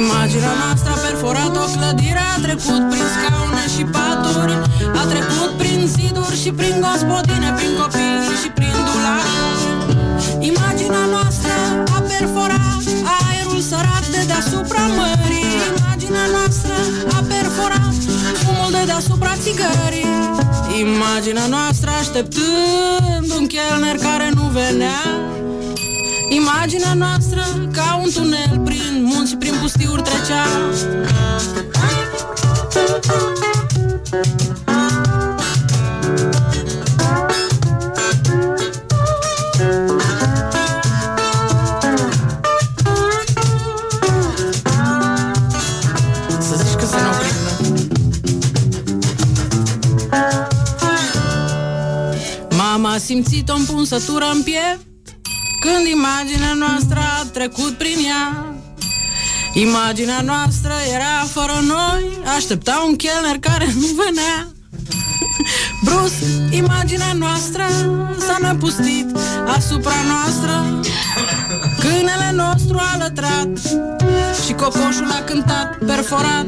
Imaginea 0.02 0.54
noastră 0.64 0.90
a 0.96 1.00
perforat 1.06 1.54
o 1.64 1.66
clădire 1.76 2.24
A 2.36 2.38
trecut 2.46 2.84
prin 2.92 3.08
scaune 3.16 3.64
și 3.76 3.84
paturi. 3.96 4.56
A 5.02 5.04
trecut 5.14 5.52
prin 5.62 5.80
ziduri 5.94 6.38
și 6.44 6.52
prin 6.60 6.76
gospodine 6.86 7.50
Prin 7.58 7.74
copii 7.80 8.38
și 8.42 8.50
prin 8.58 8.76
dulapuri 8.88 9.64
Imaginea 10.52 11.06
noastră 11.16 11.56
a 11.98 12.00
perforat 12.12 12.84
aerul 13.18 13.62
sărat 13.72 14.06
de 14.14 14.22
deasupra 14.30 14.86
mării. 14.98 15.54
Imaginea 15.78 16.26
noastră 16.36 16.76
a 17.18 17.20
perforat 17.34 17.96
fumul 18.06 18.22
de 18.25 18.25
deasupra 18.86 19.36
țigării. 19.36 20.06
Imaginea 20.80 21.46
noastră 21.46 21.90
așteptând 22.00 23.32
un 23.40 23.48
chelner 23.48 23.96
care 23.96 24.32
nu 24.34 24.42
venea. 24.42 25.02
Imaginea 26.30 26.94
noastră 26.94 27.44
ca 27.72 28.00
un 28.04 28.10
tunel 28.14 28.62
prin 28.66 29.04
munți 29.04 29.30
și 29.30 29.38
prin 29.38 29.54
pustiuri 29.62 30.02
trecea 30.02 30.46
simțit 53.06 53.50
o 53.50 53.56
împunsătură 53.56 54.26
în 54.34 54.44
piept 54.44 54.86
Când 55.60 55.86
imaginea 55.98 56.54
noastră 56.54 57.00
a 57.00 57.26
trecut 57.34 57.74
prin 57.78 57.98
ea. 58.08 58.56
Imaginea 59.54 60.22
noastră 60.22 60.74
era 60.94 61.26
fără 61.32 61.58
noi 61.68 62.20
Aștepta 62.36 62.84
un 62.88 62.96
chelner 62.96 63.38
care 63.40 63.66
nu 63.66 63.88
venea. 64.04 64.48
Brusc, 65.84 66.22
imaginea 66.50 67.14
noastră 67.14 67.66
s-a 68.20 68.38
năpustit 68.42 69.18
asupra 69.48 70.00
noastră. 70.08 70.80
Câinele 71.80 72.32
nostru 72.34 72.78
a 72.78 72.98
lătrat 72.98 73.50
Și 74.46 74.54
cocoșul 74.54 75.10
a 75.10 75.24
cântat 75.24 75.78
perforat 75.86 76.46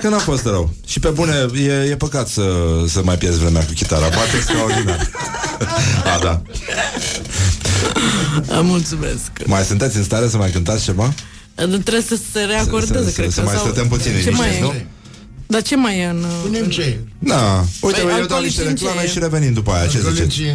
că 0.00 0.08
n-a 0.08 0.18
fost 0.18 0.44
rău. 0.44 0.70
Și 0.86 1.00
pe 1.00 1.08
bune, 1.08 1.46
e, 1.54 1.72
e 1.90 1.96
păcat 1.96 2.28
să, 2.28 2.42
să 2.88 3.00
mai 3.04 3.18
pierzi 3.18 3.38
vremea 3.38 3.64
cu 3.64 3.72
chitara. 3.72 4.06
Poate 4.06 4.36
extraordinar. 4.36 5.10
A, 6.16 6.18
da. 6.22 6.42
Da, 8.46 8.60
mulțumesc. 8.60 9.30
Mai 9.46 9.62
sunteți 9.62 9.96
în 9.96 10.02
stare 10.04 10.28
să 10.28 10.36
mai 10.36 10.50
cântați 10.50 10.84
ceva? 10.84 11.14
Trebuie 11.54 12.02
să 12.08 12.18
se 12.32 12.40
reacordeze, 12.40 13.04
Să- 13.04 13.10
să- 13.10 13.20
cred 13.20 13.30
să 13.32 13.40
că. 13.40 13.46
mai 13.46 13.54
sau- 13.54 13.64
stătem 13.64 13.88
puțin 13.88 14.12
Ce 14.22 14.30
mai 14.30 14.48
liniștiți, 14.48 14.56
e? 14.58 14.60
nu? 14.60 14.74
Dar 15.46 15.62
ce 15.62 15.76
mai 15.76 15.98
e 15.98 16.04
în... 16.06 16.24
Punem 16.42 16.68
ce? 16.68 16.98
Da. 17.18 17.64
Uite, 17.80 18.00
Păi, 18.00 18.00
eu 18.00 18.08
dau 18.08 18.16
alcoolici 18.20 18.46
niște 18.50 18.66
în 18.68 18.76
ce 18.76 18.84
reclame 18.84 19.06
e? 19.06 19.10
și 19.10 19.18
revenim 19.18 19.52
după 19.52 19.70
aia. 19.72 19.86
Ce 19.86 19.98
ziceți? 19.98 20.06
Alcoolicii 20.08 20.52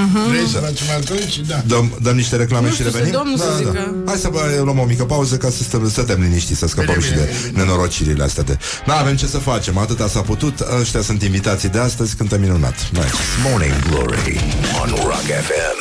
în 0.00 0.08
sol. 0.12 0.22
Da? 0.22 0.28
Vrei 0.28 0.46
să 0.46 0.58
facem 0.58 0.86
alcoolici? 0.96 1.38
Da. 1.38 1.62
Dăm, 1.66 1.98
dăm 2.02 2.16
niște 2.16 2.36
reclame 2.36 2.66
Nu 2.66 2.72
și 2.74 2.78
știu, 2.78 2.90
să 2.90 2.96
revenim? 2.96 3.18
domnul 3.18 3.38
să 3.38 3.44
da, 3.50 3.56
zică. 3.56 3.70
da. 3.72 4.10
Hai 4.10 4.16
să 4.20 4.28
bă, 4.28 4.60
luăm 4.64 4.78
o 4.78 4.84
mică 4.84 5.04
pauză 5.04 5.36
ca 5.36 5.50
să 5.50 5.62
stăm, 5.62 5.88
stăm 5.90 6.20
liniștiți, 6.20 6.58
să 6.58 6.66
scăpăm 6.66 6.94
Bine, 6.94 7.06
și 7.06 7.12
bine, 7.12 7.24
de 7.24 7.30
bine, 7.36 7.50
bine. 7.50 7.62
nenorocirile 7.64 8.22
astea 8.24 8.42
de... 8.42 8.58
Nu 8.86 8.92
avem 8.92 9.16
ce 9.16 9.26
să 9.26 9.38
facem, 9.38 9.78
atâta 9.78 10.08
s-a 10.08 10.20
putut, 10.20 10.56
ăștia 10.80 11.00
sunt 11.02 11.22
invitații 11.22 11.68
de 11.68 11.78
astăzi, 11.78 12.16
cântăm 12.16 12.40
minunat. 12.40 12.74
Mai. 12.92 13.06
Morning 13.50 13.74
Glory 13.88 14.40
on 14.82 14.88
Rock 14.88 15.28
FM. 15.46 15.76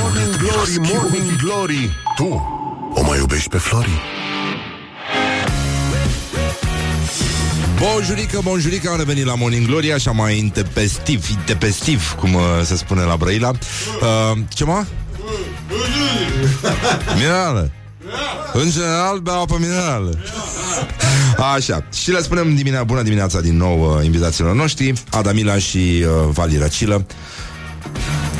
Morning 0.00 0.36
Glory, 0.36 0.92
Morning 0.94 1.36
Glory 1.42 1.90
Tu 2.16 2.28
o 2.94 3.02
mai 3.02 3.18
iubești 3.18 3.48
pe 3.48 3.58
Flori? 3.58 3.90
Bonjurică, 7.82 8.40
bonjurică, 8.42 8.90
am 8.90 8.96
revenit 8.98 9.24
la 9.24 9.34
Morning 9.34 9.66
Glory 9.66 9.92
Așa 9.92 10.10
mai 10.10 10.38
intempestiv, 10.38 11.30
intempestiv 11.30 12.14
Cum 12.18 12.34
uh, 12.34 12.40
se 12.64 12.76
spune 12.76 13.02
la 13.02 13.16
Brăila 13.16 13.48
uh, 13.50 14.38
Ce 14.48 14.64
mă? 14.64 14.84
Minerală 17.16 17.70
În 18.52 18.70
general 18.70 19.18
beau 19.18 19.42
apă 19.42 19.56
minerală 19.60 20.18
Așa, 21.54 21.84
și 21.94 22.10
le 22.10 22.22
spunem 22.22 22.54
dimine- 22.54 22.82
bună 22.86 23.02
dimineața 23.02 23.40
din 23.40 23.56
nou 23.56 23.96
uh, 23.96 24.04
invitațiilor 24.04 24.54
noștri 24.54 24.92
Ada 25.10 25.32
Mila 25.32 25.58
și 25.58 26.04
uh, 26.06 26.28
Vali 26.32 26.56
Racilă 26.58 27.06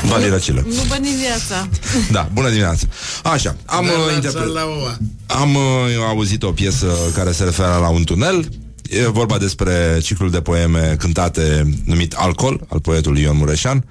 Vali 0.03 0.29
Racilă 0.29 0.63
Nu 0.67 0.83
bă 0.89 0.97
din 1.01 1.17
viața. 1.21 1.69
Da, 2.11 2.29
bună 2.33 2.49
dimineața 2.49 2.87
Așa, 3.23 3.57
am, 3.67 3.85
Dar 3.87 3.95
uh, 3.97 4.07
la 4.07 4.13
interpre- 4.13 4.41
țară 4.41 4.53
la 4.53 4.65
oa. 4.65 4.97
am 5.41 5.55
uh, 5.55 5.63
auzit 6.09 6.43
o 6.43 6.51
piesă 6.53 6.87
care 7.15 7.33
se 7.33 7.45
referă 7.45 7.79
la 7.81 7.89
un 7.89 8.05
tunel. 8.05 8.49
E 8.93 9.09
vorba 9.09 9.39
despre 9.39 9.99
ciclul 10.03 10.31
de 10.31 10.41
poeme 10.41 10.97
cântate 10.99 11.63
numit 11.85 12.13
Alcool, 12.13 12.61
al 12.69 12.81
poetului 12.81 13.23
Ion 13.23 13.37
Mureșan, 13.37 13.85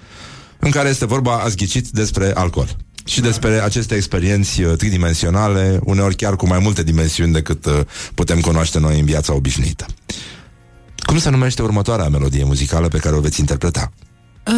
în 0.59 0.71
care 0.71 0.89
este 0.89 1.05
vorba, 1.05 1.37
ați 1.37 1.55
ghicit, 1.55 1.87
despre 1.87 2.31
alcool. 2.33 2.75
Și 3.05 3.21
despre 3.21 3.63
aceste 3.63 3.95
experienți 3.95 4.61
uh, 4.61 4.77
tridimensionale, 4.77 5.79
uneori 5.83 6.15
chiar 6.15 6.35
cu 6.35 6.47
mai 6.47 6.59
multe 6.59 6.83
dimensiuni 6.83 7.33
decât 7.33 7.65
uh, 7.65 7.79
putem 8.15 8.39
cunoaște 8.39 8.79
noi 8.79 8.99
în 8.99 9.05
viața 9.05 9.33
obișnuită. 9.33 9.85
Cum 11.05 11.19
se 11.19 11.29
numește 11.29 11.61
următoarea 11.61 12.09
melodie 12.09 12.43
muzicală 12.43 12.87
pe 12.87 12.97
care 12.97 13.15
o 13.15 13.19
veți 13.19 13.39
interpreta? 13.39 13.91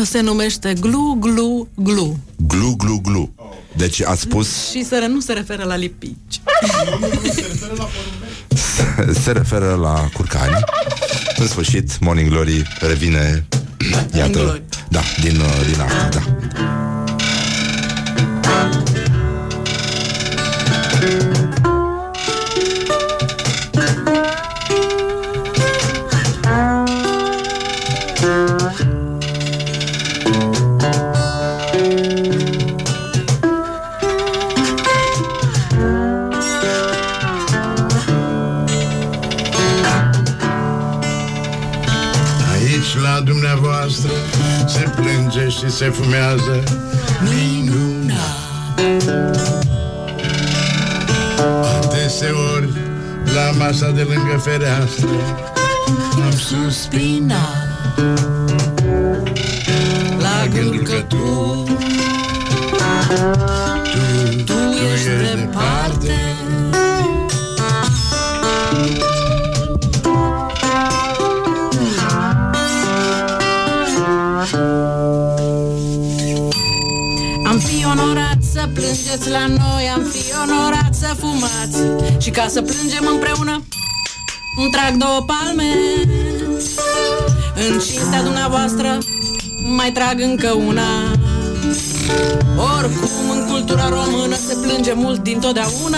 Se 0.04 0.22
numește 0.22 0.74
Glu, 0.80 1.18
Glu, 1.20 1.68
Glu. 1.76 2.18
Glu, 2.48 2.76
glu, 2.76 3.00
glu. 3.04 3.34
Deci 3.76 4.02
ați 4.02 4.22
spus, 4.22 4.70
Și 4.70 4.86
să 4.86 5.06
nu 5.10 5.20
se 5.20 5.34
referă 5.34 5.64
la 5.64 5.76
lipici. 5.76 6.42
se 9.24 9.32
referă 9.32 9.76
la 9.76 10.10
curcani. 10.14 10.64
În 11.36 11.48
sfârșit, 11.48 12.00
Morning 12.00 12.30
Glory 12.30 12.68
revine, 12.80 13.46
iată, 14.16 14.40
glory. 14.40 14.64
da, 14.90 15.02
din, 15.22 15.40
uh, 15.40 15.66
din 15.72 15.80
Arctic, 15.80 16.22
da. 16.22 16.22
Se 45.84 45.90
fumează. 45.90 46.64
Adeseori 51.82 52.70
la 53.36 53.66
masa 53.66 53.90
de 53.90 54.02
lângă 54.02 54.38
fereastră 54.38 55.10
Am 56.24 56.32
Suspina 56.32 57.73
ca 82.34 82.48
să 82.48 82.62
plângem 82.62 83.06
împreună. 83.12 83.64
Îmi 84.58 84.72
trag 84.72 84.96
două 84.98 85.22
palme. 85.26 85.74
În 87.56 87.80
cinstea 87.80 88.24
dumneavoastră 88.24 88.98
Mai 89.76 89.92
trag 89.92 90.20
încă 90.20 90.52
una. 90.52 91.12
Oricum 92.76 93.30
în 93.32 93.48
cultura 93.50 93.90
română 93.90 94.36
Se 94.36 94.58
plânge 94.62 94.94
mult 94.94 95.24
dintotdeauna 95.24 95.98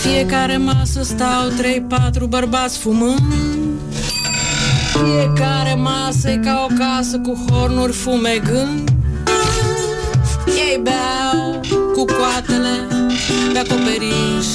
fiecare 0.00 0.56
masă 0.56 1.02
stau 1.02 1.48
trei, 1.56 1.80
patru 1.88 2.26
bărbați 2.26 2.78
fumând. 2.78 3.20
Fiecare 4.92 5.74
masă 5.74 6.30
e 6.30 6.36
ca 6.36 6.68
o 6.70 6.74
casă 6.74 7.18
cu 7.18 7.44
hornuri 7.48 7.92
fumegând. 7.92 8.90
Ei 10.46 10.80
beau 10.82 11.60
cu 11.94 12.04
coatele 12.04 12.86
pe 13.52 13.58
acoperiș. 13.58 14.46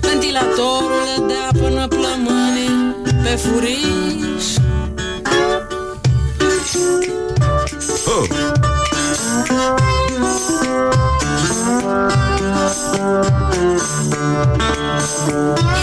Ventilatorul 0.00 1.02
le 1.04 1.24
dea 1.26 1.62
până 1.62 1.88
plămânii 1.88 2.94
pe 3.22 3.36
furiș. 3.36 4.44
Oh. 8.06 8.42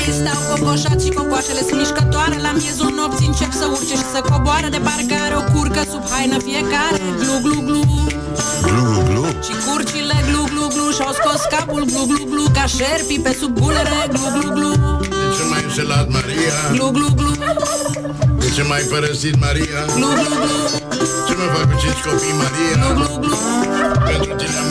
Ei 0.05 0.13
stau 0.19 0.39
cocoșați 0.49 1.05
și 1.05 1.11
cocoașele 1.11 1.61
sunt 1.67 1.80
mișcătoare. 1.82 2.36
La 2.45 2.51
miezul 2.59 2.91
nopții 2.99 3.27
încep 3.32 3.51
să 3.59 3.65
urce 3.75 3.95
și 4.01 4.07
să 4.13 4.19
coboare. 4.30 4.67
De 4.75 4.80
parcă 4.88 5.15
are 5.25 5.36
o 5.41 5.43
curcă 5.53 5.82
sub 5.91 6.03
haină 6.11 6.38
fiecare. 6.47 6.97
Glu, 7.21 7.36
glu, 7.45 7.57
glu. 7.67 7.82
Glu, 8.65 8.82
glu, 8.89 9.01
glu. 9.09 9.23
Și 9.45 9.53
curcile 9.65 10.17
glu, 10.27 10.41
glu, 10.51 10.65
glu 10.75 10.86
Și-au 10.97 11.13
scos 11.19 11.41
capul. 11.53 11.84
Glu, 11.91 12.03
glu, 12.09 12.23
glu 12.32 12.45
Ca 12.57 12.65
șerpii 12.77 13.21
pe 13.25 13.32
sub 13.39 13.51
gulere 13.59 13.99
Glu, 14.13 14.27
glu, 14.36 14.47
glu. 14.57 14.71
De 15.11 15.27
ce 15.38 15.43
m-ai 15.49 15.63
înșelat, 15.67 16.07
Maria? 16.17 16.57
Glu, 16.75 16.88
glu, 16.95 17.07
glu. 17.19 17.32
De 18.41 18.49
ce 18.55 18.63
m-ai 18.69 18.84
părăsit, 18.91 19.36
Maria? 19.45 19.80
Glu, 19.97 20.09
glu, 20.19 20.36
glu. 20.43 20.57
Ce 21.27 21.34
mă 21.39 21.45
fac 21.53 21.65
cu 21.71 21.75
cinci 21.82 22.01
copii, 22.05 22.36
Maria? 22.43 22.77
Glu, 22.97 23.05
glu, 23.05 23.17
glu. 23.23 23.38
Pentru 24.07 24.32
tine 24.39 24.57
am 24.63 24.69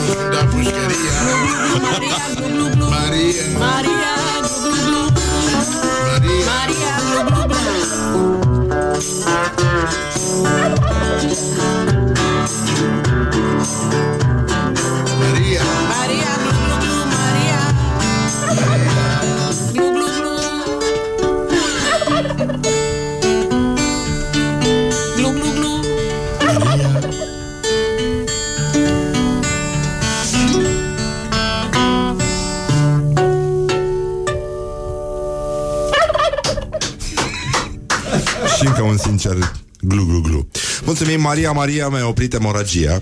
Mulțumim, 41.09 41.21
Maria, 41.21 41.51
Maria 41.51 41.87
mi-a 41.87 42.07
oprit 42.07 42.33
emoragia. 42.33 43.01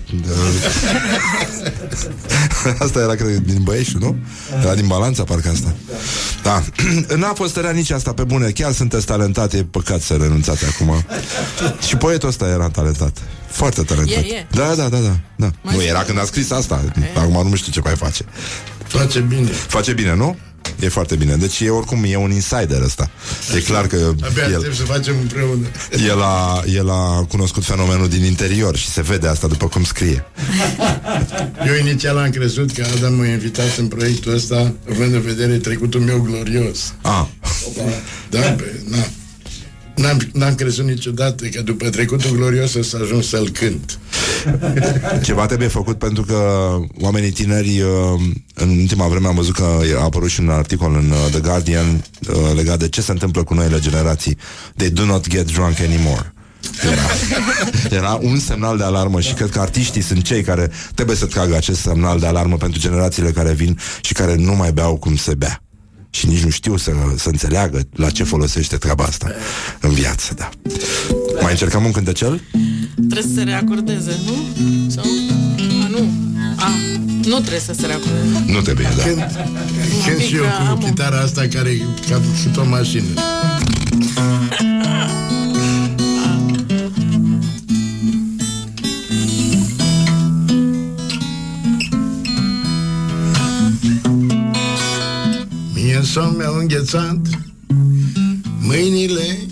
asta 2.84 3.00
era, 3.00 3.14
cred, 3.14 3.36
din 3.36 3.62
Băieșu, 3.62 3.98
nu? 3.98 4.16
Era 4.62 4.74
din 4.74 4.86
Balanța, 4.86 5.24
parcă 5.24 5.48
asta. 5.48 5.74
Da. 6.42 6.62
N-a 7.20 7.32
fost 7.34 7.56
rea 7.56 7.70
nici 7.70 7.90
asta, 7.90 8.12
pe 8.12 8.24
bune. 8.24 8.50
Chiar 8.50 8.72
sunteți 8.72 9.06
talentate, 9.06 9.56
e 9.56 9.62
păcat 9.62 10.00
să 10.00 10.14
renunțați 10.14 10.64
acum. 10.64 11.04
Și 11.86 11.96
poetul 11.96 12.28
ăsta 12.28 12.48
era 12.48 12.68
talentat. 12.68 13.18
Foarte 13.50 13.82
talentat. 13.82 14.22
E, 14.22 14.26
e. 14.26 14.46
Da, 14.50 14.74
da, 14.74 14.88
da, 14.88 14.98
da. 14.98 15.16
da. 15.36 15.50
Mai 15.62 15.74
Nu 15.74 15.80
zi. 15.80 15.86
era 15.86 16.02
când 16.02 16.18
a 16.18 16.24
scris 16.24 16.50
asta. 16.50 16.84
Acum 17.16 17.48
nu 17.48 17.56
știu 17.56 17.72
ce 17.72 17.80
mai 17.84 17.96
face. 17.96 18.24
Face 18.86 19.20
bine. 19.20 19.50
Face 19.50 19.92
bine, 19.92 20.14
nu? 20.14 20.36
E 20.80 20.88
foarte 20.88 21.14
bine. 21.16 21.36
Deci 21.36 21.60
e 21.60 21.68
oricum 21.70 22.04
e 22.04 22.16
un 22.16 22.30
insider 22.30 22.80
ăsta. 22.82 23.10
E 23.56 23.60
clar 23.60 23.86
că 23.86 23.96
Abia 24.22 24.44
el, 24.44 24.56
aștept 24.56 24.76
să 24.76 24.82
facem 24.82 25.14
împreună. 25.20 25.66
el, 26.06 26.22
a, 26.22 26.62
el 26.74 26.90
a 26.90 27.24
cunoscut 27.28 27.64
fenomenul 27.64 28.08
din 28.08 28.24
interior 28.24 28.76
și 28.76 28.88
se 28.88 29.02
vede 29.02 29.28
asta 29.28 29.46
după 29.46 29.66
cum 29.68 29.84
scrie. 29.84 30.24
Eu 31.66 31.74
inițial 31.86 32.16
am 32.18 32.30
crezut 32.30 32.72
că 32.72 32.86
Adam 32.96 33.14
m-a 33.14 33.26
invitat 33.26 33.76
în 33.76 33.86
proiectul 33.86 34.34
ăsta, 34.34 34.72
având 34.90 35.14
în 35.14 35.20
vedere 35.20 35.56
trecutul 35.56 36.00
meu 36.00 36.18
glorios. 36.20 36.94
Ah, 37.02 37.24
Da, 38.30 38.40
pe, 38.40 38.80
na. 38.88 39.06
N-am, 39.94 40.20
n-am 40.32 40.54
crezut 40.54 40.84
niciodată 40.84 41.44
că 41.46 41.62
după 41.62 41.88
trecutul 41.88 42.30
glorios 42.36 42.74
o 42.74 42.82
să 42.82 42.98
ajung 43.02 43.22
să-l 43.22 43.50
cânt. 43.50 43.98
Ceva 45.22 45.46
trebuie 45.46 45.68
făcut 45.68 45.98
pentru 45.98 46.22
că 46.22 46.70
oamenii 47.00 47.30
tineri 47.30 47.80
uh, 47.80 48.20
în 48.54 48.68
ultima 48.68 49.06
vreme 49.06 49.26
am 49.26 49.34
văzut 49.34 49.54
că 49.54 49.80
a 49.98 50.02
apărut 50.02 50.28
și 50.28 50.40
un 50.40 50.48
articol 50.48 50.94
în 50.94 51.10
uh, 51.10 51.30
The 51.30 51.40
Guardian 51.40 52.04
uh, 52.28 52.36
legat 52.54 52.78
de 52.78 52.88
ce 52.88 53.00
se 53.00 53.10
întâmplă 53.10 53.42
cu 53.42 53.54
noile 53.54 53.78
generații. 53.78 54.36
They 54.76 54.90
do 54.90 55.04
not 55.04 55.28
get 55.28 55.52
drunk 55.52 55.80
anymore. 55.80 56.32
Era, 56.84 57.02
era 57.96 58.18
un 58.22 58.38
semnal 58.38 58.76
de 58.76 58.84
alarmă 58.84 59.20
și 59.20 59.34
cred 59.34 59.50
că 59.50 59.60
artiștii 59.60 60.02
sunt 60.02 60.22
cei 60.22 60.42
care 60.42 60.70
trebuie 60.94 61.16
să 61.16 61.26
tragă 61.26 61.56
acest 61.56 61.80
semnal 61.80 62.18
de 62.18 62.26
alarmă 62.26 62.56
pentru 62.56 62.80
generațiile 62.80 63.30
care 63.30 63.52
vin 63.52 63.78
și 64.00 64.12
care 64.12 64.34
nu 64.34 64.54
mai 64.54 64.72
beau 64.72 64.96
cum 64.96 65.16
se 65.16 65.34
bea. 65.34 65.62
Și 66.10 66.26
nici 66.26 66.42
nu 66.42 66.50
știu 66.50 66.76
să, 66.76 66.90
să 67.16 67.28
înțeleagă 67.28 67.80
la 67.94 68.10
ce 68.10 68.24
folosește 68.24 68.76
treaba 68.76 69.04
asta 69.04 69.30
în 69.80 69.90
viață, 69.90 70.34
da. 70.34 70.48
Mai 71.40 71.50
încercăm 71.50 71.84
un 71.84 71.90
cântecel? 71.90 72.40
Trebuie 72.94 73.22
să 73.22 73.28
se 73.34 73.42
reacordeze, 73.42 74.12
nu? 74.26 74.34
Sau? 74.90 75.04
A, 75.84 75.88
nu. 75.88 76.10
A, 76.56 76.70
nu 77.24 77.38
trebuie 77.38 77.60
să 77.60 77.72
se 77.80 77.86
reacordeze. 77.86 78.44
Nu 78.52 78.60
trebuie, 78.60 78.88
da. 78.96 79.02
Când, 79.02 79.18
când 80.06 80.18
și 80.20 80.34
eu 80.34 80.42
Mică, 80.42 80.56
am 80.68 80.76
cu 80.78 80.82
o- 80.82 80.86
chitara 80.86 81.18
asta 81.20 81.46
care 81.52 81.68
e 81.70 81.82
ca 82.08 82.20
și 82.40 82.58
o 82.58 82.64
mașină. 82.64 83.04
Mie 95.98 96.06
în 96.06 96.12
somn 96.12 96.36
mi-au 96.36 96.54
înghețat 96.54 97.18
mâinile 98.60 99.46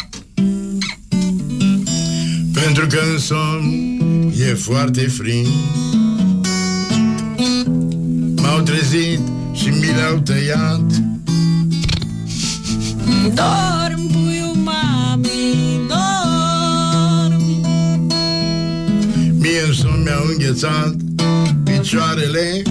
Pentru 2.53 2.86
că 2.86 2.99
în 3.12 3.18
somn 3.18 4.32
e 4.38 4.55
foarte 4.55 5.01
frig. 5.01 5.47
M-au 8.36 8.61
trezit 8.61 9.20
și 9.53 9.68
mi 9.68 9.92
le-au 9.97 10.18
tăiat. 10.18 10.90
Dorm, 13.34 14.07
puiul 14.12 14.57
mami, 14.64 15.80
dorm. 15.88 17.42
Mie 19.38 19.62
în 19.66 19.72
somn 19.72 20.03
mi-au 20.03 20.24
înghețat 20.30 20.94
picioarele 21.64 22.62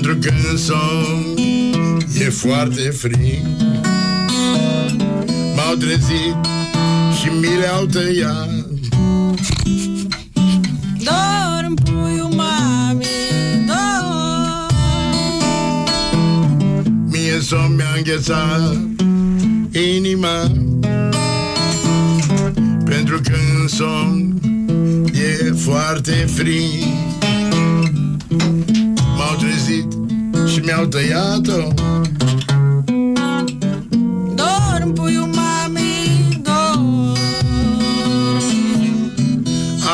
Pentru 0.00 0.16
că 0.16 0.34
în 0.50 0.56
somn 0.56 1.36
e 2.18 2.30
foarte 2.30 2.80
frig. 2.80 3.46
M-au 5.56 5.74
trezit 5.78 6.36
și 7.20 7.28
mi 7.40 7.58
le-au 7.60 7.86
tăiat. 7.86 8.48
Dorm, 10.98 11.74
puiul 11.74 12.32
mami, 12.34 13.06
dorm. 13.66 14.66
Mie 17.10 17.34
în 17.34 17.40
somn 17.42 17.74
mi-a 17.74 17.94
înghețat 17.96 18.76
inima. 19.96 20.50
Pentru 22.84 23.20
că 23.20 23.36
în 23.60 23.68
somn 23.68 24.40
e 25.12 25.52
foarte 25.52 26.12
frig. 26.12 26.84
M-au 26.84 27.07
trezit 29.68 29.92
și 30.46 30.58
mi-au 30.58 30.86
tăiat-o 30.86 31.74
Dorm, 34.34 34.92
puiul 34.92 35.30
mami, 35.34 36.42
dorm. 36.42 37.16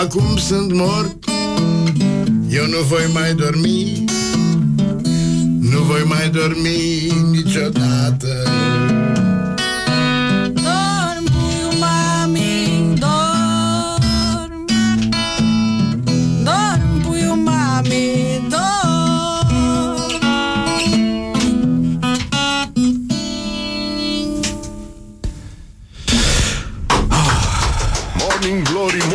Acum 0.02 0.36
sunt 0.36 0.72
mort 0.72 1.24
Eu 2.48 2.66
nu 2.66 2.78
voi 2.88 3.10
mai 3.12 3.34
dormi 3.34 4.04
Nu 5.60 5.78
voi 5.78 6.02
mai 6.06 6.30
dormi 6.30 7.12
niciodată 7.30 8.28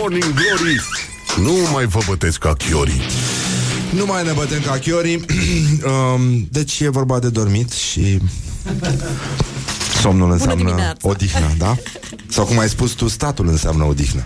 Morning 0.09 0.33
Glory 0.33 0.81
Nu 1.37 1.71
mai 1.71 1.85
vă 1.85 1.99
bătesc 2.07 2.37
ca 2.37 2.53
chiorii 2.53 3.01
Nu 3.95 4.05
mai 4.05 4.23
ne 4.23 4.31
bătem 4.31 4.61
ca 4.61 4.77
chiorii 4.77 5.25
um, 6.15 6.47
Deci 6.51 6.79
e 6.79 6.89
vorba 6.89 7.19
de 7.19 7.29
dormit 7.29 7.71
și 7.71 8.19
Somnul 10.01 10.31
înseamnă 10.31 10.63
dimineața. 10.63 10.97
odihnă, 11.01 11.53
da? 11.57 11.75
Sau 12.35 12.45
cum 12.45 12.59
ai 12.59 12.69
spus 12.69 12.91
tu, 12.91 13.07
statul 13.07 13.47
înseamnă 13.47 13.83
odihnă 13.83 14.25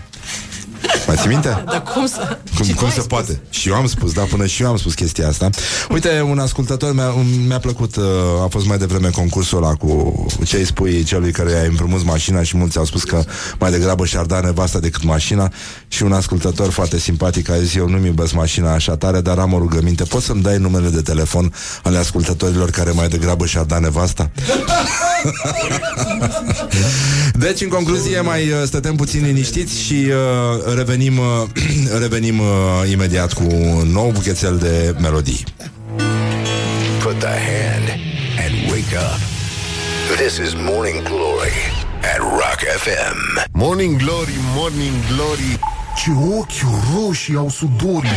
Mai 1.06 1.16
ții 1.16 1.28
minte? 1.28 1.62
Dar 1.66 1.82
cum 1.94 2.06
să... 2.06 2.38
Cum, 2.56 2.64
Și 2.64 2.70
tu 2.72 2.76
cum 2.76 2.84
ai 2.86 2.92
se 2.92 3.00
spus. 3.00 3.06
poate? 3.06 3.40
Și 3.50 3.68
eu 3.68 3.74
am 3.74 3.86
spus, 3.86 4.12
da, 4.12 4.22
până 4.22 4.46
și 4.46 4.62
eu 4.62 4.68
am 4.68 4.76
spus 4.76 4.94
chestia 4.94 5.28
asta. 5.28 5.50
Uite, 5.90 6.24
un 6.28 6.38
ascultător 6.38 6.94
mi-a, 6.94 7.08
un- 7.08 7.46
mi-a 7.46 7.58
plăcut, 7.58 7.96
uh, 7.96 8.04
a 8.44 8.46
fost 8.50 8.66
mai 8.66 8.78
devreme 8.78 9.08
concursul 9.08 9.58
ăla 9.64 9.74
cu 9.74 10.26
ce 10.44 10.56
îi 10.56 10.64
spui 10.66 11.02
celui 11.02 11.30
care 11.32 11.50
i-a 11.50 11.62
împrumut 11.68 12.04
mașina 12.04 12.42
și 12.42 12.56
mulți 12.56 12.78
au 12.78 12.84
spus 12.84 13.02
că 13.02 13.24
mai 13.58 13.70
degrabă 13.70 14.04
și-ar 14.04 14.24
da 14.24 14.40
nevasta 14.40 14.78
decât 14.78 15.04
mașina 15.04 15.52
și 15.88 16.02
un 16.02 16.12
ascultător 16.12 16.70
foarte 16.70 16.98
simpatic 16.98 17.50
a 17.50 17.58
zis, 17.60 17.74
eu 17.74 17.88
nu-mi 17.88 18.06
iubesc 18.06 18.32
mașina 18.32 18.72
așa 18.72 18.96
tare, 18.96 19.20
dar 19.20 19.38
am 19.38 19.52
o 19.52 19.58
rugăminte, 19.58 20.04
poți 20.04 20.24
să-mi 20.24 20.42
dai 20.42 20.56
numele 20.58 20.88
de 20.88 21.00
telefon 21.02 21.52
ale 21.82 21.98
ascultătorilor 21.98 22.70
care 22.70 22.90
mai 22.90 23.08
degrabă 23.08 23.46
și-ar 23.46 23.64
da 23.64 23.78
nevasta? 23.78 24.30
Deci, 27.34 27.60
în 27.60 27.68
concluzie, 27.68 28.20
mai 28.20 28.48
uh, 28.48 28.56
stătem 28.66 28.94
puțin 28.96 29.24
liniștiți 29.24 29.80
și 29.80 29.94
uh, 29.94 30.74
revenim, 30.74 31.03
uh, 31.12 31.48
revenim 32.02 32.38
uh, 32.38 32.46
imediat 32.90 33.32
cu 33.32 33.42
un 33.50 33.88
nou 33.88 34.10
buchețel 34.10 34.58
de 34.58 34.94
melodii. 35.00 35.44
Put 37.02 37.18
the 37.18 37.26
hand 37.26 37.88
and 38.44 38.70
wake 38.70 38.94
up. 38.94 39.18
This 40.16 40.38
is 40.38 40.54
Morning 40.54 41.02
Glory 41.02 41.56
at 42.14 42.18
Rock 42.18 42.60
FM. 42.82 43.48
Morning 43.52 43.98
Glory, 43.98 44.34
Morning 44.54 44.94
Glory 45.14 45.58
Ce 45.96 46.10
ochi 46.38 46.64
roșii 46.94 47.36
au 47.36 47.48
sudorii 47.48 48.10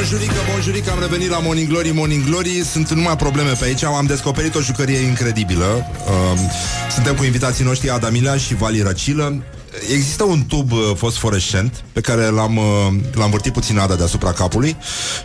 Bonjurică, 0.00 0.34
bonjurică, 0.52 0.90
am 0.90 1.00
revenit 1.00 1.30
la 1.30 1.38
Morning 1.38 1.68
Glory, 1.68 1.90
Morning 1.90 2.24
Glory 2.24 2.62
Sunt 2.64 2.90
numai 2.90 3.16
probleme 3.16 3.52
pe 3.58 3.64
aici, 3.64 3.82
am 3.84 4.06
descoperit 4.06 4.54
o 4.54 4.60
jucărie 4.60 4.98
incredibilă 4.98 5.86
um, 6.08 6.38
Suntem 6.94 7.14
cu 7.14 7.24
invitații 7.24 7.64
noștri 7.64 7.90
Adamila 7.90 8.36
și 8.36 8.54
Vali 8.54 8.80
Răcilă 8.80 9.42
Există 9.92 10.24
un 10.24 10.42
tub 10.46 10.72
uh, 10.72 10.78
fosforescent 10.96 11.84
pe 11.92 12.00
care 12.00 12.24
l-am, 12.26 12.56
uh, 12.56 12.64
l-am 13.14 13.30
vârtit 13.30 13.52
puțin 13.52 13.78
Ada 13.78 13.94
deasupra 13.94 14.32
capului 14.32 14.76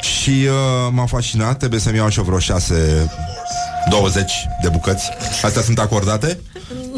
și 0.02 0.30
uh, 0.30 0.92
m-a 0.92 1.06
fascinat, 1.06 1.58
trebuie 1.58 1.80
să-mi 1.80 1.98
iau 1.98 2.10
și 2.10 2.18
eu 2.18 2.24
vreo 2.24 2.40
6 2.40 3.10
20 3.90 4.32
de 4.62 4.70
bucăți. 4.70 5.10
Astea 5.44 5.62
sunt 5.62 5.80
acordate? 5.80 6.40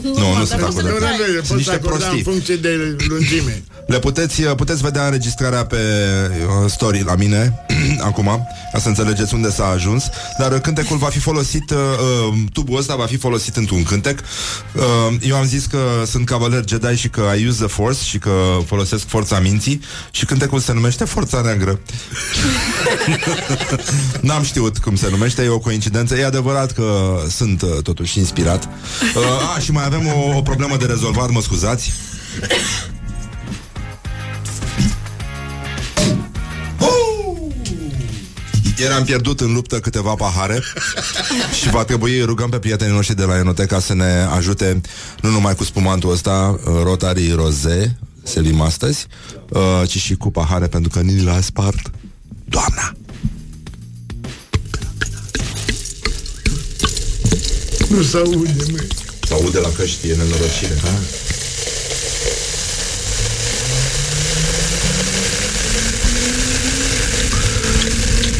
Nu, 0.02 0.34
nu 0.38 0.46
sunt 0.46 0.60
Nu, 0.60 0.66
acordate. 0.66 1.00
nu, 1.00 1.34
nu, 1.34 1.34
Sunt 1.34 1.38
poți 1.38 1.48
să 1.48 1.54
niște 1.56 1.72
acorda 1.72 1.96
în 1.96 2.02
prostii. 2.02 2.24
funcție 2.24 2.56
de 2.56 2.96
lungime. 3.08 3.64
Le 3.88 4.00
puteți, 4.00 4.42
puteți 4.42 4.82
vedea 4.82 5.06
înregistrarea 5.06 5.66
pe 5.66 5.78
uh, 5.78 6.70
story 6.70 7.04
la 7.04 7.16
mine 7.16 7.66
acum, 8.10 8.48
ca 8.72 8.80
să 8.80 8.88
înțelegeți 8.88 9.34
unde 9.34 9.52
s-a 9.52 9.68
ajuns. 9.68 10.10
Dar 10.38 10.60
cântecul 10.60 10.98
va 10.98 11.08
fi 11.08 11.20
folosit, 11.20 11.70
uh, 11.70 11.78
uh, 11.78 12.38
tubul 12.54 12.78
ăsta 12.78 12.96
va 12.96 13.06
fi 13.06 13.18
folosit 13.18 13.56
într-un 13.56 13.84
cântec. 13.84 14.20
Uh, 14.20 15.16
eu 15.22 15.36
am 15.36 15.46
zis 15.46 15.66
că 15.66 15.80
sunt 16.06 16.26
cavaler 16.26 16.64
Jedi 16.68 16.96
și 16.96 17.10
că 17.10 17.22
I 17.40 17.48
use 17.48 17.58
the 17.58 17.68
Force 17.68 18.04
și 18.04 18.18
că 18.18 18.32
folosesc 18.66 19.08
forța 19.08 19.40
minții 19.40 19.82
și 20.12 20.26
cântecul 20.26 20.60
se 20.60 20.74
numește 20.74 21.06
Forța 21.06 21.42
Neagră. 21.42 21.80
N-am 24.22 24.44
știut 24.44 24.78
cum 24.78 24.96
se 24.96 25.10
numește, 25.10 25.44
e 25.44 25.48
o 25.48 25.60
coincidență. 25.60 26.18
E 26.18 26.26
adevărat 26.26 26.72
că 26.72 27.20
sunt 27.30 27.62
uh, 27.62 27.70
totuși 27.84 28.20
inspirat. 28.20 28.70
Uh, 29.16 29.56
a, 29.56 29.60
și 29.60 29.72
mai 29.72 29.86
avem 29.86 30.08
o, 30.08 30.38
o 30.38 30.42
problemă 30.42 30.78
de 30.78 30.86
rezolvat, 30.86 31.30
mă 31.30 31.42
scuzați. 31.42 31.94
Ieri 38.80 38.94
am 38.94 39.04
pierdut 39.04 39.40
în 39.42 39.54
luptă 39.54 39.80
câteva 39.80 40.14
pahare 40.14 40.62
și 41.62 41.70
va 41.70 41.84
trebui 41.84 42.22
rugăm 42.22 42.50
pe 42.50 42.60
prietenii 42.60 42.94
noștri 42.94 43.16
de 43.16 43.24
la 43.24 43.38
Enoteca 43.38 43.80
să 43.80 43.94
ne 43.94 44.28
ajute 44.36 44.82
nu 45.22 45.30
numai 45.30 45.56
cu 45.56 45.64
spumantul 45.64 46.12
ăsta, 46.12 46.60
uh, 46.66 46.82
Rotary 46.84 47.32
Rosé, 47.32 47.98
selim 48.24 48.62
astăzi, 48.62 49.08
uh, 49.50 49.82
ci 49.88 49.98
și 49.98 50.16
cu 50.16 50.32
pahare 50.32 50.68
pentru 50.68 50.90
că 50.90 51.00
ni 51.00 51.24
l-a 51.24 51.42
spart 51.42 51.92
doamna. 52.46 52.96
Nu 57.90 58.02
se 58.02 58.18
aude, 58.18 58.56
măi. 58.72 58.88
Se 59.28 59.34
aude 59.34 59.60
la 59.60 59.70
căști, 59.70 60.10
e 60.10 60.16
nenorocire. 60.16 60.80
Ha? 60.82 60.90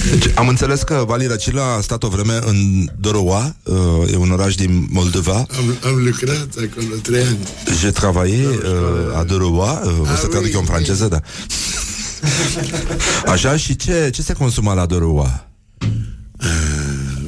Deci, 0.10 0.32
am 0.36 0.48
înțeles 0.48 0.82
că 0.82 1.04
Vali 1.08 1.26
Răcila 1.28 1.74
a 1.74 1.82
stat 1.82 2.04
o 2.04 2.08
vreme 2.08 2.40
în 2.46 2.90
Doroa, 3.00 3.56
uh, 3.64 3.76
e 4.12 4.16
un 4.16 4.32
oraș 4.32 4.56
din 4.56 4.88
Moldova. 4.92 5.34
Am, 5.36 5.78
am 5.84 6.04
lucrat 6.06 6.48
acolo 6.56 6.96
trei 7.02 7.22
ani. 7.24 7.38
J'ai 7.80 7.92
travaillé 7.92 8.46
uh, 8.46 9.20
à 9.20 9.24
Doroa, 9.26 9.82
uh, 9.86 10.00
o 10.02 10.06
să 10.06 10.12
Ah, 10.24 10.28
traduc 10.30 10.52
eu 10.54 10.60
în 10.60 10.66
oui, 10.66 10.66
franceză, 10.66 11.08
da. 11.08 11.22
Așa, 13.32 13.58
și 13.58 13.76
ce, 13.76 14.10
ce 14.14 14.22
se 14.22 14.34
consuma 14.34 14.74
la 14.74 14.86
Doroa? 14.86 15.50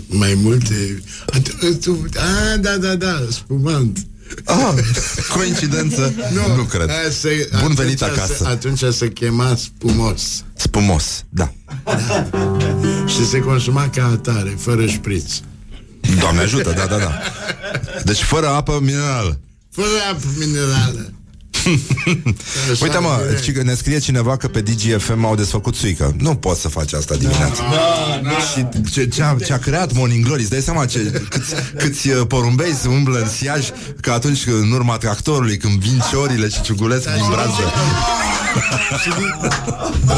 Mai 0.07 0.34
multe... 0.41 1.03
At- 1.34 1.80
tu- 1.82 2.05
A, 2.15 2.57
da, 2.57 2.77
da, 2.77 2.95
da, 2.95 3.21
spumant. 3.32 4.07
Ah, 4.43 4.73
coincidență? 5.36 6.13
Nu, 6.34 6.55
nu 6.55 6.63
cred. 6.63 6.89
aia 6.89 7.09
se- 7.09 7.49
Bun 7.61 7.73
venit 7.73 8.01
atunci 8.01 8.17
acasă. 8.19 8.34
Se, 8.43 8.47
atunci 8.49 8.84
se 8.93 9.07
chema 9.09 9.55
spumos. 9.55 10.43
Spumos, 10.55 11.23
da. 11.30 11.53
Și 13.07 13.25
se 13.27 13.39
consuma 13.39 13.89
ca 13.89 14.05
atare, 14.05 14.55
fără 14.59 14.86
șpriț. 14.86 15.34
Doamne 16.19 16.41
ajută, 16.41 16.73
da, 16.77 16.86
da, 16.86 16.97
da. 16.97 17.11
Deci 18.03 18.21
fără 18.23 18.47
apă 18.47 18.80
minerală. 18.82 19.39
Fără 19.71 19.88
apă 20.11 20.25
minerală. 20.38 21.13
Așa 22.72 22.84
Uite 22.86 22.97
mă, 22.97 23.20
direct. 23.26 23.43
ci 23.43 23.51
că 23.51 23.64
ne 23.64 23.74
scrie 23.74 23.99
cineva 23.99 24.38
că 24.38 24.47
pe 24.47 24.62
DGFM 24.62 25.26
au 25.26 25.36
desfăcut 25.36 25.76
suică. 25.76 26.16
Nu 26.20 26.36
poți 26.36 26.62
să 26.62 26.68
faci 26.68 26.93
asta 26.93 27.16
dimineața. 27.16 27.64
Da, 28.24 28.30
Și 28.30 28.66
ce, 28.91 29.07
ce, 29.07 29.24
a, 29.24 29.36
ce 29.45 29.53
a 29.53 29.57
creat 29.57 29.93
Morning 29.93 30.26
Glory, 30.26 30.41
îți 30.41 30.49
dai 30.49 30.62
seama 30.62 30.86
ce, 30.86 31.24
câți, 31.30 31.53
câți 31.78 32.10
uh, 32.10 32.22
porumbei 32.28 32.74
se 32.82 32.88
umblă 32.88 33.20
în 33.20 33.28
siaj 33.30 33.70
Că 34.01 34.12
atunci 34.12 34.39
în 34.45 34.72
urma 34.72 34.97
tractorului 34.97 35.57
Când 35.57 35.74
vin 35.80 36.01
ciorile 36.12 36.49
și 36.49 36.62
ciugulesc 36.62 37.03
din 37.14 37.26
brațe 37.30 37.62
Și 39.03 39.10
din, 39.10 39.49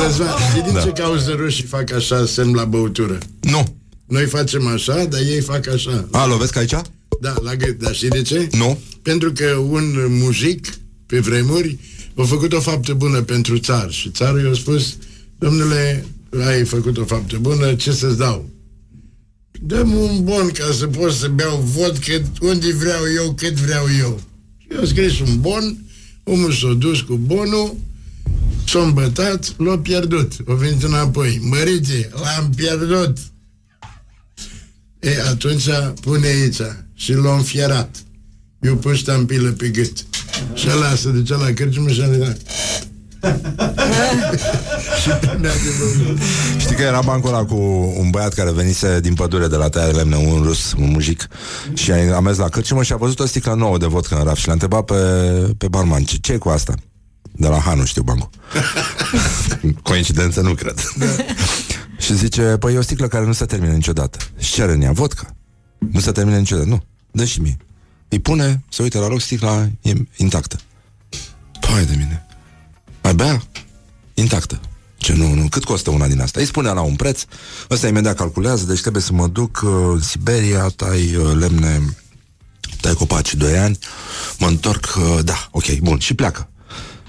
Răzvan, 0.06 0.36
știi 0.50 0.62
din 0.62 0.74
Da. 0.74 0.82
ce 0.82 0.89
cauză 0.89 1.34
rușii 1.38 1.64
fac 1.66 1.94
așa 1.94 2.26
semn 2.26 2.54
la 2.56 2.64
băutură? 2.64 3.18
Nu 3.39 3.76
Noi 4.06 4.26
facem 4.26 4.68
așa, 4.68 5.04
dar 5.10 5.20
ei 5.20 5.42
fac 5.42 5.68
așa. 5.74 6.08
A, 6.12 6.26
lovesc 6.26 6.56
aici? 6.56 6.76
Da, 7.22 7.34
la 7.44 7.56
gât. 7.56 7.80
Dar 7.80 7.94
știi 7.94 8.10
de 8.10 8.22
ce? 8.22 8.48
Nu 8.52 8.80
Pentru 9.02 9.32
că 9.32 9.46
un 9.70 9.94
mujic, 10.10 10.68
pe 11.12 11.20
vremuri, 11.20 11.78
a 12.16 12.24
făcut 12.24 12.53
o 12.53 12.59
faptă 12.59 12.93
bună 12.93 13.22
pentru 13.22 13.57
țar. 13.57 13.91
Și 13.91 14.09
țarul 14.09 14.43
i-a 14.45 14.53
spus, 14.53 14.97
domnule, 15.38 16.05
ai 16.45 16.66
făcut 16.66 16.97
o 16.97 17.05
faptă 17.05 17.38
bună, 17.38 17.74
ce 17.74 17.91
să-ți 17.91 18.18
dau? 18.18 18.49
Dăm 19.62 19.93
un 19.93 20.24
bon 20.24 20.47
ca 20.47 20.72
să 20.78 20.88
pot 20.88 21.14
să 21.14 21.28
beau 21.28 21.57
vodcă 21.57 22.22
unde 22.41 22.74
vreau 22.74 23.03
eu, 23.16 23.34
cât 23.34 23.53
vreau 23.53 23.86
eu. 23.99 24.22
Și 24.57 24.68
eu 24.76 24.86
scris 24.86 25.20
un 25.20 25.39
bon, 25.39 25.78
omul 26.24 26.51
s-a 26.51 26.74
dus 26.74 27.01
cu 27.01 27.16
bonul, 27.16 27.76
s-a 28.68 28.80
îmbătat, 28.80 29.55
l-a 29.57 29.78
pierdut. 29.80 30.34
O 30.45 30.55
venit 30.55 30.84
înapoi. 30.84 31.39
Mărite, 31.41 32.09
l-am 32.14 32.49
pierdut. 32.55 33.18
E, 34.99 35.22
atunci 35.22 35.70
pune 36.01 36.28
aici 36.28 36.62
și 36.93 37.14
l-a 37.14 37.36
înfierat. 37.36 38.03
Eu 38.62 38.76
pus 38.76 38.97
ștampilă 38.97 39.51
pe 39.51 39.70
gât. 39.70 40.05
Și 40.54 40.68
ăla 40.76 40.96
se 40.96 41.10
ducea 41.10 41.36
la 41.36 41.54
cârciumă 41.54 41.89
și 41.89 42.02
a 42.02 42.12
zis, 42.14 42.36
și 45.02 45.10
punea 45.10 45.52
de 45.52 45.70
băut. 45.80 46.18
Știi 46.58 46.76
că 46.76 46.82
era 46.82 47.02
bancul 47.02 47.30
ăla 47.30 47.46
cu 47.46 47.56
un 47.98 48.10
băiat 48.10 48.34
care 48.34 48.52
venise 48.52 49.00
din 49.00 49.14
pădure 49.14 49.48
de 49.48 49.56
la 49.56 49.70
tăia 49.70 49.86
de 49.86 49.92
lemne, 49.92 50.16
un 50.16 50.42
rus, 50.44 50.74
un 50.78 50.92
mujic 50.92 51.28
Și 51.74 51.92
a 51.92 52.20
mers 52.20 52.38
la 52.38 52.50
cârciumă 52.50 52.84
și 52.84 52.94
a 52.94 52.96
văzut 52.96 53.20
o 53.20 53.26
sticlă 53.26 53.54
nouă 53.54 53.78
de 53.78 53.86
vodcă 53.86 54.16
în 54.16 54.24
raf 54.24 54.38
Și 54.38 54.48
l-a 54.48 54.54
întrebat 54.54 54.86
pe, 54.86 54.96
pe 55.58 55.68
barman, 55.68 56.04
ce, 56.04 56.18
ce 56.18 56.38
cu 56.38 56.50
asta? 56.50 56.74
De 57.32 57.48
la 57.48 57.58
Hanu 57.58 57.86
știu 57.86 58.02
bancul. 58.02 58.30
Coincidență 59.84 60.42
nu 60.42 60.54
cred. 60.54 60.80
Și 61.98 62.16
zice, 62.16 62.42
păi 62.42 62.74
e 62.74 62.78
o 62.78 62.82
sticlă 62.82 63.08
care 63.08 63.26
nu 63.26 63.34
se 63.34 63.46
termină 63.46 63.72
niciodată. 63.72 64.18
Și 64.38 64.52
cere 64.52 64.72
în 64.72 64.82
ea? 64.82 64.92
Vodcă. 64.92 65.36
Nu 65.92 66.00
se 66.00 66.12
termină 66.12 66.38
niciodată, 66.38 66.68
nu, 66.68 66.84
dă 67.12 67.26
și 67.26 67.42
mie 67.42 67.58
Îi 68.12 68.20
pune, 68.20 68.64
se 68.70 68.82
uită 68.82 68.99
la 68.99 69.07
loc, 69.07 69.22
sticla 69.22 69.70
e 69.82 69.93
intactă 70.16 70.59
Păi 71.59 71.86
de 71.86 71.95
mine 71.97 72.26
Mai 73.01 73.14
bea? 73.14 73.43
Intactă 74.14 74.59
ce 75.01 75.14
nu, 75.14 75.34
nu, 75.34 75.47
cât 75.49 75.64
costă 75.64 75.89
una 75.89 76.07
din 76.07 76.22
asta? 76.22 76.39
Îi 76.39 76.45
spunea 76.45 76.72
la 76.72 76.82
un 76.82 76.95
preț, 76.95 77.24
ăsta 77.70 77.88
imediat 77.88 78.16
calculează, 78.16 78.66
deci 78.66 78.82
trebuie 78.82 79.01
să 79.01 79.14
mă 79.14 79.28
duc 79.28 79.62
uh, 79.64 79.72
în 79.93 80.01
Siberia, 80.01 80.68
tai 80.76 81.16
uh, 81.16 81.32
lemne, 81.39 81.95
tai 82.82 82.93
copaci 82.93 83.36
2 83.36 83.57
ani, 83.57 83.78
mă 84.39 84.47
întorc, 84.47 84.95
uh, 84.97 85.20
da, 85.24 85.47
ok, 85.51 85.80
bun, 85.80 85.99
și 85.99 86.14
pleacă. 86.14 86.49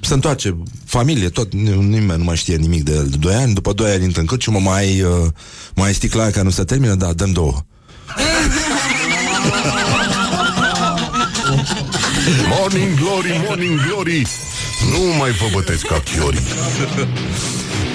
Se 0.01 0.15
întoarce, 0.15 0.57
familie, 0.85 1.29
tot, 1.29 1.55
nim- 1.55 1.89
nimeni 1.89 2.19
nu 2.19 2.25
mai 2.25 2.37
știe 2.37 2.57
nimic 2.57 2.83
de 2.83 2.93
el. 2.93 3.09
De 3.09 3.17
2 3.17 3.35
ani, 3.35 3.55
după 3.55 3.73
2 3.73 3.93
ani 3.93 4.05
intră 4.05 4.21
în 4.21 4.27
cârciumă, 4.27 4.59
mai, 4.59 5.03
uh, 5.03 5.27
mai 5.75 5.87
ai 5.87 5.95
sticla 5.95 6.23
aia 6.23 6.31
care 6.31 6.45
nu 6.45 6.51
se 6.51 6.65
termină, 6.65 6.95
da, 6.95 7.13
dăm 7.13 7.33
două. 7.33 7.65
Morning 12.59 12.95
Glory, 12.99 13.43
Morning 13.47 13.81
Glory 13.87 14.27
Nu 14.91 15.17
mai 15.19 15.31
vă 15.31 15.45
bătesc 15.53 15.87
ca 15.87 16.03
chiori 16.05 16.39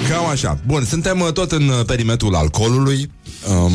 Cam 0.08 0.26
așa. 0.26 0.58
Bun, 0.66 0.84
suntem 0.84 1.20
uh, 1.20 1.32
tot 1.32 1.52
în 1.52 1.68
uh, 1.68 1.84
perimetrul 1.86 2.34
alcoolului. 2.34 3.10
Um, 3.48 3.72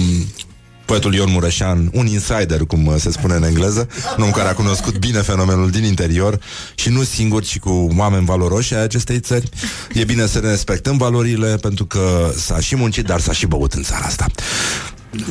poetul 0.85 1.13
Ion 1.13 1.31
Mureșan, 1.31 1.89
un 1.93 2.05
insider, 2.05 2.59
cum 2.67 2.85
uh, 2.85 2.95
se 2.97 3.11
spune 3.11 3.33
în 3.33 3.43
engleză, 3.43 3.87
un 4.17 4.23
om 4.23 4.31
care 4.31 4.49
a 4.49 4.53
cunoscut 4.53 4.97
bine 4.97 5.21
fenomenul 5.21 5.69
din 5.69 5.83
interior 5.83 6.39
și 6.75 6.89
nu 6.89 7.03
singur, 7.03 7.43
ci 7.43 7.59
cu 7.59 7.87
oameni 7.97 8.25
valoroși 8.25 8.73
ai 8.73 8.83
acestei 8.83 9.19
țări. 9.19 9.49
E 9.93 10.03
bine 10.03 10.25
să 10.25 10.39
ne 10.39 10.49
respectăm 10.49 10.97
valorile, 10.97 11.55
pentru 11.55 11.85
că 11.85 12.31
s-a 12.37 12.59
și 12.59 12.75
muncit, 12.75 13.05
dar 13.05 13.19
s-a 13.19 13.31
și 13.31 13.45
băut 13.45 13.73
în 13.73 13.83
țara 13.83 14.05
asta. 14.05 14.25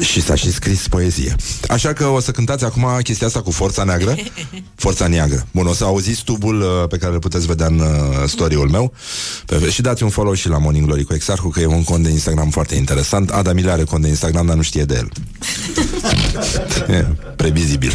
Și 0.00 0.22
s-a 0.22 0.34
și 0.34 0.52
scris 0.52 0.88
poezie. 0.88 1.36
Așa 1.68 1.92
că 1.92 2.06
o 2.06 2.20
să 2.20 2.30
cântați 2.30 2.64
acum 2.64 2.86
chestia 3.02 3.26
asta 3.26 3.42
cu 3.42 3.50
Forța 3.50 3.84
Neagră. 3.84 4.14
Forța 4.74 5.06
Neagră. 5.06 5.46
Bun, 5.52 5.66
o 5.66 5.72
să 5.72 5.84
auziți 5.84 6.24
tubul 6.24 6.60
uh, 6.60 6.88
pe 6.88 6.96
care 6.96 7.12
îl 7.12 7.18
puteți 7.18 7.46
vedea 7.46 7.66
în 7.66 7.78
uh, 7.78 7.86
story-ul 8.26 8.68
meu. 8.68 8.92
Pe, 9.46 9.70
și 9.70 9.80
dați 9.80 10.02
un 10.02 10.08
follow 10.08 10.34
și 10.34 10.48
la 10.48 10.58
Morning 10.58 10.86
Glory 10.86 11.04
cu 11.04 11.14
Exarhu, 11.14 11.48
că 11.48 11.60
e 11.60 11.66
un 11.66 11.84
cont 11.84 12.02
de 12.02 12.10
Instagram 12.10 12.50
foarte 12.50 12.74
interesant. 12.74 13.30
Ada 13.30 13.52
Mile 13.52 13.70
are 13.70 13.84
cont 13.84 14.02
de 14.02 14.08
Instagram, 14.08 14.46
dar 14.46 14.56
nu 14.56 14.62
știe 14.62 14.84
de 14.84 14.94
el. 14.94 15.08
e 16.88 17.06
previzibil. 17.36 17.92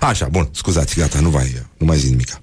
Așa, 0.00 0.28
bun, 0.30 0.48
scuzați, 0.52 0.98
gata, 0.98 1.20
nu 1.20 1.30
mai, 1.30 1.62
nu 1.78 1.86
mai 1.86 1.98
zic 1.98 2.10
nimica. 2.10 2.42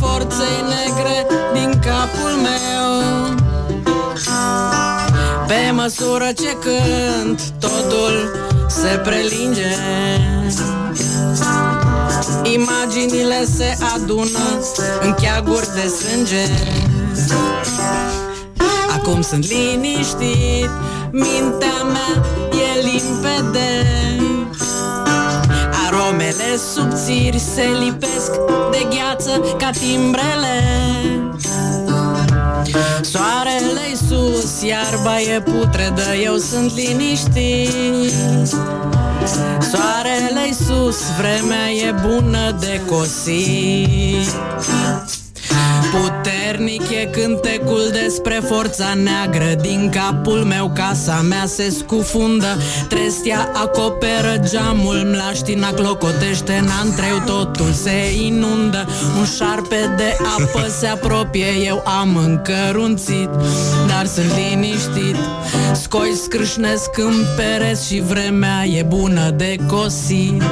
Forței 0.00 0.58
negre 0.68 1.26
din 1.52 1.80
capul 1.80 2.34
meu. 2.42 2.90
Pe 5.46 5.70
măsură 5.72 6.32
ce 6.36 6.56
cânt 6.60 7.40
totul 7.58 8.30
se 8.68 9.00
prelinge. 9.02 9.76
Imaginile 12.42 13.44
se 13.44 13.76
adună 13.94 14.60
în 15.02 15.14
cheaguri 15.14 15.68
de 15.74 15.88
sânge. 15.88 16.46
Acum 18.96 19.20
sunt 19.20 19.46
liniștit 19.48 20.70
Mintea 21.12 21.82
mea 21.82 22.24
e 22.50 22.80
limpede 22.80 23.86
Aromele 26.22 26.56
subțiri 26.74 27.38
se 27.38 27.62
lipesc 27.84 28.30
de 28.70 28.86
gheață 28.90 29.40
ca 29.58 29.70
timbrele. 29.70 30.62
Soarele 33.00 33.94
sus, 34.08 34.62
iarba 34.62 35.20
e 35.20 35.40
putredă, 35.40 36.14
eu 36.24 36.36
sunt 36.36 36.74
liniștit. 36.74 38.12
Soarele 39.72 40.52
sus, 40.66 40.98
vremea 41.18 41.70
e 41.70 41.94
bună 42.06 42.56
de 42.60 42.80
cosit 42.86 44.28
Puternic 45.92 46.90
e 46.90 47.04
cântecul 47.04 47.90
despre 47.92 48.40
forța 48.48 48.94
neagră. 48.94 49.54
Din 49.60 49.90
capul 49.90 50.38
meu 50.38 50.70
casa 50.74 51.20
mea 51.28 51.46
se 51.46 51.70
scufundă. 51.70 52.58
Trestia 52.88 53.48
acoperă 53.52 54.36
geamul 54.50 54.96
Mlaștina 55.04 55.72
clocotește 55.72 56.52
în 56.52 56.68
antreu 56.82 57.22
Totul 57.26 57.72
se 57.72 58.22
inundă. 58.22 58.88
Un 59.18 59.24
șarpe 59.24 59.94
de 59.96 60.16
apă 60.38 60.66
se 60.78 60.86
apropie 60.86 61.46
Eu 61.64 61.82
am 62.00 62.16
încărunțit 62.16 63.30
Dar 63.88 64.06
sunt 64.06 64.32
liniștit. 64.36 65.16
Scoi 65.72 66.20
scrâșnesc 66.24 66.98
în 66.98 67.14
pereți 67.36 67.86
Și 67.86 68.00
vremea 68.00 68.64
e 68.64 68.82
bună 68.82 69.30
de 69.30 69.56
cosit 69.66 70.42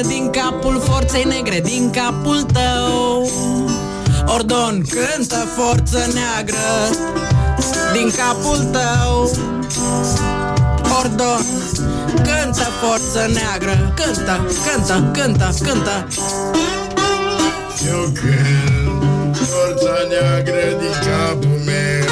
neagră 0.00 0.08
din 0.08 0.30
capul 0.30 0.80
forței 0.80 1.24
negre 1.24 1.60
din 1.60 1.90
capul 1.90 2.42
tău. 2.42 3.30
Ordon 4.26 4.84
cântă 4.88 5.36
forță 5.56 5.98
neagră 6.14 6.68
din 7.92 8.10
capul 8.16 8.58
tău. 8.72 9.30
Ordon 10.98 11.44
cântă 12.14 12.68
forță 12.80 13.30
neagră 13.32 13.92
Cântă, 13.94 14.46
cântă, 14.64 15.10
cântă, 15.12 15.48
cântă. 15.64 16.06
Eu 17.86 18.12
cânt 18.12 19.36
forța 19.36 19.96
neagră 20.08 20.78
din 20.80 20.94
capul 21.08 21.60
meu. 21.66 22.04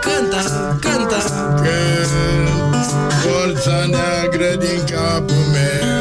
Cântă, 0.00 0.42
cântă. 0.80 1.16
Cânt 1.56 2.86
forța 3.22 3.84
neagră 3.90 4.54
din 4.58 4.96
capul 4.96 5.44
meu 5.52 5.95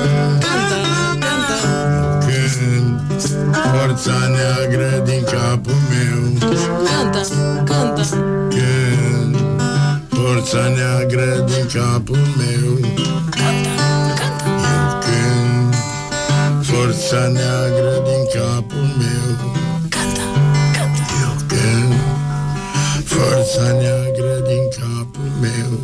forța 3.95 4.27
neagră 4.27 5.03
din 5.05 5.23
capul 5.23 5.73
meu. 5.89 6.49
Cântă, 6.49 7.21
cântă. 7.65 8.03
Cânt 8.49 9.35
forța 10.09 10.67
neagră 10.67 11.45
din 11.47 11.65
capul 11.73 12.17
meu. 12.37 12.77
Eu 12.99 13.17
cânt 14.99 15.75
forța 16.63 17.27
neagră 17.27 17.93
din 18.07 18.23
capul 18.33 18.87
meu. 18.99 19.27
Eu 21.21 21.35
cânt 21.47 21.93
forța 23.05 23.71
neagră 23.79 24.35
din 24.47 24.63
capul 24.77 25.29
meu. 25.41 25.79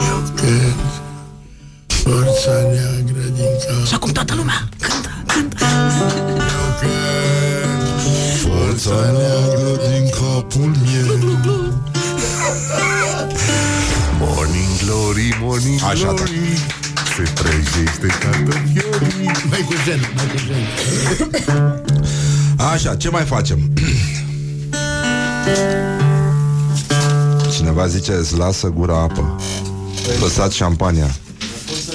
Eu 0.00 0.20
cânt 0.34 0.76
forța 1.88 2.52
neagră 2.52 3.22
din 3.34 3.52
capul 3.66 3.86
Și 3.86 3.94
acum 3.94 4.10
toată 4.10 4.34
lumea 4.34 4.67
Așa, 15.88 16.06
da. 16.06 16.12
Glory 16.12 16.66
Se 17.16 17.22
trezește 17.22 18.06
cartofiorii 18.06 19.30
Mai 19.48 19.60
cu 19.66 19.74
zen, 19.84 20.00
mai 20.14 20.26
cu 20.26 20.36
zen 20.46 20.66
Așa, 22.72 22.96
ce 22.96 23.10
mai 23.10 23.24
facem? 23.24 23.58
Cineva 27.54 27.86
zice, 27.86 28.12
îți 28.12 28.36
lasă 28.36 28.68
gura 28.68 29.00
apă 29.00 29.36
Lăsați 30.20 30.56
șampania 30.56 31.16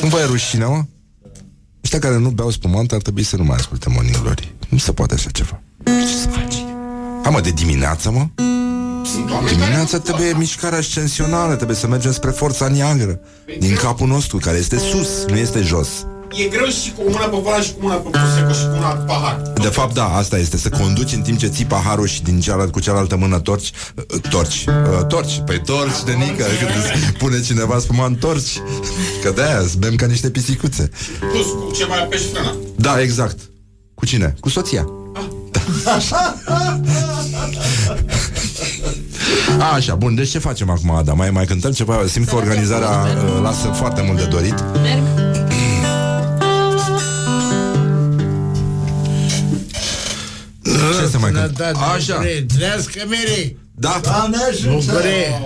Nu 0.01 0.07
vă 0.07 0.19
e 0.19 0.25
rușine, 0.25 0.65
mă? 0.65 0.83
Ăștia 1.83 1.99
care 1.99 2.17
nu 2.17 2.29
beau 2.29 2.49
spumant 2.49 2.91
ar 2.91 3.01
trebui 3.01 3.23
să 3.23 3.35
nu 3.35 3.43
mai 3.43 3.55
asculte 3.55 3.89
Morning 3.89 4.21
Glory 4.21 4.53
Nu 4.69 4.77
se 4.77 4.91
poate 4.91 5.13
așa 5.13 5.29
ceva 5.29 5.61
Ce 5.83 6.17
să 6.21 6.27
faci? 6.29 6.55
Hai 7.23 7.31
mă, 7.31 7.41
de 7.41 7.51
dimineață, 7.51 8.11
mă 8.11 8.27
Dimineața 9.49 9.99
trebuie 9.99 10.33
mișcare 10.37 10.75
ascensională 10.75 11.55
Trebuie 11.55 11.77
să 11.77 11.87
mergem 11.87 12.11
spre 12.11 12.29
forța 12.29 12.67
neagră 12.67 13.19
Din 13.59 13.75
capul 13.75 14.07
nostru, 14.07 14.37
care 14.37 14.57
este 14.57 14.77
sus, 14.77 15.25
nu 15.27 15.35
este 15.35 15.61
jos 15.61 15.89
E 16.35 16.47
greu 16.47 16.65
și 16.65 16.91
cu 16.91 17.01
mâna 17.05 17.25
pe 17.25 17.37
volan 17.41 17.61
și 17.61 17.73
cu 17.73 17.77
mâna 17.81 17.95
pe 17.95 18.09
prosecco 18.09 18.53
și 18.53 18.63
cu 18.63 18.75
mâna 18.75 18.87
pe 18.87 19.03
pahar. 19.05 19.41
De 19.61 19.67
fapt, 19.67 19.93
da, 19.93 20.15
asta 20.15 20.37
este 20.37 20.57
Să 20.57 20.69
conduci 20.69 21.13
în 21.13 21.21
timp 21.21 21.37
ce 21.37 21.47
ții 21.47 21.65
paharul 21.65 22.07
și 22.07 22.23
din 22.23 22.39
cealaltă, 22.39 22.71
cu 22.71 22.79
cealaltă 22.79 23.15
mână 23.15 23.39
torci 23.39 23.71
uh, 23.95 24.21
Torci, 24.29 24.65
uh, 24.67 25.05
torci 25.07 25.41
Păi 25.45 25.61
torci 25.61 26.03
de 26.05 26.11
nică 26.11 26.43
Când 26.59 26.71
îți 26.83 27.11
pune 27.17 27.41
cineva 27.41 27.79
spumant 27.79 28.19
torci 28.19 28.61
Că 29.23 29.31
de-aia 29.35 29.57
îți 29.57 29.77
bem 29.77 29.95
ca 29.95 30.05
niște 30.05 30.29
pisicuțe 30.29 30.89
Plus 31.31 31.45
cu 31.45 31.71
ce 31.75 31.85
mai 31.85 32.01
apeși 32.01 32.27
frâna. 32.27 32.55
Da, 32.75 33.01
exact 33.01 33.39
Cu 33.93 34.05
cine? 34.05 34.35
Cu 34.39 34.49
soția 34.49 34.85
da. 35.83 35.97
A, 39.59 39.73
Așa, 39.73 39.95
bun, 39.95 40.15
deci 40.15 40.29
ce 40.29 40.39
facem 40.39 40.69
acum, 40.69 40.91
Ada? 40.91 41.13
Mai, 41.13 41.29
mai 41.29 41.45
cântăm 41.45 41.71
ceva? 41.71 42.01
Simt 42.07 42.27
că 42.27 42.35
organizarea 42.35 42.89
uh, 42.89 43.41
lasă 43.41 43.67
foarte 43.67 44.01
mult 44.01 44.17
de 44.17 44.25
dorit 44.25 44.63
Merg 44.81 45.03
Ce 50.99 51.09
se 51.09 51.17
mai 51.17 51.31
cântă? 51.31 51.51
Sănătate, 51.55 51.77
Așa. 51.95 52.17
Mere, 52.17 52.45
Trească 52.57 53.03
mere 53.07 53.55
Da, 53.75 54.01
Bucurie 54.69 55.41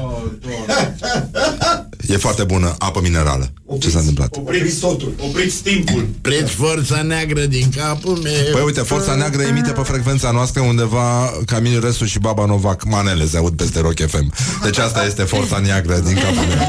e 2.07 2.17
foarte 2.17 2.43
bună 2.43 2.75
apă 2.79 2.99
minerală 3.03 3.51
Ce 3.79 3.89
s-a 3.89 3.99
întâmplat? 3.99 4.35
Opriți 4.35 4.79
totul. 4.79 5.13
Opriți 5.27 5.55
timpul. 5.61 6.07
Preț 6.21 6.49
forța 6.49 7.01
neagră 7.01 7.41
din 7.45 7.69
capul 7.75 8.17
meu 8.23 8.33
Păi 8.51 8.61
uite, 8.65 8.81
Forța 8.81 9.13
Neagră 9.15 9.41
emite 9.41 9.71
pe 9.71 9.81
frecvența 9.81 10.31
noastră 10.31 10.61
undeva 10.61 11.33
Camil 11.45 11.79
Resu 11.83 12.05
și 12.05 12.19
Baba 12.19 12.45
Novac 12.45 12.83
Manele 12.83 13.25
se 13.27 13.37
aud 13.37 13.53
peste 13.55 13.79
Rock 13.79 13.99
FM 14.07 14.33
Deci 14.63 14.77
asta 14.77 15.05
este 15.05 15.23
Forța 15.23 15.57
Neagră 15.57 15.95
din 15.97 16.13
capul 16.15 16.45
meu 16.47 16.67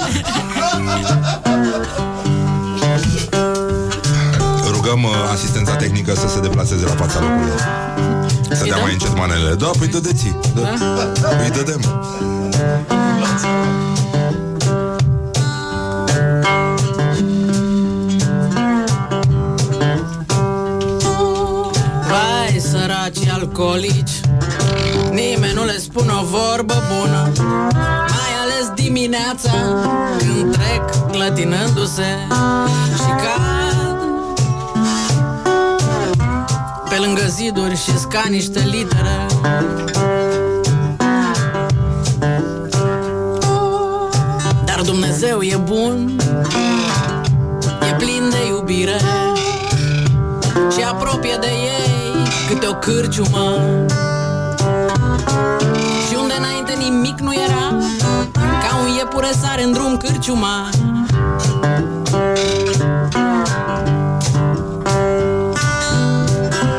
Rugăm 4.71 5.03
uh, 5.03 5.11
asistența 5.33 5.77
tehnică 5.77 6.15
să 6.15 6.29
se 6.29 6.41
deplaseze 6.41 6.85
la 6.85 6.95
fața 6.95 7.21
locului 7.21 7.51
Să 8.51 8.65
dea 8.65 8.75
dăm? 8.75 8.81
mai 8.83 8.93
încet 8.93 9.17
manelele 9.17 9.55
Da, 9.55 9.71
păi 9.79 9.87
dădeți 9.87 10.33
da. 10.55 10.69
Îi 11.45 11.51
dădem 11.51 11.81
săraci 23.15 23.29
alcoolici? 23.29 24.21
Nimeni 25.11 25.53
nu 25.55 25.65
le 25.65 25.79
spune 25.79 26.13
o 26.21 26.25
vorbă 26.25 26.75
bună. 26.89 27.33
Mai 28.09 28.33
ales 28.43 28.73
dimineața 28.75 29.51
Când 30.19 30.53
trec 30.53 31.11
clătinându-se 31.11 32.17
Și 32.97 33.11
cad. 33.23 33.99
Pe 36.89 36.97
lângă 36.97 37.23
ziduri 37.29 37.77
și 37.77 37.99
sca 37.99 38.25
niște 38.31 38.69
litere. 38.71 39.27
Dar 44.65 44.81
Dumnezeu 44.85 45.41
e 45.41 45.57
bun 45.57 46.18
o 52.69 52.75
cârciumă 52.75 53.61
Și 56.07 56.15
unde 56.21 56.35
înainte 56.39 56.75
nimic 56.79 57.19
nu 57.21 57.33
era 57.33 57.77
Ca 58.33 58.77
un 58.83 58.89
iepure 58.97 59.31
sare 59.41 59.63
în 59.63 59.73
drum 59.73 59.97
cârciuma 59.97 60.69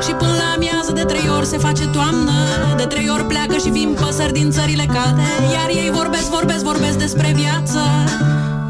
Și 0.03 0.11
până 0.17 0.31
la 0.37 0.53
amiază 0.55 0.91
de 0.93 1.03
trei 1.03 1.29
ori 1.37 1.45
se 1.45 1.57
face 1.57 1.87
toamnă 1.87 2.31
De 2.77 2.83
trei 2.83 3.09
ori 3.09 3.23
pleacă 3.23 3.57
și 3.57 3.69
vin 3.69 3.97
păsări 3.99 4.33
din 4.33 4.51
țările 4.51 4.85
calde. 4.93 5.21
Iar 5.51 5.69
ei 5.69 5.91
vorbesc, 5.91 6.29
vorbesc, 6.29 6.63
vorbesc 6.63 6.97
despre 6.97 7.33
viață 7.35 7.79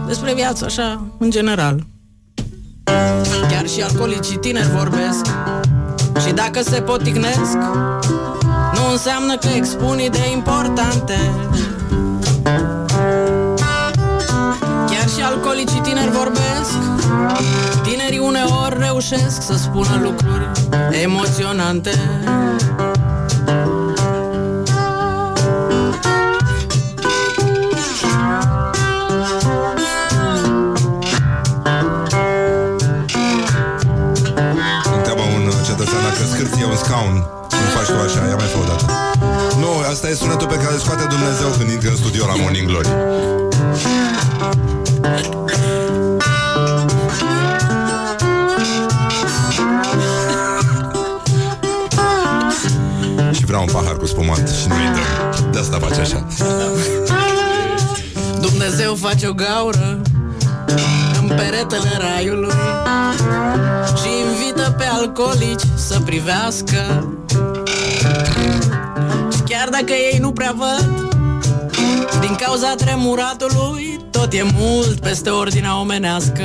Despre 0.07 0.33
viață, 0.33 0.65
așa, 0.65 1.03
în 1.17 1.29
general. 1.29 1.85
Chiar 3.49 3.67
și 3.67 3.81
alcoolicii 3.81 4.37
tineri 4.37 4.69
vorbesc 4.69 5.25
Și 6.29 6.35
dacă 6.35 6.61
se 6.61 6.81
poticnesc 6.81 7.53
Nu 8.73 8.91
înseamnă 8.91 9.37
că 9.37 9.47
expun 9.55 9.99
idei 9.99 10.31
importante. 10.33 11.17
Chiar 14.87 15.09
și 15.15 15.21
alcoolicii 15.23 15.79
tineri 15.79 16.11
vorbesc 16.11 16.77
Tinerii 17.83 18.19
uneori 18.19 18.75
reușesc 18.79 19.41
să 19.41 19.57
spună 19.57 19.99
lucruri 20.01 20.51
emoționante 21.03 21.91
asta 40.01 40.11
e 40.11 40.15
sunetul 40.15 40.47
pe 40.47 40.55
care 40.55 40.73
îl 40.73 40.79
scoate 40.79 41.05
Dumnezeu 41.09 41.49
când 41.57 41.69
intră 41.69 41.89
în 41.89 41.95
studio 41.95 42.25
la 42.25 42.35
Morning 42.35 42.67
Glory 42.67 42.87
Și 53.31 53.45
vreau 53.45 53.61
un 53.61 53.69
pahar 53.71 53.97
cu 53.97 54.05
spumant 54.05 54.49
și 54.49 54.67
nu-i 54.67 54.77
dăm 54.77 55.51
De 55.51 55.59
asta 55.59 55.77
face 55.77 56.01
așa 56.01 56.27
Dumnezeu 58.41 58.95
face 58.95 59.27
o 59.27 59.33
gaură 59.33 60.01
în 61.21 61.27
peretele 61.27 61.91
raiului 61.97 62.53
și 64.01 64.09
invită 64.27 64.75
pe 64.77 64.85
alcoolici 64.91 65.63
să 65.75 65.99
privească. 65.99 67.07
Și 69.69 69.75
chiar 69.75 69.83
dacă 69.83 69.93
ei 69.93 70.17
nu 70.19 70.31
prea 70.31 70.55
văd, 70.57 71.15
din 72.19 72.35
cauza 72.35 72.75
tremuratului, 72.75 73.99
tot 74.11 74.33
e 74.33 74.43
mult 74.59 74.99
peste 74.99 75.29
ordinea 75.29 75.79
omenească. 75.79 76.43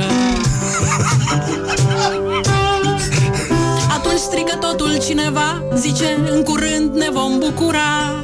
Atunci 3.89 4.17
strigă 4.17 4.57
totul 4.59 4.97
cineva 5.05 5.63
Zice, 5.75 6.17
în 6.31 6.43
curând 6.43 6.95
ne 6.95 7.09
vom 7.11 7.39
bucura. 7.39 8.23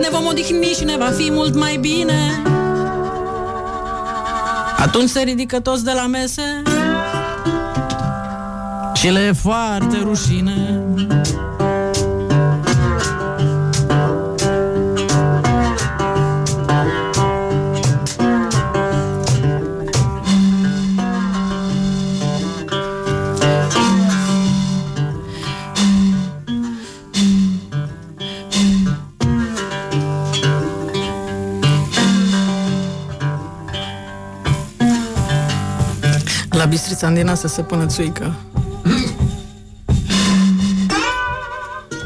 Ne 0.00 0.08
vom 0.10 0.26
odihni 0.26 0.74
și 0.78 0.84
ne 0.84 0.96
va 0.96 1.12
fi 1.16 1.30
mult 1.30 1.54
mai 1.54 1.76
bine. 1.76 2.42
Atunci 4.76 5.08
se 5.08 5.20
ridică 5.20 5.60
toți 5.60 5.84
de 5.84 5.92
la 5.94 6.06
mese 6.06 6.62
Și 8.94 9.08
le 9.08 9.20
e 9.20 9.32
foarte 9.32 10.00
rușine 10.02 10.85
La 36.56 36.64
Bistrița 36.64 37.06
Andina 37.06 37.34
să 37.34 37.46
se 37.46 37.62
pună 37.62 37.86
țuică 37.86 38.34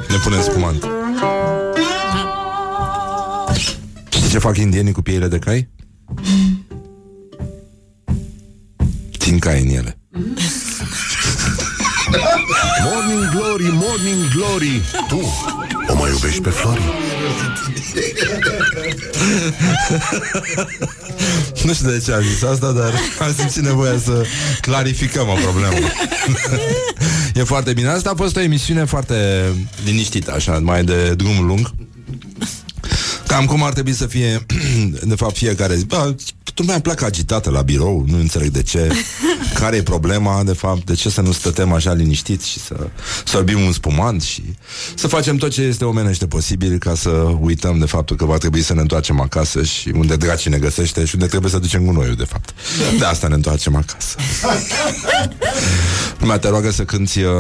Ne 0.09 0.17
punem 0.23 0.43
spumant 0.43 0.87
Știi 4.09 4.29
ce 4.29 4.39
fac 4.39 4.57
indienii 4.57 4.93
cu 4.93 5.03
pieile 5.03 5.29
de 5.29 5.39
cai? 5.39 5.69
Țin 9.19 9.39
cai 9.39 9.63
în 9.63 9.69
ele 9.69 9.99
Morning 12.85 13.29
Glory, 13.35 13.71
Morning 13.73 14.29
Glory 14.35 14.81
Tu 15.09 15.21
o 15.89 15.95
mai 15.97 16.11
iubești 16.11 16.41
pe 16.41 16.51
Flori? 16.51 16.83
Nu 21.65 21.73
știu 21.73 21.91
de 21.91 22.03
ce 22.05 22.13
am 22.13 22.23
zis 22.23 22.43
asta, 22.43 22.73
dar 22.73 22.93
am 23.21 23.35
simțit 23.39 23.63
nevoia 23.63 23.99
să 24.05 24.25
clarificăm 24.61 25.29
o 25.29 25.35
problemă. 25.35 25.87
e 27.35 27.43
foarte 27.43 27.73
bine. 27.73 27.89
Asta 27.89 28.11
a 28.11 28.15
fost 28.17 28.37
o 28.37 28.41
emisiune 28.41 28.85
foarte 28.85 29.45
liniștită, 29.85 30.33
așa, 30.33 30.59
mai 30.59 30.85
de 30.85 31.15
drum 31.15 31.47
lung. 31.47 31.75
Cam 33.27 33.45
cum 33.45 33.63
ar 33.63 33.73
trebui 33.73 33.93
să 33.93 34.07
fie, 34.07 34.47
de 35.03 35.15
fapt, 35.15 35.37
fiecare 35.37 35.77
zi. 35.77 35.85
Bă, 35.85 36.15
lumea 36.61 36.81
pleacă 36.81 37.05
agitată 37.05 37.51
la 37.51 37.63
birou, 37.63 38.05
nu 38.07 38.17
înțeleg 38.17 38.49
de 38.49 38.63
ce. 38.63 38.89
Care 39.61 39.77
e 39.77 39.83
problema, 39.83 40.43
de 40.45 40.53
fapt? 40.53 40.85
De 40.85 40.95
ce 40.95 41.11
să 41.11 41.21
nu 41.21 41.33
stătem 41.33 41.73
așa 41.73 41.93
liniștiți 41.93 42.49
și 42.49 42.61
să 42.61 42.77
sorbim 43.25 43.61
un 43.61 43.73
spumant 43.73 44.23
și 44.23 44.43
să 44.95 45.07
facem 45.07 45.37
tot 45.37 45.51
ce 45.51 45.63
este 45.63 45.85
omenește 45.85 46.27
posibil 46.27 46.79
ca 46.79 46.95
să 46.95 47.11
uităm 47.41 47.79
de 47.79 47.87
faptul 47.87 48.17
că 48.17 48.25
va 48.25 48.37
trebui 48.37 48.63
să 48.63 48.75
ne 48.75 48.81
întoarcem 48.81 49.21
acasă 49.21 49.63
și 49.63 49.93
unde 49.95 50.17
draci 50.17 50.49
ne 50.49 50.59
găsește 50.59 51.05
și 51.05 51.15
unde 51.15 51.27
trebuie 51.27 51.51
să 51.51 51.59
ducem 51.59 51.85
gunoiul, 51.85 52.15
de 52.15 52.25
fapt. 52.25 52.55
De 52.99 53.05
asta 53.05 53.29
ne 53.29 53.35
întoarcem 53.35 53.77
acasă. 53.77 54.17
Lumea 56.19 56.39
te 56.39 56.49
roagă 56.49 56.71
să 56.71 56.85
cânti 56.85 57.23
uh, 57.23 57.33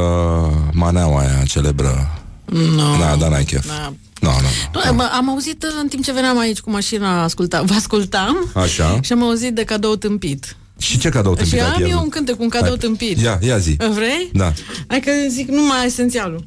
maneaua 0.72 1.20
aia 1.20 1.42
celebră. 1.44 2.20
No. 2.44 2.96
Da, 2.98 3.16
da, 3.16 3.28
n-ai 3.28 3.44
chef. 3.44 3.66
Da. 3.66 3.92
Nu, 4.20 4.28
nu, 4.30 4.80
Nu, 4.86 4.94
bă, 4.94 5.10
am 5.16 5.28
auzit 5.30 5.62
uh, 5.62 5.70
în 5.82 5.88
timp 5.88 6.04
ce 6.04 6.12
veneam 6.12 6.38
aici 6.38 6.58
cu 6.60 6.70
mașina, 6.70 7.22
asculta, 7.22 7.62
vă 7.62 7.74
ascultam 7.74 8.50
Așa. 8.54 8.98
și 9.02 9.12
am 9.12 9.22
auzit 9.22 9.54
de 9.54 9.64
cadou 9.64 9.96
tâmpit. 9.96 10.56
Și 10.78 10.98
ce 10.98 11.08
cadou 11.08 11.34
tâmpit 11.34 11.52
și 11.52 11.58
ai 11.60 11.66
am 11.66 11.72
pierdut? 11.76 11.94
eu 11.96 12.02
un 12.02 12.08
cântec 12.08 12.36
cu 12.36 12.42
un 12.42 12.48
cadou 12.48 12.68
Hai. 12.68 12.76
tâmpit. 12.78 13.18
Ia, 13.20 13.38
ia 13.42 13.58
zi. 13.58 13.76
Vrei? 13.94 14.30
Da. 14.32 14.52
Hai 14.86 15.00
că 15.00 15.10
zic 15.28 15.48
numai 15.48 15.86
esențialul. 15.86 16.44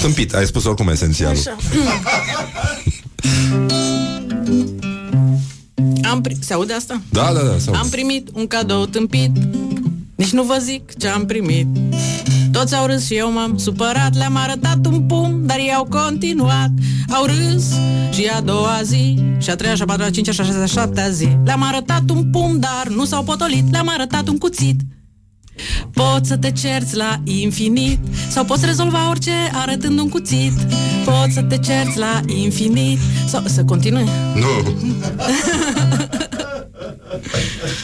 Tâmpit, 0.00 0.34
ai 0.34 0.46
spus 0.46 0.64
oricum 0.64 0.88
esențialul. 0.88 1.38
Așa. 1.38 1.56
Am 6.10 6.20
pri- 6.20 6.36
Se 6.40 6.52
aude 6.52 6.72
asta? 6.72 7.00
Da, 7.10 7.32
da, 7.32 7.40
da. 7.40 7.58
Sau... 7.58 7.74
Am 7.74 7.88
primit 7.88 8.28
un 8.32 8.46
cadou 8.46 8.86
tâmpit 8.86 9.30
Nici 10.14 10.30
nu 10.30 10.42
vă 10.42 10.58
zic 10.62 10.92
ce 10.98 11.08
am 11.08 11.26
primit 11.26 11.66
Toți 12.54 12.74
au 12.74 12.86
râs 12.86 13.04
și 13.04 13.14
eu 13.14 13.32
m-am 13.32 13.58
supărat 13.58 14.14
Le-am 14.16 14.36
arătat 14.36 14.86
un 14.86 15.02
pum, 15.02 15.40
dar 15.46 15.56
ei 15.56 15.72
au 15.74 15.84
continuat. 15.84 16.70
Au 17.10 17.24
râs 17.24 17.64
și 18.12 18.30
a 18.36 18.40
doua 18.40 18.80
zi 18.82 19.18
Și 19.38 19.50
a 19.50 19.56
treia, 19.56 19.74
și 19.74 19.82
a 19.82 19.84
patra, 19.84 20.04
a 20.04 20.10
cincea, 20.10 20.32
și 20.32 20.40
a 20.40 20.44
șasea, 20.44 20.66
și 20.66 20.78
a 20.78 20.80
șaptea 20.80 21.08
zi. 21.08 21.28
Le-am 21.44 21.62
arătat 21.62 22.10
un 22.10 22.30
pum, 22.30 22.58
dar 22.58 22.86
nu 22.88 23.04
s-au 23.04 23.22
potolit 23.22 23.70
Le-am 23.70 23.88
arătat 23.88 24.28
un 24.28 24.38
cuțit. 24.38 24.80
Poți 25.92 26.28
să 26.28 26.36
te 26.36 26.50
cerți 26.50 26.96
la 26.96 27.20
infinit 27.24 27.98
Sau 28.28 28.44
poți 28.44 28.66
rezolva 28.66 29.08
orice 29.08 29.32
arătând 29.52 29.98
un 29.98 30.08
cuțit. 30.08 30.52
Poți 31.04 31.34
să 31.34 31.42
te 31.42 31.58
cerți 31.58 31.98
la 31.98 32.20
infinit 32.26 32.98
Sau 33.26 33.42
să 33.44 33.64
continui. 33.64 34.08
Nu. 34.34 34.74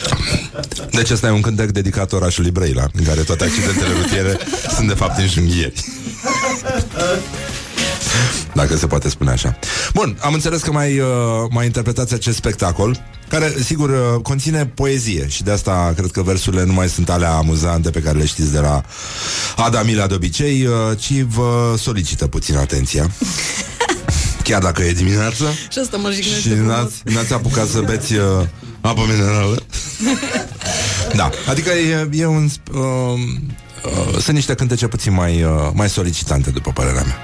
Deci 0.91 1.09
ăsta 1.09 1.27
e 1.27 1.31
un 1.31 1.41
cântec 1.41 1.71
dedicat 1.71 2.11
orașului 2.11 2.51
Brăila, 2.51 2.85
în 2.93 3.03
care 3.03 3.21
toate 3.21 3.43
accidentele 3.43 3.93
rutiere 4.01 4.37
sunt 4.75 4.87
de 4.87 4.93
fapt 4.93 5.17
înjunghieri. 5.17 5.83
Dacă 8.53 8.75
se 8.75 8.87
poate 8.87 9.09
spune 9.09 9.31
așa. 9.31 9.59
Bun, 9.93 10.17
am 10.21 10.33
înțeles 10.33 10.61
că 10.61 10.71
mai, 10.71 10.99
uh, 10.99 11.07
mai 11.49 11.65
interpretați 11.65 12.13
acest 12.13 12.37
spectacol, 12.37 13.03
care, 13.27 13.53
sigur, 13.63 13.89
uh, 13.89 14.21
conține 14.21 14.65
poezie 14.65 15.27
și 15.27 15.43
de 15.43 15.51
asta 15.51 15.93
cred 15.95 16.11
că 16.11 16.21
versurile 16.21 16.63
nu 16.63 16.73
mai 16.73 16.89
sunt 16.89 17.09
alea 17.09 17.31
amuzante 17.31 17.89
pe 17.89 17.99
care 17.99 18.17
le 18.17 18.25
știți 18.25 18.51
de 18.51 18.59
la 18.59 18.83
Adamila 19.55 20.07
de 20.07 20.13
obicei, 20.13 20.65
uh, 20.65 20.73
ci 20.97 21.21
vă 21.21 21.75
solicită 21.77 22.27
puțin 22.27 22.57
atenția. 22.57 23.11
Chiar 24.43 24.61
dacă 24.61 24.83
e 24.83 24.91
dimineață 24.91 25.45
Și 25.71 25.79
asta 25.79 25.97
mă 25.97 26.11
jignește 26.11 26.39
și 26.39 26.49
frumos. 26.49 26.67
n-ați, 26.67 27.01
n-ați 27.03 27.33
apucat 27.33 27.67
să 27.67 27.79
beți 27.81 28.13
uh, 28.15 28.23
apă 28.81 29.01
minerală. 29.09 29.63
Da, 31.15 31.29
adică 31.47 31.69
e, 31.69 32.09
e 32.11 32.25
un... 32.25 32.49
Uh, 32.73 32.81
uh, 33.85 34.17
sunt 34.19 34.35
niște 34.35 34.53
cântece 34.53 34.87
puțin 34.87 35.13
mai, 35.13 35.43
uh, 35.43 35.69
mai 35.73 35.89
solicitante, 35.89 36.49
după 36.49 36.71
părerea 36.71 37.03
mea. 37.03 37.17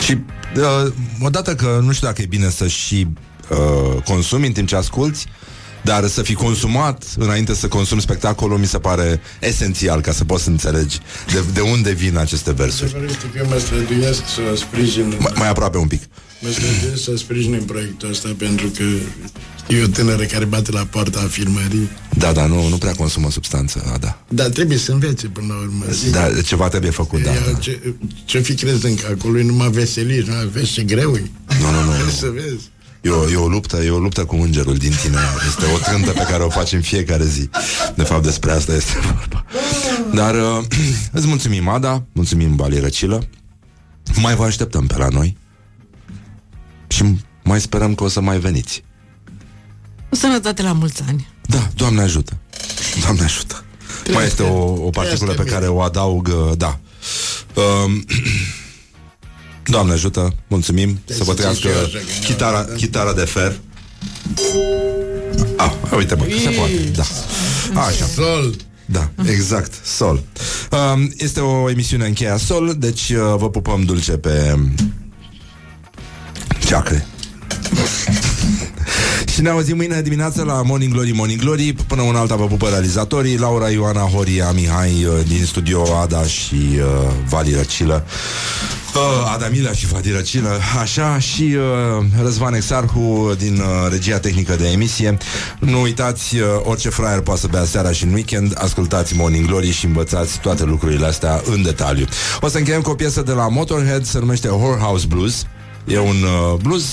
Și 0.00 0.18
uh, 0.56 0.92
odată 1.20 1.54
că 1.54 1.80
nu 1.82 1.92
știu 1.92 2.06
dacă 2.06 2.22
e 2.22 2.26
bine 2.26 2.50
să 2.50 2.66
și 2.66 3.06
uh, 3.48 4.02
consumi 4.04 4.46
în 4.46 4.52
timp 4.52 4.68
ce 4.68 4.76
asculti, 4.76 5.24
dar 5.86 6.06
să 6.06 6.22
fi 6.22 6.34
consumat 6.34 7.04
înainte 7.18 7.54
să 7.54 7.68
consumi 7.68 8.00
spectacolul 8.00 8.58
mi 8.58 8.66
se 8.66 8.78
pare 8.78 9.20
esențial 9.40 10.00
ca 10.00 10.12
să 10.12 10.24
poți 10.24 10.42
să 10.42 10.50
înțelegi 10.50 10.98
de, 11.32 11.44
de 11.52 11.60
unde 11.60 11.92
vin 11.92 12.16
aceste 12.16 12.52
versuri. 12.52 12.90
Adevărul 12.90 13.08
este 13.14 13.26
că 13.32 13.38
eu 13.38 13.46
mă 13.48 13.58
străduiesc 13.58 14.22
să 14.34 14.42
sprijin 14.56 15.08
Mai, 15.18 15.32
mai 15.34 15.48
aproape 15.48 15.78
un 15.78 15.86
pic. 15.86 16.02
Mă 16.40 16.48
străduiesc 16.50 17.02
să 17.02 17.12
sprijin 17.16 17.62
proiectul 17.66 18.10
ăsta 18.10 18.34
pentru 18.38 18.66
că 18.76 18.82
e 19.74 19.82
o 19.82 19.86
tânără 19.86 20.24
care 20.24 20.44
bate 20.44 20.70
la 20.70 20.84
poarta 20.90 21.20
afirmării. 21.20 21.88
Da, 22.18 22.32
da, 22.32 22.46
nu, 22.46 22.68
nu 22.68 22.76
prea 22.76 22.94
consumă 22.94 23.30
substanță, 23.30 23.82
da, 23.86 23.96
da. 23.98 24.18
Dar 24.28 24.46
trebuie 24.48 24.78
să 24.78 24.92
învețe 24.92 25.26
până 25.26 25.46
la 25.52 25.60
urmă. 25.60 25.84
Zic, 25.90 26.12
Da, 26.12 26.40
ceva 26.44 26.68
trebuie 26.68 26.90
făcut, 26.90 27.22
da. 27.22 27.30
Ia, 27.30 27.40
da. 27.52 27.58
ce, 27.58 27.94
ce 28.24 28.38
fi 28.40 28.54
crezând 28.54 28.98
că 29.00 29.06
acolo 29.18 29.38
e 29.38 29.42
numai 29.42 29.70
veselie, 29.70 30.24
nu 30.26 30.34
vezi 30.52 30.72
ce 30.72 30.82
greu 30.82 31.14
e. 31.14 31.30
Nu, 31.60 31.70
nu, 31.70 31.80
nu. 31.84 31.90
Trebuie 31.90 32.04
nu. 32.04 32.10
să 32.10 32.30
vezi. 32.34 32.70
E 33.06 33.10
o, 33.10 33.30
e 33.30 33.36
o 33.36 33.48
luptă, 33.48 33.76
e 33.76 33.90
o 33.90 33.98
luptă 33.98 34.24
cu 34.24 34.36
îngerul 34.36 34.76
din 34.76 34.92
tine. 35.02 35.18
Este 35.48 35.64
o 35.74 35.78
trântă 35.78 36.10
pe 36.10 36.26
care 36.30 36.42
o 36.42 36.48
faci 36.48 36.72
în 36.72 36.80
fiecare 36.80 37.24
zi. 37.24 37.50
De 37.94 38.02
fapt, 38.02 38.22
despre 38.22 38.50
asta 38.50 38.74
este 38.74 38.92
vorba. 39.14 39.44
Dar 40.14 40.34
uh, 40.34 40.64
îți 41.12 41.26
mulțumim, 41.26 41.68
Ada, 41.68 42.04
mulțumim, 42.12 42.54
Bali 42.54 42.80
Răcilă. 42.80 43.28
Mai 44.20 44.34
vă 44.34 44.44
așteptăm 44.44 44.86
pe 44.86 44.96
la 44.96 45.08
noi. 45.08 45.36
Și 46.86 47.20
mai 47.44 47.60
sperăm 47.60 47.94
că 47.94 48.04
o 48.04 48.08
să 48.08 48.20
mai 48.20 48.38
veniți. 48.38 48.84
Cu 50.08 50.16
sănătate 50.16 50.62
la 50.62 50.72
mulți 50.72 51.02
ani. 51.08 51.28
Da, 51.46 51.68
Doamne 51.74 52.02
ajută. 52.02 52.36
Doamne 53.00 53.22
ajută. 53.22 53.64
Mai 54.12 54.24
este 54.24 54.42
o, 54.42 54.86
o 54.86 54.90
particulă 54.90 55.32
pe 55.32 55.44
care 55.44 55.66
o 55.66 55.80
adaug, 55.80 56.28
uh, 56.28 56.56
da. 56.56 56.78
Um, 57.54 58.04
Doamne 59.66 59.92
ajută, 59.92 60.34
mulțumim, 60.46 60.98
să 61.04 61.24
vă 61.24 61.26
să 61.30 61.34
trăiască 61.34 61.68
ții 61.68 61.70
și 61.70 61.76
eu 61.76 61.82
așa, 61.84 61.98
că 61.98 62.04
nu- 62.20 62.26
chitara, 62.26 62.66
chitara 62.76 63.12
de 63.12 63.24
fer. 63.24 63.58
Ah, 65.56 65.72
uite 65.96 66.14
mă, 66.14 66.24
că 66.24 66.38
se 66.42 66.48
poate, 66.48 66.72
da. 66.94 67.02
Așa. 67.80 68.06
Sol. 68.14 68.54
Da, 68.84 69.10
exact, 69.24 69.72
Sol. 69.84 70.22
Um, 70.94 71.12
este 71.16 71.40
o 71.40 71.70
emisiune 71.70 72.06
încheia 72.06 72.36
Sol, 72.36 72.74
deci 72.78 73.08
uh, 73.10 73.34
vă 73.38 73.50
pupăm 73.50 73.82
dulce 73.84 74.12
pe 74.12 74.54
ceacre. 76.66 77.06
Și 79.34 79.42
ne 79.42 79.48
auzim 79.48 79.76
mâine 79.76 80.02
dimineață 80.02 80.42
la 80.42 80.62
Morning 80.62 80.92
Glory, 80.92 81.12
Morning 81.12 81.40
Glory 81.40 81.72
Până 81.86 82.02
un 82.02 82.16
alta 82.16 82.36
vă 82.36 82.46
pupă 82.46 82.68
realizatorii 82.68 83.38
Laura 83.38 83.70
Ioana 83.70 84.00
Horia 84.00 84.50
Mihai 84.50 85.04
uh, 85.04 85.12
din 85.28 85.44
studio 85.44 85.96
Ada 86.02 86.22
și 86.22 86.54
uh, 86.54 87.12
Vali 87.28 87.54
Răcilă 87.54 88.06
uh, 88.96 89.32
Ada 89.34 89.48
Mila 89.48 89.72
și 89.72 89.86
Vali 89.86 90.12
Răcilă 90.12 90.60
Așa 90.80 91.18
și 91.18 91.42
uh, 91.42 92.04
Răzvan 92.22 92.54
Exarhu 92.54 93.34
din 93.38 93.54
uh, 93.54 93.90
regia 93.90 94.18
tehnică 94.18 94.56
de 94.56 94.68
emisie. 94.68 95.16
Nu 95.58 95.80
uitați, 95.80 96.36
uh, 96.36 96.42
orice 96.62 96.88
fraier 96.88 97.20
poate 97.20 97.40
să 97.40 97.46
bea 97.50 97.64
seara 97.64 97.92
și 97.92 98.04
în 98.04 98.12
weekend. 98.12 98.52
Ascultați 98.58 99.16
Morning 99.16 99.46
Glory 99.46 99.70
și 99.70 99.84
învățați 99.84 100.38
toate 100.40 100.64
lucrurile 100.64 101.06
astea 101.06 101.42
în 101.44 101.62
detaliu. 101.62 102.06
O 102.40 102.48
să 102.48 102.58
încheiem 102.58 102.80
cu 102.80 102.90
o 102.90 102.94
piesă 102.94 103.22
de 103.22 103.32
la 103.32 103.48
Motorhead 103.48 104.04
Se 104.04 104.18
numește 104.18 104.48
Whorehouse 104.48 105.06
Blues. 105.06 105.46
E 105.86 105.98
un 105.98 106.22
uh, 106.22 106.58
blues 106.62 106.84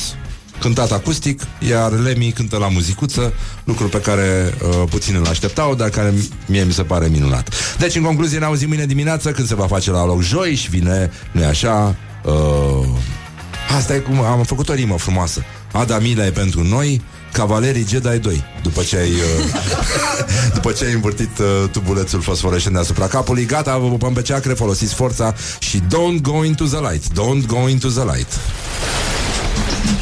cântat 0.64 0.91
acustic, 0.91 1.41
iar 1.69 1.91
Lemmy 1.91 2.31
cântă 2.31 2.57
la 2.57 2.68
muzicuță, 2.68 3.34
lucru 3.64 3.88
pe 3.88 3.98
care 3.98 4.53
uh, 4.61 4.84
puțin 4.90 5.15
îl 5.15 5.26
așteptau, 5.26 5.76
dar 5.76 5.90
care 5.90 6.14
mie 6.45 6.64
mi 6.64 6.73
se 6.73 6.84
pare 6.84 7.07
minunat. 7.07 7.49
Deci, 7.77 7.95
în 7.95 8.03
concluzie, 8.03 8.40
ne 8.40 8.45
auzim 8.45 8.68
mâine 8.68 8.85
dimineață 8.85 9.31
când 9.31 9.48
se 9.48 9.56
va 9.56 9.68
face 9.68 9.91
la 9.91 10.06
loc 10.06 10.22
joi 10.22 10.56
și 10.56 10.69
vine, 10.69 11.11
nu 11.31 11.45
așa, 11.45 11.95
uh, 12.23 12.88
asta 13.77 13.95
e 13.95 13.98
cum 13.98 14.19
am 14.19 14.44
făcut 14.44 14.69
o 14.69 14.73
rimă 14.73 14.98
frumoasă. 14.98 15.44
Ada 15.72 15.99
Mila 15.99 16.26
e 16.26 16.30
pentru 16.30 16.64
noi, 16.64 17.02
Cavalerii 17.31 17.85
Jedi 17.90 18.19
2 18.19 18.44
După 18.64 18.84
ce 18.84 18.98
ai 18.98 19.10
uh, 19.10 19.45
După 20.56 20.72
ce 20.72 20.85
ai 20.85 20.94
învârtit 20.94 21.38
uh, 21.40 21.69
tubulețul 21.72 22.22
fosforescent 22.22 22.73
deasupra 22.73 23.07
capului 23.07 23.45
Gata, 23.45 23.77
vă 23.77 23.88
pupăm 23.88 24.14
pe 24.14 24.22
ceacre, 24.22 24.53
folosiți 24.53 24.94
forța 24.94 25.34
Și 25.60 25.80
don't 25.80 26.22
go 26.22 26.44
into 26.44 26.65
the 26.65 26.80
light 26.80 27.03
Don't 27.11 27.45
go 27.45 27.68
into 27.68 27.88
the 27.88 28.03
light 28.03 28.40